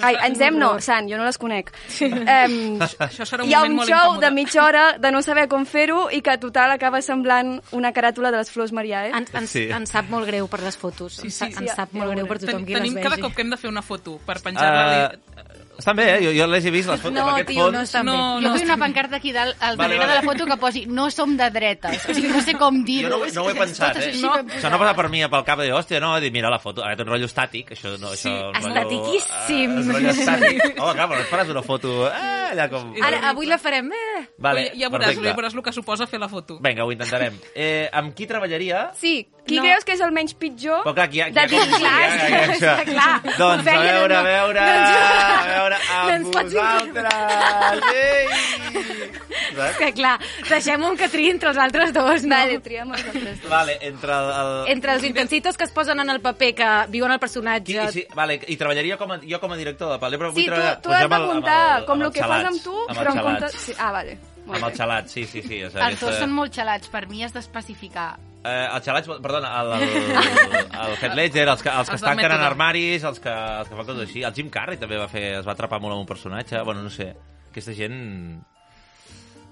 Ai, 0.00 0.14
ens 0.30 0.40
hem 0.40 0.56
no, 0.56 0.78
Sant, 0.80 1.10
jo 1.10 1.18
no 1.20 1.26
les 1.26 1.36
conec. 1.36 1.68
Um, 2.00 2.80
Això 2.80 3.26
serà 3.28 3.44
un 3.44 3.50
hi 3.50 3.52
ha 3.52 3.60
un 3.66 3.74
incòmode. 3.76 4.20
de 4.24 4.30
mitja 4.32 4.62
hora 4.64 4.84
de 4.98 5.10
no 5.12 5.20
saber 5.20 5.44
com 5.46 5.66
fer-ho 5.68 6.06
i 6.10 6.22
que 6.24 6.38
total 6.40 6.72
acaba 6.72 7.02
semblant 7.04 7.58
una 7.76 7.92
caràtula 7.92 8.30
de 8.32 8.38
les 8.40 8.50
flors 8.50 8.72
Marià, 8.72 9.02
eh? 9.10 9.12
Ens, 9.14 9.34
ens, 9.34 9.50
Sí. 9.50 9.66
ens 9.70 9.92
sap 9.92 10.08
molt 10.08 10.24
greu 10.26 10.48
per 10.48 10.62
les 10.64 10.76
fotos. 10.80 11.18
Sí, 11.20 11.26
ens, 11.28 11.36
sí. 11.36 11.50
ens 11.60 11.74
sap 11.76 11.92
molt 11.92 12.10
greu 12.16 12.26
per 12.26 12.38
tothom 12.38 12.62
Ten, 12.62 12.64
qui 12.64 12.72
les 12.72 12.80
tenim 12.80 12.94
vegi. 12.94 13.04
cada 13.10 13.20
cop 13.20 13.34
que 13.36 13.42
hem 13.42 13.50
de 13.50 13.56
fer 13.60 13.68
una 13.68 13.82
foto 13.82 14.16
per 14.24 14.40
penjar-la. 14.40 15.12
Uh, 15.12 15.53
estan 15.78 15.96
bé, 15.96 16.04
eh? 16.16 16.20
Jo, 16.24 16.32
jo 16.36 16.46
les 16.50 16.64
he 16.64 16.70
vist, 16.70 16.88
les 16.88 17.00
fotos 17.00 17.14
No, 17.14 17.22
amb 17.26 17.34
aquest 17.34 17.48
tio, 17.48 17.62
fons. 17.64 17.72
no 17.74 17.80
estan 17.82 18.06
No, 18.06 18.12
bé. 18.12 18.18
Jo 18.18 18.40
no, 18.40 18.52
vull 18.54 18.64
una 18.64 18.76
pancarta 18.76 19.16
aquí 19.16 19.32
dalt, 19.32 19.56
al 19.60 19.76
Vale, 19.76 19.94
darrere 19.94 19.98
vale. 20.06 20.12
de 20.12 20.26
la 20.26 20.32
foto 20.32 20.46
que 20.46 20.56
posi 20.60 20.86
no 20.86 21.10
som 21.10 21.36
de 21.36 21.50
dretes. 21.50 22.08
O 22.08 22.14
sigui, 22.14 22.28
no 22.28 22.40
sé 22.42 22.54
com 22.54 22.78
Jo 22.80 22.84
dir-ho. 22.84 23.08
no, 23.10 23.16
ho- 23.24 23.32
no 23.34 23.42
ho 23.44 23.50
he 23.50 23.54
pensat, 23.54 23.96
eh? 23.98 24.12
No, 24.22 24.32
això 24.34 24.70
no 24.70 24.78
passa 24.78 24.94
per 24.94 25.08
mi 25.08 25.20
pel 25.28 25.44
cap 25.44 25.58
de 25.58 25.64
dir, 25.64 25.72
hòstia, 25.72 26.00
no, 26.00 26.18
dir, 26.20 26.30
mira 26.32 26.50
la 26.50 26.58
foto, 26.58 26.82
ara 26.84 26.96
té 26.96 27.02
un 27.02 27.08
rotllo 27.08 27.26
estàtic, 27.26 27.70
això 27.72 27.96
no, 27.98 28.14
Sí, 28.14 28.28
això... 28.28 28.48
un 28.48 28.54
rotllo, 28.54 28.68
estatiquíssim. 28.68 29.70
eh, 29.70 29.82
un 29.82 29.92
rotllo 29.92 30.10
estàtic. 30.10 30.78
Home, 30.82 30.94
clar, 30.94 31.08
però 31.08 31.18
no 31.18 31.24
faràs 31.30 31.50
una 31.50 31.62
foto, 31.62 32.06
eh, 32.08 32.50
allà 32.52 32.68
com... 32.70 32.94
Ara, 33.02 33.20
avui 33.30 33.46
la 33.46 33.58
farem, 33.58 33.90
eh? 33.92 34.26
Vale, 34.38 34.70
ja, 34.74 34.88
veuràs, 34.88 35.08
perfecte. 35.14 35.28
ja 35.28 35.34
veuràs 35.36 35.54
el 35.54 35.62
que 35.62 35.72
suposa 35.72 36.06
fer 36.06 36.20
la 36.20 36.28
foto. 36.28 36.58
Vinga, 36.62 36.84
ho 36.84 36.92
intentarem. 36.92 37.38
Eh, 37.54 37.88
amb 37.92 38.14
qui 38.14 38.26
treballaria? 38.26 38.90
Sí, 38.94 39.28
qui 39.46 39.56
No. 39.56 39.62
creus 39.62 39.84
que 39.84 39.92
és 39.92 40.00
el 40.00 40.12
menys 40.12 40.34
pitjor? 40.34 40.82
Però 40.84 40.94
clar, 40.94 41.06
aquí 41.08 41.18
hi 41.18 41.20
ha... 41.22 41.30
De 41.30 41.40
aquí 41.40 41.56
hi 41.56 41.84
ha 41.84 42.48
clar, 42.58 42.84
clar, 42.84 43.20
a 43.24 43.54
Ofèlia, 43.58 43.92
no, 43.92 44.00
veure, 44.00 44.14
a 44.16 44.22
no. 44.22 44.24
veure, 44.24 44.60
a 44.60 44.64
veure, 44.64 45.54
no 45.56 45.63
amb 45.63 45.63
ens 45.72 46.28
pots 46.34 46.52
vosaltres. 46.52 47.84
Ei! 47.94 48.26
Saps? 49.54 49.76
Que 49.78 49.92
clar, 49.94 50.18
deixem 50.48 50.82
un 50.84 50.96
que 50.98 51.06
triï 51.12 51.30
entre 51.30 51.50
els 51.52 51.58
altres 51.62 51.92
dos, 51.94 52.24
no? 52.26 52.34
Vale, 52.34 52.58
triem 52.64 52.90
els 52.94 53.04
altres 53.06 53.40
dos. 53.42 53.50
Vale, 53.50 53.76
entre 53.86 54.12
el... 54.16 54.30
el... 54.40 54.52
Entre 54.74 54.92
els 54.96 55.04
intensitos 55.06 55.56
que 55.56 55.64
es 55.68 55.70
posen 55.74 56.00
en 56.02 56.10
el 56.10 56.20
paper 56.24 56.50
que 56.58 56.70
viuen 56.90 57.12
el 57.12 57.18
Qui, 57.18 57.24
personatge... 57.26 57.86
sí, 57.92 58.06
vale, 58.14 58.40
i 58.48 58.56
treballaria 58.60 58.96
com 58.98 59.12
a, 59.14 59.20
jo 59.22 59.38
com 59.40 59.52
a 59.54 59.56
director 59.60 59.92
de 59.94 60.00
pel·li, 60.02 60.18
però 60.20 60.32
vull 60.32 60.42
Sí, 60.42 60.48
tu, 60.48 60.54
treballar... 60.54 60.76
tu 60.82 60.88
doncs 60.90 60.98
has 60.98 61.04
amb 61.04 61.14
el- 61.14 61.20
amb 61.22 61.28
d'apuntar 61.28 61.78
el- 61.78 61.84
com 61.86 61.94
amb 61.94 62.02
el 62.02 62.06
els 62.10 62.14
que 62.18 62.28
fas 62.34 62.44
amb 62.50 62.62
tu, 62.64 62.76
amb 62.88 62.98
però 62.98 63.14
en 63.14 63.24
compte... 63.28 63.52
Sí. 63.58 63.74
Ah, 63.78 63.92
vale. 63.94 64.18
Molt 64.44 64.58
Amb 64.58 64.66
bé. 64.66 64.70
el 64.72 64.78
xalat, 64.78 65.08
sí, 65.08 65.24
sí, 65.24 65.40
sí. 65.40 65.62
O 65.64 65.70
sigui, 65.70 65.80
Els 65.86 66.00
dos 66.00 66.10
aquesta- 66.10 66.18
són 66.20 66.34
molt 66.36 66.52
xalats. 66.52 66.90
Per 66.92 67.06
mi 67.08 67.22
has 67.24 67.32
d'especificar. 67.32 68.10
Eh, 68.44 68.66
els 68.76 68.84
xalats, 68.84 69.08
perdona, 69.24 69.50
el, 69.62 69.70
el, 69.72 69.84
el 70.84 70.96
Heath 71.00 71.14
Ledger, 71.16 71.46
els 71.48 71.62
que, 71.64 71.70
els 71.72 71.88
que 71.88 71.96
Els 71.96 72.02
es 72.02 72.04
tanquen 72.04 72.32
en 72.34 72.42
armaris, 72.44 73.04
els 73.08 73.20
que, 73.24 73.32
els 73.32 73.70
que 73.70 73.76
fan 73.78 73.86
coses 73.88 74.02
així. 74.04 74.22
El 74.28 74.34
Jim 74.36 74.50
Carrey 74.52 74.76
també 74.80 74.98
va 75.00 75.06
fer, 75.08 75.22
es 75.38 75.46
va 75.48 75.54
atrapar 75.56 75.80
molt 75.80 75.96
amb 75.96 76.02
un 76.04 76.10
personatge. 76.10 76.60
Bueno, 76.66 76.82
no 76.84 76.90
sé, 76.92 77.14
aquesta 77.50 77.72
gent... 77.72 77.96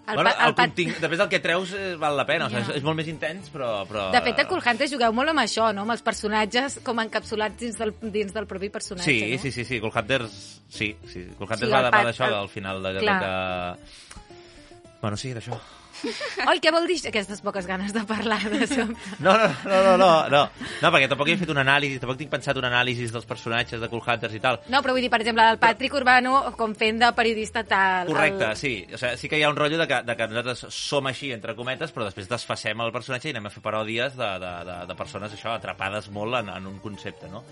El, 0.02 0.16
bueno, 0.18 0.32
el 0.34 0.48
el 0.50 0.54
contingut, 0.58 0.96
després 0.98 1.20
del 1.20 1.28
que 1.30 1.38
treus 1.38 1.72
eh, 1.78 1.92
val 1.96 2.16
la 2.18 2.24
pena, 2.26 2.48
o 2.48 2.50
sigui, 2.50 2.60
és, 2.64 2.70
és 2.80 2.84
molt 2.84 2.98
més 2.98 3.06
intens, 3.08 3.46
però... 3.54 3.68
però... 3.86 4.08
De 4.12 4.20
fet, 4.24 4.40
a 4.42 4.46
Cool 4.50 4.58
Hunters 4.66 4.90
jugueu 4.90 5.12
molt 5.14 5.30
amb 5.30 5.44
això, 5.44 5.68
no? 5.72 5.84
Amb 5.86 5.94
els 5.94 6.02
personatges 6.02 6.80
com 6.82 6.98
encapsulats 7.04 7.60
dins 7.60 7.78
del, 7.78 7.92
dins 8.10 8.34
del 8.34 8.48
propi 8.50 8.68
personatge, 8.74 9.06
Sí, 9.06 9.20
no? 9.30 9.38
sí, 9.44 9.52
sí, 9.54 9.64
sí, 9.68 9.78
Cool 9.80 9.94
Hunters, 9.94 10.34
sí, 10.68 10.88
sí, 11.06 11.22
Cool 11.38 11.46
Hunters 11.46 11.68
Sí, 11.68 11.70
va, 11.70 11.84
el 11.86 11.94
va 11.94 12.02
d'això, 12.10 12.26
el- 12.26 12.34
al 12.40 12.50
final, 12.50 12.82
de, 12.82 12.92
de, 12.98 13.04
Clar. 13.06 13.20
que... 13.22 14.90
Bueno, 15.00 15.16
sí, 15.16 15.30
d'això. 15.38 15.54
Oi, 16.50 16.58
què 16.62 16.72
vol 16.74 16.86
dir 16.90 16.98
aquestes 17.10 17.42
poques 17.44 17.66
ganes 17.68 17.92
de 17.94 18.02
parlar 18.08 18.40
de 18.50 18.66
sobte? 18.66 19.16
No, 19.22 19.34
no, 19.38 19.48
no, 19.64 19.78
no, 19.86 19.96
no, 20.00 20.10
no, 20.32 20.42
no, 20.82 20.90
perquè 20.90 21.08
tampoc 21.10 21.30
he 21.30 21.36
fet 21.40 21.52
un 21.52 21.60
anàlisi, 21.62 22.00
tampoc 22.02 22.18
tinc 22.20 22.32
pensat 22.32 22.58
un 22.58 22.66
anàlisi 22.68 23.08
dels 23.12 23.28
personatges 23.28 23.82
de 23.82 23.90
Cool 23.92 24.02
Hunters 24.04 24.36
i 24.36 24.42
tal. 24.42 24.60
No, 24.72 24.82
però 24.84 24.96
vull 24.96 25.04
dir, 25.04 25.10
per 25.12 25.22
exemple, 25.22 25.46
el 25.54 25.60
Patrick 25.62 25.96
Urbano 25.98 26.38
com 26.58 26.74
fent 26.78 27.00
de 27.02 27.12
periodista 27.16 27.64
tal... 27.68 28.10
Correcte, 28.10 28.50
el... 28.50 28.58
sí. 28.58 28.74
O 28.92 28.98
sigui, 28.98 29.20
sí 29.20 29.30
que 29.30 29.40
hi 29.40 29.46
ha 29.46 29.52
un 29.52 29.58
rotllo 29.58 29.80
de 29.82 29.88
que, 29.90 30.02
de 30.06 30.16
que 30.18 30.28
nosaltres 30.30 30.66
som 30.74 31.08
així, 31.10 31.32
entre 31.36 31.56
cometes, 31.58 31.94
però 31.94 32.08
després 32.08 32.30
desfacem 32.30 32.82
el 32.84 32.94
personatge 32.94 33.30
i 33.30 33.36
anem 33.36 33.48
a 33.48 33.54
fer 33.54 33.62
paròdies 33.64 34.18
de, 34.18 34.30
de, 34.42 34.52
de, 34.68 34.78
de 34.90 34.98
persones, 34.98 35.36
això, 35.36 35.54
atrapades 35.54 36.10
molt 36.14 36.40
en, 36.42 36.52
en 36.56 36.68
un 36.70 36.80
concepte, 36.82 37.30
no? 37.32 37.44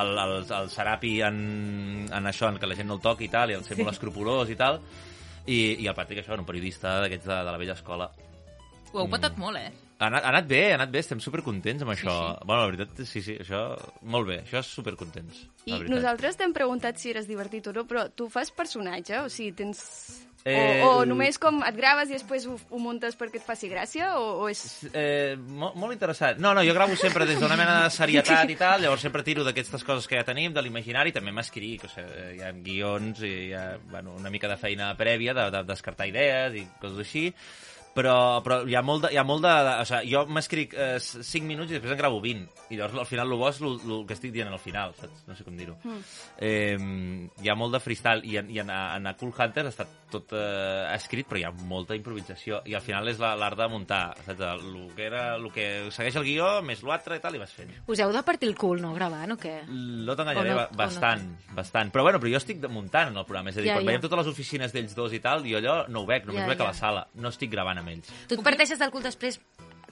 El, 0.00 0.16
el, 0.24 0.36
el 0.60 0.72
Serapi 0.72 1.14
en, 1.26 1.40
en 2.08 2.32
això, 2.32 2.50
en 2.50 2.60
que 2.60 2.70
la 2.70 2.78
gent 2.78 2.90
no 2.90 2.98
el 2.98 3.04
toqui 3.04 3.28
i 3.28 3.32
tal, 3.32 3.52
i 3.52 3.58
el 3.58 3.66
ser 3.66 3.78
molt 3.80 3.94
escrupulós 3.94 4.50
i 4.52 4.58
tal, 4.58 4.80
i, 5.46 5.60
i 5.80 5.86
el 5.86 5.94
Patrick, 5.96 6.22
això, 6.22 6.38
un 6.38 6.48
periodista 6.48 6.98
d'aquests 7.04 7.28
de, 7.28 7.38
de 7.46 7.54
la 7.54 7.60
vella 7.60 7.76
escola. 7.78 8.10
Ho 8.90 9.04
heu 9.04 9.10
patat 9.10 9.38
molt, 9.38 9.60
eh? 9.60 9.70
Ha 10.00 10.08
anat, 10.08 10.24
ha 10.24 10.30
anat 10.32 10.46
bé, 10.48 10.60
ha 10.72 10.78
anat 10.78 10.92
bé, 10.92 11.02
estem 11.04 11.20
supercontents 11.20 11.84
amb 11.84 11.92
això. 11.92 12.14
Sí, 12.16 12.30
sí. 12.32 12.46
Bueno, 12.48 12.62
la 12.62 12.70
veritat, 12.70 13.02
sí, 13.06 13.20
sí, 13.26 13.36
això, 13.42 13.60
molt 14.14 14.30
bé, 14.30 14.38
això 14.46 14.62
és 14.62 14.72
supercontents. 14.78 15.42
I 15.66 15.74
la 15.74 15.82
veritat. 15.82 15.92
nosaltres 15.92 16.40
t'hem 16.40 16.54
preguntat 16.56 16.98
si 16.98 17.12
eres 17.12 17.28
divertit 17.28 17.68
o 17.68 17.74
no, 17.76 17.84
però 17.88 18.06
tu 18.08 18.30
fas 18.32 18.52
personatge? 18.54 19.20
O 19.20 19.28
sigui, 19.32 19.52
tens... 19.60 19.84
Eh, 20.44 20.80
o, 20.80 21.02
o 21.02 21.04
només 21.04 21.36
com 21.40 21.58
et 21.66 21.76
graves 21.76 22.08
i 22.08 22.16
després 22.16 22.46
ho, 22.48 22.54
ho 22.56 22.78
muntes 22.80 23.16
perquè 23.18 23.40
et 23.40 23.44
faci 23.44 23.68
gràcia? 23.68 24.14
O, 24.16 24.44
o 24.44 24.48
és... 24.48 24.62
Eh, 24.90 25.36
molt, 25.36 25.76
molt 25.76 25.92
interessant. 25.92 26.40
No, 26.40 26.54
no, 26.56 26.64
jo 26.64 26.74
gravo 26.76 26.96
sempre 26.96 27.26
des 27.28 27.40
d'una 27.42 27.58
mena 27.60 27.82
de 27.84 27.90
serietat 27.92 28.48
i 28.48 28.56
tal, 28.60 28.80
llavors 28.84 29.04
sempre 29.04 29.24
tiro 29.26 29.44
d'aquestes 29.44 29.84
coses 29.84 30.08
que 30.08 30.16
ja 30.16 30.24
tenim, 30.24 30.54
de 30.56 30.64
l'imaginari, 30.64 31.12
també 31.12 31.34
m'escric, 31.36 31.84
o 31.84 31.92
sigui, 31.92 32.38
hi 32.38 32.44
ha 32.46 32.54
guions 32.56 33.20
i 33.26 33.34
hi 33.50 33.52
ha 33.56 33.66
bueno, 33.90 34.16
una 34.16 34.32
mica 34.32 34.48
de 34.48 34.56
feina 34.60 34.94
prèvia 34.96 35.36
de, 35.36 35.50
de 35.52 35.64
descartar 35.68 36.08
idees 36.08 36.56
i 36.62 36.64
coses 36.80 37.04
així, 37.04 37.28
però, 37.94 38.14
però 38.44 38.60
hi 38.68 38.74
ha 38.78 38.82
molt 38.86 39.04
de... 39.06 39.12
Hi 39.14 39.18
ha 39.20 39.24
molt 39.26 39.42
de, 39.44 39.52
de 39.66 39.72
o 39.82 39.86
sigui, 39.88 40.12
jo 40.14 40.24
m'escric 40.30 40.74
eh, 40.78 40.98
5 41.00 41.46
minuts 41.46 41.72
i 41.72 41.78
després 41.78 41.92
en 41.96 41.98
gravo 41.98 42.20
20. 42.22 42.46
I 42.70 42.78
llavors 42.78 43.00
al 43.02 43.08
final 43.10 43.32
el 43.32 43.38
bo 43.40 43.48
és 43.50 43.60
el, 43.60 43.78
que 44.06 44.14
estic 44.16 44.32
dient 44.34 44.48
al 44.52 44.60
final, 44.62 44.94
saps? 44.98 45.24
No 45.26 45.34
sé 45.38 45.44
com 45.46 45.56
dir-ho. 45.58 45.74
Mm. 45.82 46.02
Eh, 46.38 47.30
hi 47.42 47.50
ha 47.50 47.56
molt 47.58 47.74
de 47.74 47.80
freestyle 47.82 48.22
i 48.26 48.36
en, 48.40 48.50
i 48.50 48.60
en, 48.62 48.70
en 48.70 49.10
a 49.10 49.14
Cool 49.18 49.32
Hunter 49.36 49.66
està 49.70 49.86
tot 50.10 50.32
eh, 50.34 50.86
escrit, 50.96 51.26
però 51.30 51.38
hi 51.40 51.44
ha 51.46 51.52
molta 51.70 51.94
improvisació. 51.98 52.60
I 52.66 52.74
al 52.78 52.82
final 52.82 53.08
és 53.10 53.18
la- 53.22 53.34
l'art 53.38 53.58
de 53.58 53.68
muntar, 53.70 54.02
saps? 54.24 54.40
El 54.40 54.90
que, 54.96 55.04
era, 55.06 55.24
el 55.36 55.50
que 55.54 55.66
segueix 55.94 56.16
el 56.18 56.26
guió, 56.26 56.48
més 56.66 56.82
l'altre 56.86 57.18
i 57.18 57.22
tal, 57.22 57.36
i 57.38 57.42
vas 57.42 57.52
fent. 57.54 57.70
Us 57.90 58.00
heu 58.02 58.10
de 58.14 58.22
partir 58.26 58.48
el 58.50 58.56
cul, 58.58 58.80
no, 58.82 58.94
gravant, 58.96 59.34
o 59.34 59.38
què? 59.40 59.56
No 59.70 60.16
t'enganyaré, 60.18 60.50
no- 60.54 60.60
ba- 60.62 60.68
o 60.70 60.74
no 60.74 60.80
bastant, 60.84 61.26
bastant. 61.58 61.92
Però 61.94 62.06
bueno, 62.06 62.18
però 62.22 62.32
jo 62.34 62.40
estic 62.42 62.58
de- 62.62 62.70
muntant 62.70 63.10
en 63.12 63.18
el 63.22 63.26
programa. 63.26 63.50
És 63.50 63.58
a 63.58 63.62
dir, 63.62 63.70
Ja, 63.70 63.76
quan 63.78 63.84
ja. 63.86 63.90
veiem 63.92 64.02
totes 64.06 64.18
les 64.24 64.32
oficines 64.32 64.72
d'ells 64.74 64.94
dos 64.98 65.12
i 65.14 65.20
tal, 65.22 65.44
jo 65.46 65.58
allò 65.58 65.76
no 65.88 66.02
ho 66.02 66.06
veig, 66.06 66.24
només 66.26 66.42
Ja, 66.42 66.46
ho 66.46 66.50
veig 66.54 66.58
ja. 66.58 66.64
a 66.64 66.72
la 66.72 66.74
sala. 66.78 67.06
No 67.14 67.28
estic 67.34 67.50
gravant 67.50 67.78
amb 67.80 67.94
ells. 67.96 68.12
Tu 68.28 68.38
et 68.38 68.44
parteixes 68.46 68.80
del 68.80 68.92
cul 68.94 69.04
després 69.04 69.40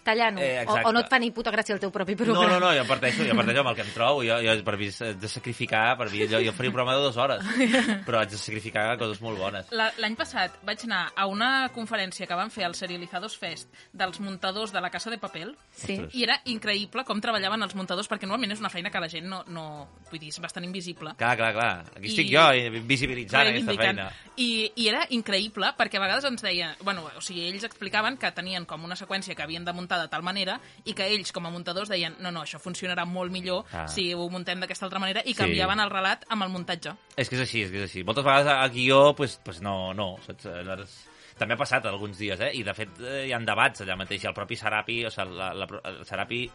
tallant-ho? 0.09 0.41
Eh, 0.43 0.65
o, 0.67 0.79
o 0.89 0.93
no 0.97 1.03
et 1.05 1.11
fa 1.13 1.19
ni 1.21 1.31
puta 1.37 1.53
gràcia 1.55 1.77
el 1.77 1.81
teu 1.83 1.93
propi 1.95 2.17
No, 2.17 2.25
programa? 2.25 2.49
no, 2.57 2.61
no, 2.67 2.73
jo 2.75 2.87
parteixo, 2.89 3.27
jo 3.29 3.37
parteixo 3.37 3.61
amb 3.63 3.73
el 3.75 3.77
que 3.79 3.85
em 3.87 3.93
trobo. 3.95 4.25
Jo, 4.27 4.41
jo 4.45 4.57
per 4.65 4.77
mi 4.81 4.89
haig 4.89 5.21
de 5.21 5.29
sacrificar, 5.29 5.85
per 6.01 6.09
mi, 6.11 6.25
jo, 6.27 6.41
jo 6.43 6.53
faria 6.57 6.73
un 6.73 6.77
programa 6.79 6.97
de 6.97 7.05
dues 7.05 7.17
hores, 7.21 7.45
però 8.09 8.23
haig 8.23 8.33
de 8.33 8.41
sacrificar 8.41 8.89
coses 9.01 9.21
molt 9.25 9.39
bones. 9.39 9.69
La- 9.77 9.93
L'any 9.99 10.17
passat 10.19 10.59
vaig 10.67 10.83
anar 10.89 11.03
a 11.15 11.27
una 11.29 11.51
conferència 11.75 12.27
que 12.27 12.37
van 12.39 12.51
fer 12.55 12.65
al 12.67 12.75
Serializados 12.79 13.37
Fest 13.39 13.69
dels 13.93 14.21
muntadors 14.25 14.73
de 14.73 14.81
la 14.81 14.91
Casa 14.91 15.11
de 15.11 15.19
Papel 15.19 15.55
Sí. 15.79 15.99
i 16.15 16.23
era 16.25 16.41
increïble 16.51 17.05
com 17.07 17.21
treballaven 17.23 17.63
els 17.63 17.75
muntadors 17.79 18.09
perquè 18.11 18.27
normalment 18.27 18.55
és 18.57 18.61
una 18.63 18.71
feina 18.73 18.91
que 18.91 19.01
la 19.03 19.09
gent 19.13 19.27
no... 19.29 19.43
no 19.47 19.67
vull 20.09 20.19
dir, 20.23 20.31
és 20.33 20.39
bastant 20.41 20.65
invisible. 20.65 21.13
Clar, 21.21 21.35
clar, 21.37 21.51
clar. 21.53 21.73
Aquí 21.97 22.07
I- 22.07 22.13
estic 22.15 22.31
jo, 22.33 22.45
eh, 22.57 22.71
visibilitzant 22.81 23.51
aquesta 23.51 23.75
feina. 23.77 24.07
I, 24.41 24.47
I 24.81 24.87
era 24.89 25.03
increïble 25.13 25.69
perquè 25.77 25.99
a 25.99 26.05
vegades 26.07 26.25
ens 26.31 26.43
deien... 26.45 26.73
Bueno, 26.81 27.05
o 27.17 27.21
sigui, 27.25 27.45
ells 27.51 27.67
explicaven 27.69 28.17
que 28.17 28.31
tenien 28.33 28.65
com 28.65 28.85
una 28.87 28.97
seqüència 28.97 29.37
que 29.37 29.45
havien 29.45 29.67
de 29.67 29.75
muntar 29.77 29.98
de 30.01 30.09
tal 30.09 30.23
manera 30.23 30.61
i 30.85 30.95
que 30.95 31.07
ells, 31.07 31.33
com 31.33 31.47
a 31.47 31.51
muntadors, 31.51 31.89
deien 31.89 32.17
no, 32.21 32.31
no, 32.31 32.43
això 32.43 32.59
funcionarà 32.63 33.05
molt 33.07 33.31
millor 33.33 33.65
Ah. 33.73 33.87
si 33.89 34.13
ho 34.15 34.29
muntem 34.31 34.61
d'aquesta 34.61 34.87
altra 34.87 34.99
manera 34.99 35.23
i 35.25 35.35
Sí. 35.35 35.39
canviaven 35.43 35.81
el 35.81 35.91
relat 35.91 36.25
amb 36.29 36.43
el 36.45 36.51
muntatge. 36.51 36.95
És 37.17 37.29
que 37.29 37.37
és 37.37 37.43
així, 37.43 37.63
és 37.63 37.71
que 37.71 37.79
és 37.85 37.91
així. 37.91 38.05
Moltes 38.05 38.25
vegades 38.25 38.47
a 38.53 38.67
guió, 38.69 39.15
pues, 39.15 39.41
pues 39.45 39.61
no, 39.61 39.93
no, 39.95 40.17
saps? 40.27 40.45
Llavors, 40.47 41.05
també 41.39 41.55
ha 41.55 41.59
passat 41.59 41.85
alguns 41.87 42.19
dies, 42.19 42.41
eh? 42.41 42.51
I 42.55 42.63
de 42.65 42.75
fet 42.75 42.89
eh, 43.01 43.27
hi 43.29 43.33
ha 43.33 43.39
debats 43.39 43.81
allà 43.83 43.95
mateix. 43.97 44.25
El 44.25 44.35
propi 44.35 44.57
Serapi, 44.57 45.05
o 45.07 45.11
sigui, 45.11 45.37
la, 45.39 45.53
la, 45.55 45.69
el 45.85 46.05
Serapi 46.05 46.51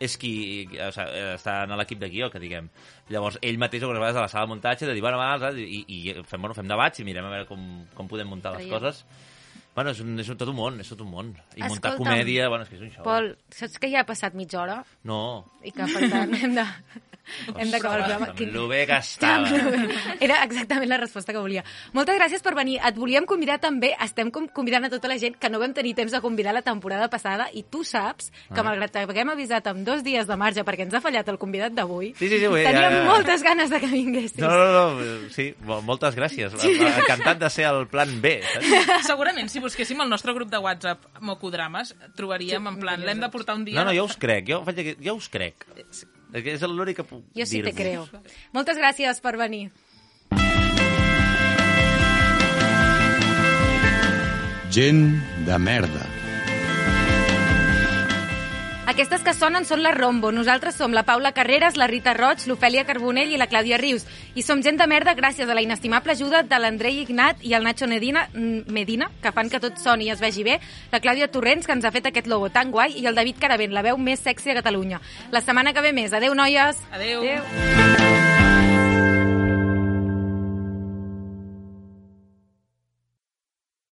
és 0.00 0.16
qui 0.16 0.68
o 0.78 0.92
sigui, 0.94 1.24
està 1.34 1.64
en 1.64 1.72
l'equip 1.76 1.98
de 1.98 2.08
guió, 2.08 2.28
que 2.30 2.38
diguem. 2.38 2.68
Llavors, 3.10 3.38
ell 3.42 3.58
mateix 3.58 3.82
algunes 3.82 3.98
vegades 3.98 4.16
a 4.16 4.20
la 4.20 4.28
sala 4.28 4.44
de 4.46 4.52
muntatge 4.52 4.86
de 4.86 4.94
dir, 4.94 5.02
bueno, 5.02 5.18
va? 5.18 5.50
I, 5.50 5.84
i 5.88 6.14
fem, 6.22 6.40
bueno, 6.40 6.54
fem 6.54 6.68
debats 6.68 7.00
i 7.00 7.04
mirem 7.04 7.24
a 7.26 7.30
veure 7.30 7.46
com, 7.46 7.64
com 7.96 8.06
podem 8.06 8.28
muntar 8.30 8.52
les 8.54 8.68
Traiem. 8.68 8.78
coses. 8.78 9.04
Bueno, 9.78 9.92
és, 9.94 10.00
un, 10.02 10.16
és 10.18 10.26
un, 10.32 10.34
tot 10.40 10.48
un 10.50 10.56
món, 10.58 10.80
és 10.82 10.88
tot 10.90 11.04
un 11.04 11.10
món. 11.12 11.28
I 11.54 11.60
muntar 11.62 11.92
Escolta'm, 11.92 11.98
comèdia, 12.00 12.48
bueno, 12.50 12.64
és 12.66 12.70
que 12.72 12.74
és 12.74 12.82
un 12.82 12.88
show. 12.90 13.04
Pol, 13.06 13.28
saps 13.54 13.78
que 13.78 13.90
ja 13.92 14.00
ha 14.02 14.08
passat 14.08 14.34
mitja 14.34 14.58
hora 14.58 14.80
No. 15.06 15.18
i 15.62 15.70
que, 15.70 15.86
per 15.92 16.08
tant, 16.10 16.34
hem 16.34 16.56
de... 16.58 16.64
Hem 17.56 17.70
d'acabar 17.70 17.98
el 17.98 18.04
programa. 18.04 18.26
Amb 18.32 18.54
lo 18.54 18.66
bé 18.68 18.86
que 18.86 18.96
estava. 18.98 19.48
Era 20.20 20.42
exactament 20.44 20.88
la 20.90 20.98
resposta 21.00 21.32
que 21.32 21.38
volia. 21.42 21.64
Moltes 21.92 22.16
gràcies 22.18 22.42
per 22.42 22.54
venir. 22.56 22.78
Et 22.84 22.96
volíem 22.96 23.26
convidar 23.28 23.58
també, 23.62 23.94
estem 24.04 24.30
convidant 24.30 24.84
a 24.86 24.90
tota 24.90 25.08
la 25.08 25.18
gent 25.18 25.36
que 25.38 25.50
no 25.50 25.58
vam 25.60 25.72
tenir 25.74 25.94
temps 25.98 26.12
de 26.12 26.20
convidar 26.24 26.54
la 26.54 26.62
temporada 26.62 27.08
passada 27.10 27.48
i 27.52 27.62
tu 27.64 27.84
saps 27.84 28.30
que 28.52 28.60
Ah. 28.60 28.62
malgrat 28.64 28.90
que 28.92 28.98
haguem 29.04 29.28
avisat 29.30 29.66
amb 29.68 29.84
dos 29.86 30.02
dies 30.04 30.26
de 30.26 30.36
marge 30.36 30.64
perquè 30.64 30.82
ens 30.86 30.94
ha 30.94 31.00
fallat 31.00 31.28
el 31.28 31.38
convidat 31.38 31.72
d'avui, 31.72 32.14
Sí, 32.18 32.28
sí, 32.28 32.38
sí, 32.38 32.46
bé, 32.48 32.64
teníem 32.64 32.92
ja, 32.92 33.02
ja. 33.02 33.04
moltes 33.04 33.42
ganes 33.42 33.70
de 33.70 33.80
que 33.80 33.86
vinguessis. 33.86 34.38
No, 34.38 34.48
no, 34.50 34.72
no, 34.72 35.00
eh, 35.02 35.28
sí, 35.30 35.54
mo- 35.64 35.80
moltes 35.82 36.14
gràcies. 36.16 36.52
Encantat 36.64 37.38
de 37.38 37.50
ser 37.50 37.66
el 37.70 37.86
plan 37.88 38.20
B, 38.20 38.40
saps? 38.42 39.06
Segurament, 39.06 39.48
si 39.48 39.60
busquéssim 39.60 40.00
el 40.00 40.08
nostre 40.10 40.32
grup 40.34 40.50
de 40.50 40.58
WhatsApp 40.58 41.04
Mocodrames, 41.20 41.94
trobaríem 42.16 42.66
en 42.66 42.78
plan, 42.80 43.00
l'hem 43.04 43.20
de 43.20 43.28
portar 43.30 43.54
un 43.56 43.64
dia... 43.64 43.78
No, 43.80 43.84
no, 43.90 43.94
jo 43.96 44.04
us 44.08 44.16
crec, 44.16 44.48
jo, 44.48 44.62
jo 45.00 45.14
us 45.14 45.28
crec. 45.28 45.66
És 45.76 46.04
que 46.04 46.17
és 46.34 46.62
l'únic 46.62 46.96
que 46.96 47.04
puc 47.04 47.24
Jo 47.34 47.46
sí 47.46 47.62
te 47.62 47.72
dir-vos. 47.72 48.10
creo. 48.10 48.22
Moltes 48.52 48.76
gràcies 48.76 49.20
per 49.20 49.36
venir. 49.36 49.70
Gent 54.70 55.20
de 55.46 55.58
merda. 55.58 56.27
Aquestes 58.88 59.20
que 59.20 59.34
sonen 59.36 59.66
són 59.68 59.82
la 59.84 59.90
Rombo. 59.92 60.30
Nosaltres 60.32 60.78
som 60.80 60.94
la 60.96 61.02
Paula 61.04 61.34
Carreras, 61.36 61.76
la 61.76 61.86
Rita 61.90 62.14
Roig, 62.16 62.46
l'Ofèlia 62.48 62.86
Carbonell 62.88 63.34
i 63.34 63.36
la 63.36 63.44
Clàudia 63.50 63.76
Rius. 63.76 64.06
I 64.32 64.40
som 64.46 64.62
gent 64.64 64.80
de 64.80 64.86
merda 64.88 65.12
gràcies 65.18 65.44
a 65.44 65.52
la 65.52 65.60
inestimable 65.60 66.14
ajuda 66.16 66.40
de 66.48 66.60
l'Andrei 66.62 67.02
Ignat 67.02 67.44
i 67.44 67.52
el 67.52 67.68
Nacho 67.68 67.84
Medina, 67.86 68.30
mm, 68.32 68.72
Medina, 68.72 69.10
que 69.20 69.32
fan 69.32 69.50
que 69.50 69.60
tot 69.60 69.76
soni 69.76 70.06
i 70.06 70.10
es 70.10 70.24
vegi 70.24 70.42
bé, 70.42 70.58
la 70.90 71.02
Clàudia 71.04 71.28
Torrents, 71.28 71.66
que 71.66 71.72
ens 71.76 71.84
ha 71.84 71.92
fet 71.92 72.06
aquest 72.06 72.26
logo 72.28 72.48
tan 72.48 72.70
guai, 72.70 72.96
i 72.96 73.04
el 73.04 73.14
David 73.14 73.36
Caravent, 73.38 73.72
la 73.72 73.82
veu 73.82 73.98
més 73.98 74.20
sexy 74.20 74.54
de 74.54 74.62
Catalunya. 74.62 75.02
La 75.32 75.42
setmana 75.42 75.74
que 75.74 75.82
ve 75.82 75.92
més. 75.92 76.14
Adeu, 76.14 76.34
noies! 76.34 76.80
Adeu. 76.90 77.20
Adeu. 77.28 78.67